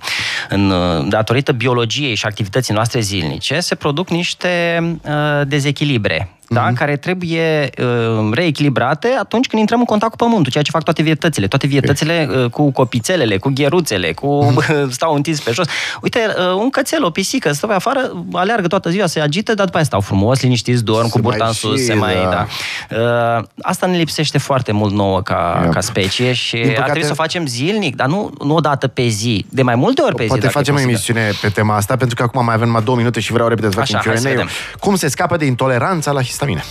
în, 0.49 0.69
uh, 0.69 1.05
datorită 1.07 1.51
biologiei 1.51 2.15
și 2.15 2.25
activității 2.25 2.73
noastre 2.73 2.99
zilnice, 2.99 3.59
se 3.59 3.75
produc 3.75 4.09
niște 4.09 4.83
uh, 5.05 5.47
dezechilibre 5.47 6.38
da, 6.49 6.71
care 6.75 6.95
trebuie 6.97 7.69
uh, 7.81 8.29
reechilibrate 8.33 9.15
atunci 9.19 9.47
când 9.47 9.59
intrăm 9.61 9.79
în 9.79 9.85
contact 9.85 10.11
cu 10.11 10.17
pământul, 10.17 10.51
ceea 10.51 10.63
ce 10.63 10.71
fac 10.71 10.83
toate 10.83 11.01
vietățile. 11.01 11.47
Toate 11.47 11.67
vietățile 11.67 12.29
uh, 12.43 12.49
cu 12.49 12.71
copițelele, 12.71 13.37
cu 13.37 13.51
gheruțele, 13.53 14.11
cu 14.13 14.55
stau 14.89 15.13
întins 15.15 15.39
pe 15.39 15.51
jos. 15.51 15.67
Uite, 16.01 16.19
uh, 16.37 16.53
un 16.61 16.69
cățel, 16.69 17.03
o 17.03 17.09
pisică, 17.09 17.51
stă 17.51 17.67
pe 17.67 17.73
afară, 17.73 18.25
aleargă 18.33 18.67
toată 18.67 18.89
ziua, 18.89 19.05
se 19.07 19.19
agită, 19.19 19.53
dar 19.53 19.65
după 19.65 19.77
aia 19.77 19.85
stau 19.85 19.99
frumos, 20.01 20.41
liniștiți, 20.41 20.83
dorm, 20.83 21.05
Se 21.05 21.09
cu 21.11 21.19
burta 21.19 21.37
mai 21.37 21.47
în 21.47 21.53
sus, 21.53 21.79
și, 21.79 21.85
se 21.85 21.93
mai... 21.93 22.13
da. 22.13 22.45
Da. 22.89 23.37
Uh, 23.37 23.43
asta 23.61 23.85
ne 23.87 23.97
lipsește 23.97 24.37
foarte 24.37 24.71
mult 24.71 24.93
nouă 24.93 25.21
ca, 25.21 25.59
Yep. 25.63 25.73
ca 25.73 25.81
specie 25.81 26.33
și 26.33 26.51
Din 26.55 26.61
ar 26.61 26.67
păcate- 26.67 26.83
trebui 26.89 27.03
să 27.07 27.11
o 27.11 27.15
facem 27.15 27.45
zilnic, 27.45 27.95
dar 27.95 28.07
nu, 28.07 28.31
nu 28.43 28.55
o 28.55 28.59
dată 28.59 28.87
pe 28.87 29.07
zi, 29.07 29.45
de 29.49 29.61
mai 29.61 29.75
multe 29.75 30.01
ori 30.01 30.15
pe 30.15 30.21
zi. 30.21 30.27
Poate 30.27 30.41
dacă 30.45 30.53
e 30.57 30.59
facem 30.59 30.73
o 30.73 30.77
posibil. 30.77 30.95
emisiune 30.95 31.31
pe 31.41 31.49
tema 31.49 31.75
asta, 31.75 31.95
pentru 31.95 32.15
că 32.15 32.23
acum 32.23 32.45
mai 32.45 32.53
avem 32.53 32.67
numai 32.67 32.83
două 32.83 32.97
minute 32.97 33.19
și 33.19 33.31
vreau 33.31 33.47
repede 33.47 33.67
să 33.67 33.73
facem 33.77 33.97
Așa, 33.97 34.09
hai 34.09 34.17
să 34.17 34.23
Q&A-ul. 34.27 34.35
vedem. 34.37 34.49
Cum 34.79 34.95
se 34.95 35.07
scapă 35.07 35.37
de 35.37 35.45
intoleranța 35.45 36.11
la 36.11 36.21
histamine? 36.39 36.63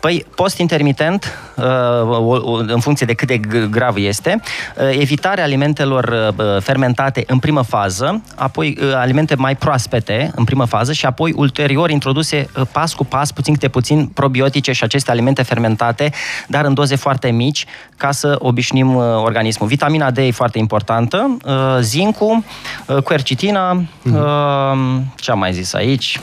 Păi, 0.00 0.26
post 0.34 0.58
intermitent, 0.58 1.38
uh, 1.56 1.64
o- 2.02 2.40
o- 2.42 2.56
în 2.56 2.80
funcție 2.80 3.06
de 3.06 3.14
cât 3.14 3.28
de 3.28 3.38
g- 3.38 3.68
grav 3.70 3.96
este, 3.96 4.40
uh, 4.76 4.98
evitarea 4.98 5.44
alimentelor 5.44 6.34
uh, 6.36 6.62
fermentate 6.62 7.24
în 7.26 7.38
primă 7.38 7.62
fază, 7.62 8.22
apoi 8.36 8.78
uh, 8.82 8.92
alimente 8.94 9.34
mai 9.34 9.56
proaspete 9.56 10.30
în 10.34 10.44
primă 10.44 10.64
fază 10.64 10.92
și 10.92 11.06
apoi 11.06 11.32
ulterior 11.36 11.90
introduse 11.90 12.48
uh, 12.56 12.62
pas 12.72 12.94
cu 12.94 13.04
pas, 13.04 13.32
puțin 13.32 13.52
câte 13.52 13.68
puțin, 13.68 14.06
probiotice 14.06 14.72
și 14.72 14.84
aceste 14.84 15.10
alimente 15.10 15.42
fermentate, 15.42 16.12
dar 16.46 16.64
în 16.64 16.74
doze 16.74 16.96
foarte 16.96 17.30
mici, 17.30 17.64
ca 17.96 18.10
să 18.10 18.36
obișnim 18.38 18.94
uh, 18.94 19.02
organismul. 19.16 19.68
Vitamina 19.68 20.10
D 20.10 20.18
e 20.18 20.30
foarte 20.30 20.58
importantă, 20.58 21.36
uh, 21.44 21.52
zincul, 21.80 22.42
uh, 22.86 23.02
quercitina, 23.02 23.70
uh, 23.70 25.00
ce 25.16 25.30
am 25.30 25.38
mai 25.38 25.52
zis 25.52 25.74
aici? 25.74 26.20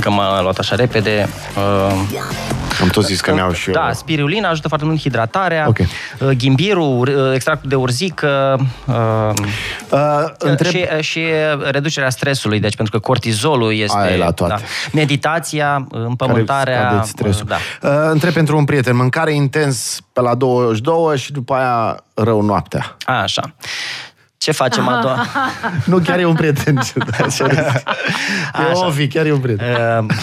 Că 0.00 0.10
m-a 0.10 0.40
luat 0.42 0.58
așa 0.58 0.74
repede. 0.76 1.28
Uh, 1.56 1.92
Am 2.80 2.88
tot 2.88 3.04
zis 3.04 3.20
că 3.20 3.32
mi-au 3.32 3.52
și 3.52 3.68
eu. 3.68 3.74
da, 3.74 3.92
spirulina 3.92 4.48
ajută 4.48 4.68
foarte 4.68 4.86
mult 4.86 4.96
în 4.96 5.02
hidratarea, 5.02 5.64
Ok. 5.68 5.78
uh, 5.78 6.28
ghimbirul, 6.28 7.08
uh, 7.08 7.34
extractul 7.34 7.68
de 7.68 7.74
urzică 7.74 8.60
uh, 8.86 8.94
Uh, 9.90 9.98
întreb... 10.38 10.70
și, 10.72 10.86
uh, 10.96 11.00
și 11.00 11.20
reducerea 11.70 12.10
stresului, 12.10 12.60
deci 12.60 12.76
pentru 12.76 12.98
că 12.98 13.06
cortizolul 13.06 13.74
este... 13.74 13.98
Aia 13.98 14.14
e 14.14 14.16
la 14.16 14.30
toate. 14.30 14.54
Da. 14.54 14.60
Meditația, 14.92 15.86
care 15.90 16.04
împământarea... 16.04 16.88
scadeți 16.88 17.08
stresul. 17.10 17.46
Da. 17.48 17.56
Uh, 17.82 18.08
întreb 18.10 18.32
pentru 18.32 18.56
un 18.56 18.64
prieten, 18.64 18.96
mâncare 18.96 19.32
intens 19.34 20.00
pe 20.12 20.20
la 20.20 20.34
22 20.34 21.16
și 21.16 21.32
după 21.32 21.54
aia 21.54 21.96
rău 22.14 22.40
noaptea. 22.42 22.96
A, 23.04 23.22
așa. 23.22 23.54
Ce 24.42 24.52
facem 24.52 24.88
a 24.88 25.00
doua? 25.00 25.26
Nu, 25.84 25.98
chiar 25.98 26.18
e 26.18 26.24
un 26.24 26.34
prieten. 26.34 26.78
Așa 27.24 27.46
râs. 27.46 27.56
e 27.56 27.82
Așa. 28.52 28.86
Ovi, 28.86 29.06
chiar 29.08 29.26
e 29.26 29.32
un 29.32 29.38
prieten. 29.38 29.66
Uh, 30.08 30.14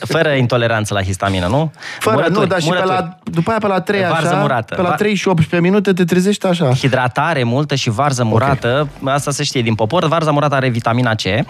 Fără 0.14 0.28
intoleranță 0.28 0.94
la 0.94 1.02
histamină, 1.02 1.46
nu? 1.46 1.72
Fără, 1.98 2.16
nu, 2.16 2.22
Murături, 2.22 2.48
dar 2.48 2.60
și 2.60 2.68
pe 2.68 2.74
murături. 2.74 2.96
la, 3.00 3.18
după 3.24 3.50
aia 3.50 3.58
pe 3.58 3.66
la 3.66 3.80
3 3.80 4.00
Varză 4.10 4.28
așa, 4.28 4.36
murată. 4.36 4.74
pe 4.74 4.82
la 4.82 4.88
Va- 4.88 4.94
3 4.94 5.14
și 5.14 5.28
18 5.28 5.68
minute 5.68 5.92
te 5.92 6.04
trezești 6.04 6.46
așa. 6.46 6.74
hidratare 6.74 7.42
multă 7.42 7.74
și 7.74 7.90
varză 7.90 8.24
murată, 8.24 8.88
asta 9.04 9.30
se 9.30 9.42
știe 9.44 9.62
din 9.62 9.74
popor, 9.74 10.06
varza 10.06 10.30
murată 10.30 10.54
are 10.54 10.68
vitamina 10.68 11.14
C 11.14 11.22
uh, 11.24 11.42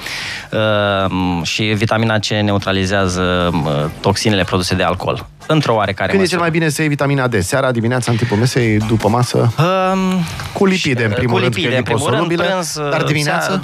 și 1.42 1.62
vitamina 1.62 2.18
C 2.18 2.26
neutralizează 2.26 3.50
uh, 3.52 3.84
toxinele 4.00 4.44
produse 4.44 4.74
de 4.74 4.82
alcool. 4.82 5.26
Într-o 5.46 5.74
oarecare 5.74 6.08
Când 6.10 6.20
e 6.20 6.22
măsură. 6.22 6.40
cel 6.40 6.50
mai 6.50 6.58
bine 6.58 6.68
să 6.68 6.80
iei 6.80 6.90
vitamina 6.90 7.28
D? 7.28 7.42
Seara, 7.42 7.72
dimineața, 7.72 8.10
în 8.10 8.16
timpul 8.16 8.36
mesei, 8.36 8.78
după 8.78 9.08
masă? 9.08 9.52
Um, 9.58 9.98
Cu 10.52 10.66
lipide, 10.66 11.04
în 11.04 11.12
primul 11.12 11.32
cu 11.34 11.38
rând, 11.40 11.54
lipide, 11.54 11.68
că 11.68 11.74
e 11.74 11.78
în 11.78 11.82
primul 11.82 12.10
rând, 12.10 12.30
liposolubile, 12.30 12.44
prânz, 12.52 12.90
dar 12.90 13.00
uh, 13.00 13.06
dimineața? 13.06 13.46
seara, 13.46 13.60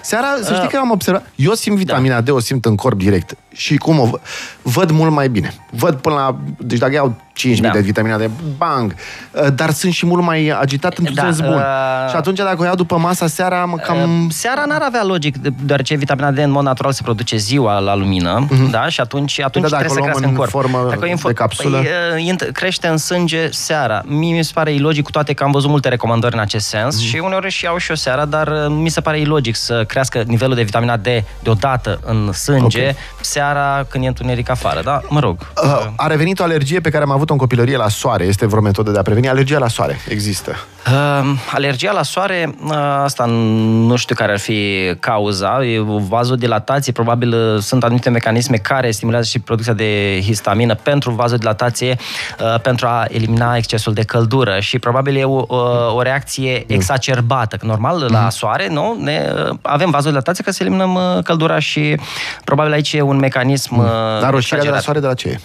Seara, 0.00 0.26
să 0.42 0.52
știi 0.52 0.64
Uh, 0.64 0.70
că 0.70 0.76
am 0.76 0.90
observat. 0.90 1.26
Eu 1.34 1.52
simt 1.52 1.76
vitamina 1.76 2.20
D, 2.20 2.28
o 2.30 2.40
simt 2.40 2.64
în 2.64 2.74
corp 2.76 2.98
direct. 2.98 3.36
Și 3.58 3.76
cum 3.76 3.98
o 3.98 4.04
văd? 4.04 4.20
Văd 4.62 4.90
mult 4.90 5.12
mai 5.12 5.28
bine. 5.28 5.54
Văd 5.70 5.94
până 5.94 6.14
la... 6.14 6.36
Deci 6.58 6.78
dacă 6.78 6.92
iau 6.92 7.14
5.000 7.54 7.60
Da. 7.60 7.68
de 7.68 7.80
vitamina 7.80 8.16
D, 8.18 8.30
bang! 8.56 8.94
Uh, 9.32 9.46
Dar 9.54 9.70
sunt 9.70 9.92
și 9.92 10.06
mult 10.06 10.22
mai 10.22 10.48
agitat 10.60 10.98
într-un 10.98 11.14
Da, 11.16 11.22
sens 11.22 11.40
bun. 11.40 11.54
uh, 11.54 12.08
Și 12.10 12.16
atunci 12.16 12.36
dacă 12.38 12.56
o 12.60 12.64
iau 12.64 12.74
după 12.74 12.96
masa 12.98 13.26
seara, 13.26 13.64
mă 13.64 13.76
cam... 13.76 13.96
Uh, 14.24 14.26
Seara 14.30 14.64
n-ar 14.64 14.82
avea 14.82 15.04
logic, 15.04 15.36
de- 15.36 15.52
deoarece 15.64 15.94
vitamina 15.94 16.30
D 16.30 16.38
în 16.38 16.50
mod 16.50 16.64
natural 16.64 16.92
se 16.92 17.02
produce 17.02 17.36
ziua 17.36 17.78
la 17.78 17.94
lumină, 17.94 18.48
da? 18.70 18.88
Și 18.88 19.00
atunci, 19.00 19.40
atunci 19.40 19.64
Mhm. 19.64 19.72
Da, 19.72 19.78
dacă 19.78 19.88
trebuie 19.88 19.88
o 19.88 19.92
să 19.92 19.98
luăm 19.98 20.02
crească 20.04 20.22
în 20.24 20.28
în 20.30 20.34
corp. 20.36 20.50
formă 20.50 20.88
Dacă 20.90 21.06
e 21.06 21.10
în 21.12 21.18
de 21.26 21.32
capsulă? 21.32 21.76
Păi, 21.78 21.86
uh, 22.16 22.32
int- 22.34 22.52
crește 22.52 22.86
în 22.86 22.96
sânge 22.96 23.50
seara. 23.50 24.02
Mie 24.06 24.36
mi 24.36 24.44
se 24.44 24.50
pare 24.54 24.72
ilogic, 24.72 25.04
cu 25.04 25.10
toate 25.10 25.32
că 25.32 25.44
am 25.44 25.50
văzut 25.50 25.68
multe 25.70 25.88
recomandări 25.88 26.34
în 26.34 26.40
acest 26.40 26.66
sens 26.66 26.96
Mhm. 26.96 27.04
și 27.04 27.16
uneori 27.24 27.50
și 27.50 27.64
iau 27.64 27.76
și 27.76 27.90
o 27.90 27.94
seara, 27.94 28.24
dar 28.24 28.48
uh, 28.48 28.66
mi 28.68 28.88
se 28.88 29.00
pare 29.00 29.20
ilogic 29.20 29.56
să 29.56 29.84
crească 29.88 30.22
nivelul 30.26 30.54
de 30.54 30.62
vitamina 30.62 30.96
D 30.96 31.06
deodată 31.42 32.00
în 32.04 32.32
sânge 32.32 32.88
Ok. 32.88 32.96
seara 33.20 33.46
când 33.88 34.04
e 34.04 34.06
întuneric 34.06 34.50
afară, 34.50 34.80
da? 34.82 35.00
Mă 35.08 35.20
rog. 35.20 35.36
Uh, 35.64 35.86
a 35.96 36.06
revenit 36.06 36.38
o 36.38 36.42
alergie 36.42 36.80
pe 36.80 36.90
care 36.90 37.04
am 37.04 37.10
avut-o 37.10 37.32
în 37.32 37.38
copilărie 37.38 37.76
la 37.76 37.88
soare. 37.88 38.24
Este 38.24 38.46
vreo 38.46 38.60
metodă 38.60 38.90
de 38.90 38.98
a 38.98 39.02
preveni? 39.02 39.28
Alergia 39.28 39.58
la 39.58 39.68
soare 39.68 40.00
există. 40.08 40.56
Uh, 40.86 41.30
alergia 41.52 41.92
la 41.92 42.02
soare, 42.02 42.54
uh, 42.64 42.72
asta 43.02 43.24
nu 43.24 43.96
știu 43.96 44.14
care 44.14 44.32
ar 44.32 44.38
fi 44.38 44.92
cauza, 45.00 45.64
e 45.64 45.78
o 45.78 45.98
vazodilatație, 45.98 46.92
probabil 46.92 47.34
uh, 47.34 47.60
sunt 47.60 47.84
anumite 47.84 48.10
mecanisme 48.10 48.56
care 48.56 48.90
stimulează 48.90 49.26
și 49.26 49.38
producția 49.38 49.72
de 49.72 50.20
histamină 50.22 50.74
pentru 50.74 51.10
vazodilatație, 51.10 51.96
uh, 52.40 52.60
pentru 52.60 52.86
a 52.86 53.06
elimina 53.08 53.56
excesul 53.56 53.92
de 53.92 54.02
căldură 54.02 54.60
și 54.60 54.78
probabil 54.78 55.16
e 55.16 55.24
o, 55.24 55.44
o, 55.46 55.94
o 55.94 56.02
reacție 56.02 56.64
exacerbată, 56.66 57.56
că 57.56 57.66
normal 57.66 58.06
la 58.10 58.30
soare, 58.30 58.68
nu, 58.68 58.96
ne, 59.00 59.32
uh, 59.48 59.56
avem 59.62 59.90
vazodilatație 59.90 60.44
ca 60.44 60.50
să 60.50 60.58
eliminăm 60.62 60.94
uh, 60.94 61.22
căldura 61.24 61.58
și 61.58 62.00
probabil 62.44 62.72
aici 62.72 62.92
e 62.92 63.00
un 63.00 63.16
mecanism 63.16 63.36
uh, 63.78 64.20
Dar 64.20 64.30
roșirea 64.30 64.62
de 64.62 64.68
la 64.68 64.76
exagerat. 64.76 64.82
soare 64.82 65.00
de 65.00 65.06
la 65.06 65.14
ce 65.14 65.28
e? 65.28 65.40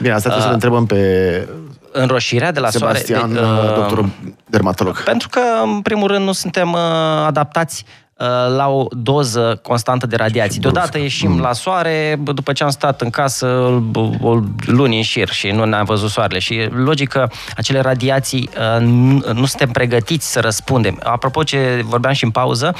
Bine, 0.00 0.12
asta 0.14 0.28
trebuie 0.28 0.42
să-l 0.46 0.54
întrebăm 0.54 0.86
pe 0.86 1.48
Înroșirea 1.92 2.52
de 2.52 2.60
la 2.60 2.70
Sebastian, 2.70 3.34
soare... 3.34 3.68
uh, 3.68 3.74
doctorul 3.74 4.08
dermatolog. 4.46 5.02
Pentru 5.02 5.28
că, 5.28 5.40
în 5.62 5.80
primul 5.80 6.08
rând, 6.08 6.24
nu 6.24 6.32
suntem 6.32 6.72
uh, 6.72 6.80
adaptați 7.26 7.84
uh, 7.86 8.05
la 8.56 8.68
o 8.68 8.86
doză 8.90 9.58
constantă 9.62 10.06
de 10.06 10.16
radiații. 10.16 10.60
Deodată 10.60 10.98
ieșim 10.98 11.30
Mm. 11.30 11.40
la 11.40 11.52
soare, 11.52 12.16
bă, 12.20 12.32
după 12.32 12.52
ce 12.52 12.64
am 12.64 12.70
stat 12.70 13.00
în 13.00 13.10
casă 13.10 13.46
bă, 13.82 14.10
o 14.20 14.40
luni 14.66 14.96
în 14.96 15.02
șir 15.02 15.28
și 15.28 15.48
nu 15.48 15.64
ne-am 15.64 15.84
văzut 15.84 16.10
soarele. 16.10 16.38
Și 16.38 16.54
e 16.54 16.70
logic 16.74 17.08
că 17.08 17.28
acele 17.56 17.80
radiații 17.80 18.48
uh, 18.76 18.80
nu, 18.80 19.22
nu 19.32 19.44
suntem 19.44 19.70
pregătiți 19.70 20.32
să 20.32 20.40
răspundem. 20.40 21.00
Apropo 21.02 21.42
ce 21.42 21.82
vorbeam 21.84 22.12
și 22.14 22.24
în 22.24 22.30
pauză, 22.30 22.74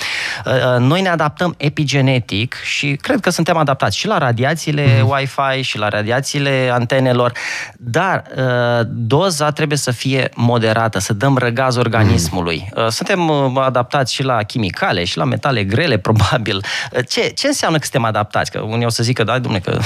uh, 0.47 0.53
uh, 0.53 0.78
noi 0.78 1.01
ne 1.01 1.09
adaptăm 1.09 1.55
epigenetic 1.57 2.55
și 2.64 2.99
cred 3.01 3.20
că 3.20 3.30
suntem 3.30 3.57
adaptați 3.57 3.97
și 3.97 4.07
la 4.07 4.18
radiațiile 4.18 4.84
Mm. 5.03 5.09
Wi-Fi 5.11 5.62
și 5.62 5.78
la 5.78 5.89
radiațiile 5.89 6.70
antenelor, 6.72 7.32
dar 7.76 8.22
uh, 8.37 8.43
doza 8.89 9.51
trebuie 9.51 9.78
să 9.78 9.91
fie 9.91 10.28
moderată, 10.34 10.99
să 10.99 11.12
dăm 11.12 11.37
răgaz 11.37 11.76
organismului. 11.76 12.68
Uh, 12.76 12.87
Suntem 12.89 13.28
uh, 13.28 13.53
adaptați 13.64 14.14
și 14.14 14.22
la 14.22 14.43
chimicale 14.43 15.05
și 15.05 15.16
la 15.16 15.24
metale 15.27 15.64
grele, 15.64 15.99
probabil. 16.09 16.57
Uh, 16.93 17.01
Ce, 17.09 17.29
ce 17.29 17.47
înseamnă 17.47 17.79
că 17.79 17.83
suntem 17.83 18.05
adaptați? 18.05 18.51
Că 18.51 18.61
unii 18.61 18.87
o 18.87 18.91
să 18.91 19.03
zică, 19.03 19.24
da, 19.24 19.39
domne, 19.39 19.59
că... 19.59 19.79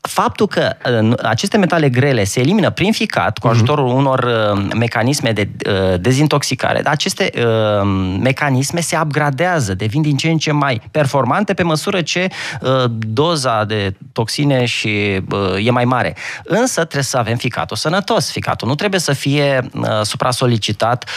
Faptul 0.00 0.46
că 0.46 0.76
uh, 1.02 1.12
aceste 1.22 1.56
metale 1.56 1.88
grele 1.88 2.24
se 2.24 2.40
elimină 2.40 2.70
prin 2.70 2.92
ficat 2.92 3.38
cu 3.38 3.48
ajutorul 3.48 3.86
unor 3.86 4.18
uh, 4.54 4.66
mecanisme 4.74 5.32
de 5.32 5.48
uh, 5.66 6.00
dezintoxicare, 6.00 6.80
aceste 6.84 7.30
uh, 7.36 7.86
mecanisme 8.20 8.80
se 8.80 8.98
upgradează, 9.02 9.74
devin 9.74 10.02
din 10.02 10.16
ce 10.16 10.28
în 10.28 10.38
ce 10.38 10.52
mai 10.52 10.82
performante 10.90 11.54
pe 11.54 11.62
măsură 11.62 12.02
ce 12.02 12.28
uh, 12.60 12.84
doza 12.88 13.64
de 13.64 13.94
toxine 14.12 14.64
și 14.64 15.20
uh, 15.30 15.66
e 15.66 15.70
mai 15.70 15.84
mare. 15.84 16.16
Însă 16.44 16.80
trebuie 16.80 17.02
să 17.02 17.18
avem 17.18 17.36
ficatul 17.36 17.76
sănătos. 17.76 18.30
Ficatul 18.30 18.68
nu 18.68 18.74
trebuie 18.74 19.00
să 19.00 19.12
fie 19.12 19.70
uh, 19.74 20.00
supra-solicitat 20.02 21.08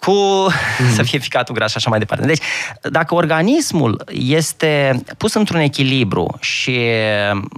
cu 0.00 0.12
mm. 0.12 0.92
să 0.94 1.02
fie 1.02 1.18
ficatul 1.18 1.54
gras 1.54 1.70
și 1.70 1.76
așa 1.76 1.90
mai 1.90 1.98
departe. 1.98 2.26
Deci, 2.26 2.42
dacă 2.82 3.14
organismul 3.14 4.04
este 4.12 5.02
pus 5.16 5.34
într-un 5.34 5.60
echilibru 5.60 6.36
și 6.40 6.78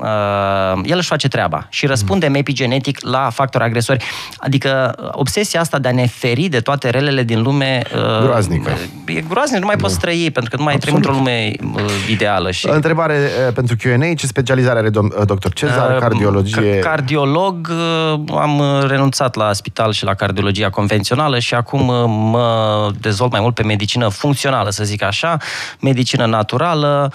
uh, 0.02 0.80
el 0.84 0.96
își 0.96 1.08
face 1.08 1.28
treaba 1.28 1.66
și 1.70 1.86
răspunde 1.86 2.28
mm. 2.28 2.34
epigenetic 2.34 3.00
la 3.00 3.30
factori 3.30 3.64
agresori, 3.64 4.04
adică 4.36 4.94
obsesia 5.12 5.60
asta 5.60 5.78
de 5.78 5.88
a 5.88 5.92
ne 5.92 6.06
feri 6.06 6.48
de 6.48 6.60
toate 6.60 6.90
relele 6.90 7.22
din 7.22 7.42
lume 7.42 7.82
uh, 7.94 8.24
Groaznică. 8.24 8.70
E 9.06 9.20
groaznic, 9.20 9.60
nu 9.60 9.66
mai 9.66 9.76
poți 9.76 9.98
trăi, 9.98 10.30
pentru 10.32 10.50
că 10.50 10.56
nu 10.56 10.62
mai 10.62 10.78
trăim 10.78 10.96
într-o 10.96 11.12
lume 11.12 11.52
uh, 11.74 11.82
ideală. 12.10 12.50
Și... 12.50 12.68
Întrebare 12.70 13.14
uh, 13.46 13.52
pentru 13.54 13.76
Q&A. 13.76 14.14
Ce 14.14 14.26
specializare 14.26 14.78
are 14.78 14.90
dom- 14.90 15.18
uh, 15.18 15.26
doctor 15.26 15.52
Cezar? 15.52 15.94
Uh, 15.94 15.98
Cardiologie? 15.98 16.78
ca- 16.78 16.88
Cardiolog, 16.88 17.70
uh, 17.70 18.36
am 18.38 18.58
uh, 18.58 18.82
renunțat 18.86 19.34
la 19.34 19.52
spital 19.52 19.92
și 19.92 20.04
la 20.04 20.14
cardiologia 20.14 20.70
convențională 20.70 21.38
și 21.38 21.54
acum 21.54 21.88
uh, 21.88 22.04
mă 22.32 22.90
dezvolt 23.00 23.30
mai 23.32 23.40
mult 23.40 23.54
pe 23.54 23.62
medicină 23.62 24.08
funcțională, 24.08 24.70
să 24.70 24.84
zic 24.84 25.02
așa, 25.02 25.36
medicină 25.80 26.26
naturală 26.26 27.12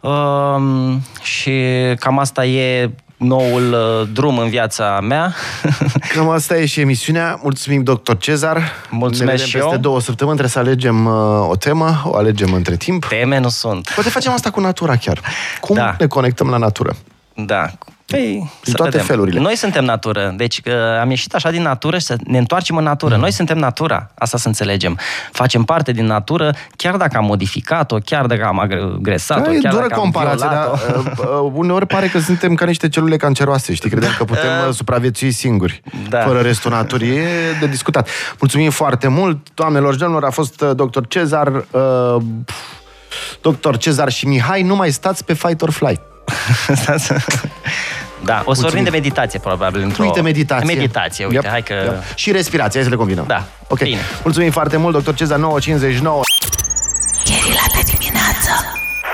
uh, 0.00 0.56
și 1.22 1.52
cam 1.98 2.18
asta 2.18 2.44
e 2.44 2.90
noul 3.16 3.72
uh, 3.72 4.08
drum 4.12 4.38
în 4.38 4.48
viața 4.48 5.00
mea. 5.00 5.34
Cam 6.14 6.28
asta 6.28 6.58
e 6.58 6.66
și 6.66 6.80
emisiunea. 6.80 7.40
Mulțumim, 7.42 7.82
doctor 7.82 8.16
Cezar. 8.16 8.62
Mulțumesc 8.90 9.20
ne 9.20 9.30
vedem 9.30 9.46
și 9.46 9.52
peste 9.52 9.72
eu. 9.72 9.78
două 9.80 10.00
săptămâni. 10.00 10.36
Trebuie 10.38 10.64
să 10.64 10.70
alegem 10.70 11.06
uh, 11.06 11.48
o 11.48 11.56
temă. 11.56 12.02
O 12.04 12.16
alegem 12.16 12.52
între 12.52 12.76
timp. 12.76 13.04
Teme 13.04 13.38
nu 13.38 13.48
sunt. 13.48 13.88
Poate 13.94 14.10
facem 14.10 14.32
asta 14.32 14.50
cu 14.50 14.60
natura 14.60 14.96
chiar. 14.96 15.20
Cum 15.60 15.76
Da. 15.76 15.94
ne 15.98 16.06
conectăm 16.06 16.48
la 16.48 16.56
natură? 16.56 16.96
Da. 17.34 17.70
Păi, 18.10 18.50
să 18.62 18.72
toate 18.72 18.90
vedem. 18.90 19.06
felurile. 19.06 19.40
Noi 19.40 19.56
suntem 19.56 19.84
natură, 19.84 20.32
deci 20.36 20.60
că 20.60 20.98
am 21.00 21.10
ieșit 21.10 21.34
așa 21.34 21.50
din 21.50 21.62
natură 21.62 21.98
și 21.98 22.04
să 22.04 22.16
ne 22.26 22.38
întoarcem 22.38 22.76
în 22.76 22.84
natură. 22.84 23.14
Mm. 23.14 23.20
Noi 23.20 23.32
suntem 23.32 23.58
natura, 23.58 24.10
asta 24.18 24.38
să 24.38 24.46
înțelegem. 24.48 24.98
Facem 25.32 25.62
parte 25.64 25.92
din 25.92 26.06
natură, 26.06 26.54
chiar 26.76 26.96
dacă 26.96 27.16
am 27.16 27.24
modificat-o, 27.24 27.96
chiar 28.04 28.26
dacă 28.26 28.44
am 28.44 28.58
agresat-o, 28.58 29.40
Da, 29.42 29.52
e 29.54 29.58
chiar 29.58 29.72
dură 29.72 29.82
dacă 29.82 29.94
am 29.94 30.00
comparație, 30.00 30.48
dar 30.50 30.70
violat-o. 30.86 31.22
uh, 31.22 31.42
uh, 31.44 31.50
uneori 31.54 31.86
pare 31.86 32.06
că 32.06 32.18
suntem 32.18 32.54
ca 32.54 32.64
niște 32.64 32.88
celule 32.88 33.16
canceroase, 33.16 33.74
știi? 33.74 33.90
Credem 33.90 34.10
că 34.18 34.24
putem 34.24 34.50
uh, 34.68 34.74
supraviețui 34.74 35.30
singuri, 35.32 35.82
Da. 36.08 36.20
fără 36.20 36.40
restul 36.40 36.70
naturii. 36.70 37.10
E 37.16 37.22
de 37.60 37.66
discutat. 37.66 38.08
Mulțumim 38.40 38.70
foarte 38.70 39.08
mult, 39.08 39.46
doamnelor 39.54 39.92
și 39.92 39.98
domnilor, 39.98 40.24
a 40.24 40.30
fost 40.30 40.60
uh, 40.60 40.70
dr. 40.76 41.00
Cezar, 41.08 41.64
uh, 41.70 42.16
dr. 43.40 43.74
Cezar 43.76 44.08
și 44.10 44.26
Mihai, 44.26 44.62
nu 44.62 44.76
mai 44.76 44.90
stați 44.90 45.24
pe 45.24 45.32
Fight 45.32 45.62
or 45.62 45.70
Flight. 45.70 46.00
Da, 48.24 48.42
o 48.44 48.54
să 48.54 48.60
vorbim 48.62 48.84
de 48.84 48.90
meditație, 48.90 49.38
probabil. 49.38 49.82
Într-o... 49.82 50.04
Uite, 50.04 50.20
meditație. 50.20 50.74
Meditație, 50.74 51.24
uite, 51.24 51.36
yep. 51.42 51.50
hai 51.50 51.62
că... 51.62 51.74
Yep. 51.74 52.14
Și 52.14 52.32
respirație, 52.32 52.80
hai 52.80 52.82
să 52.82 52.90
le 52.90 52.96
combinăm. 52.96 53.24
Da. 53.26 53.44
Ok. 53.68 53.82
Bine. 53.82 54.00
Mulțumim 54.22 54.50
foarte 54.50 54.76
mult, 54.76 54.94
doctor 54.94 55.14
Cezar 55.14 55.38
959. 55.38 56.20
Gherila 57.24 57.64
de 57.74 57.80
dimineață. 57.96 58.80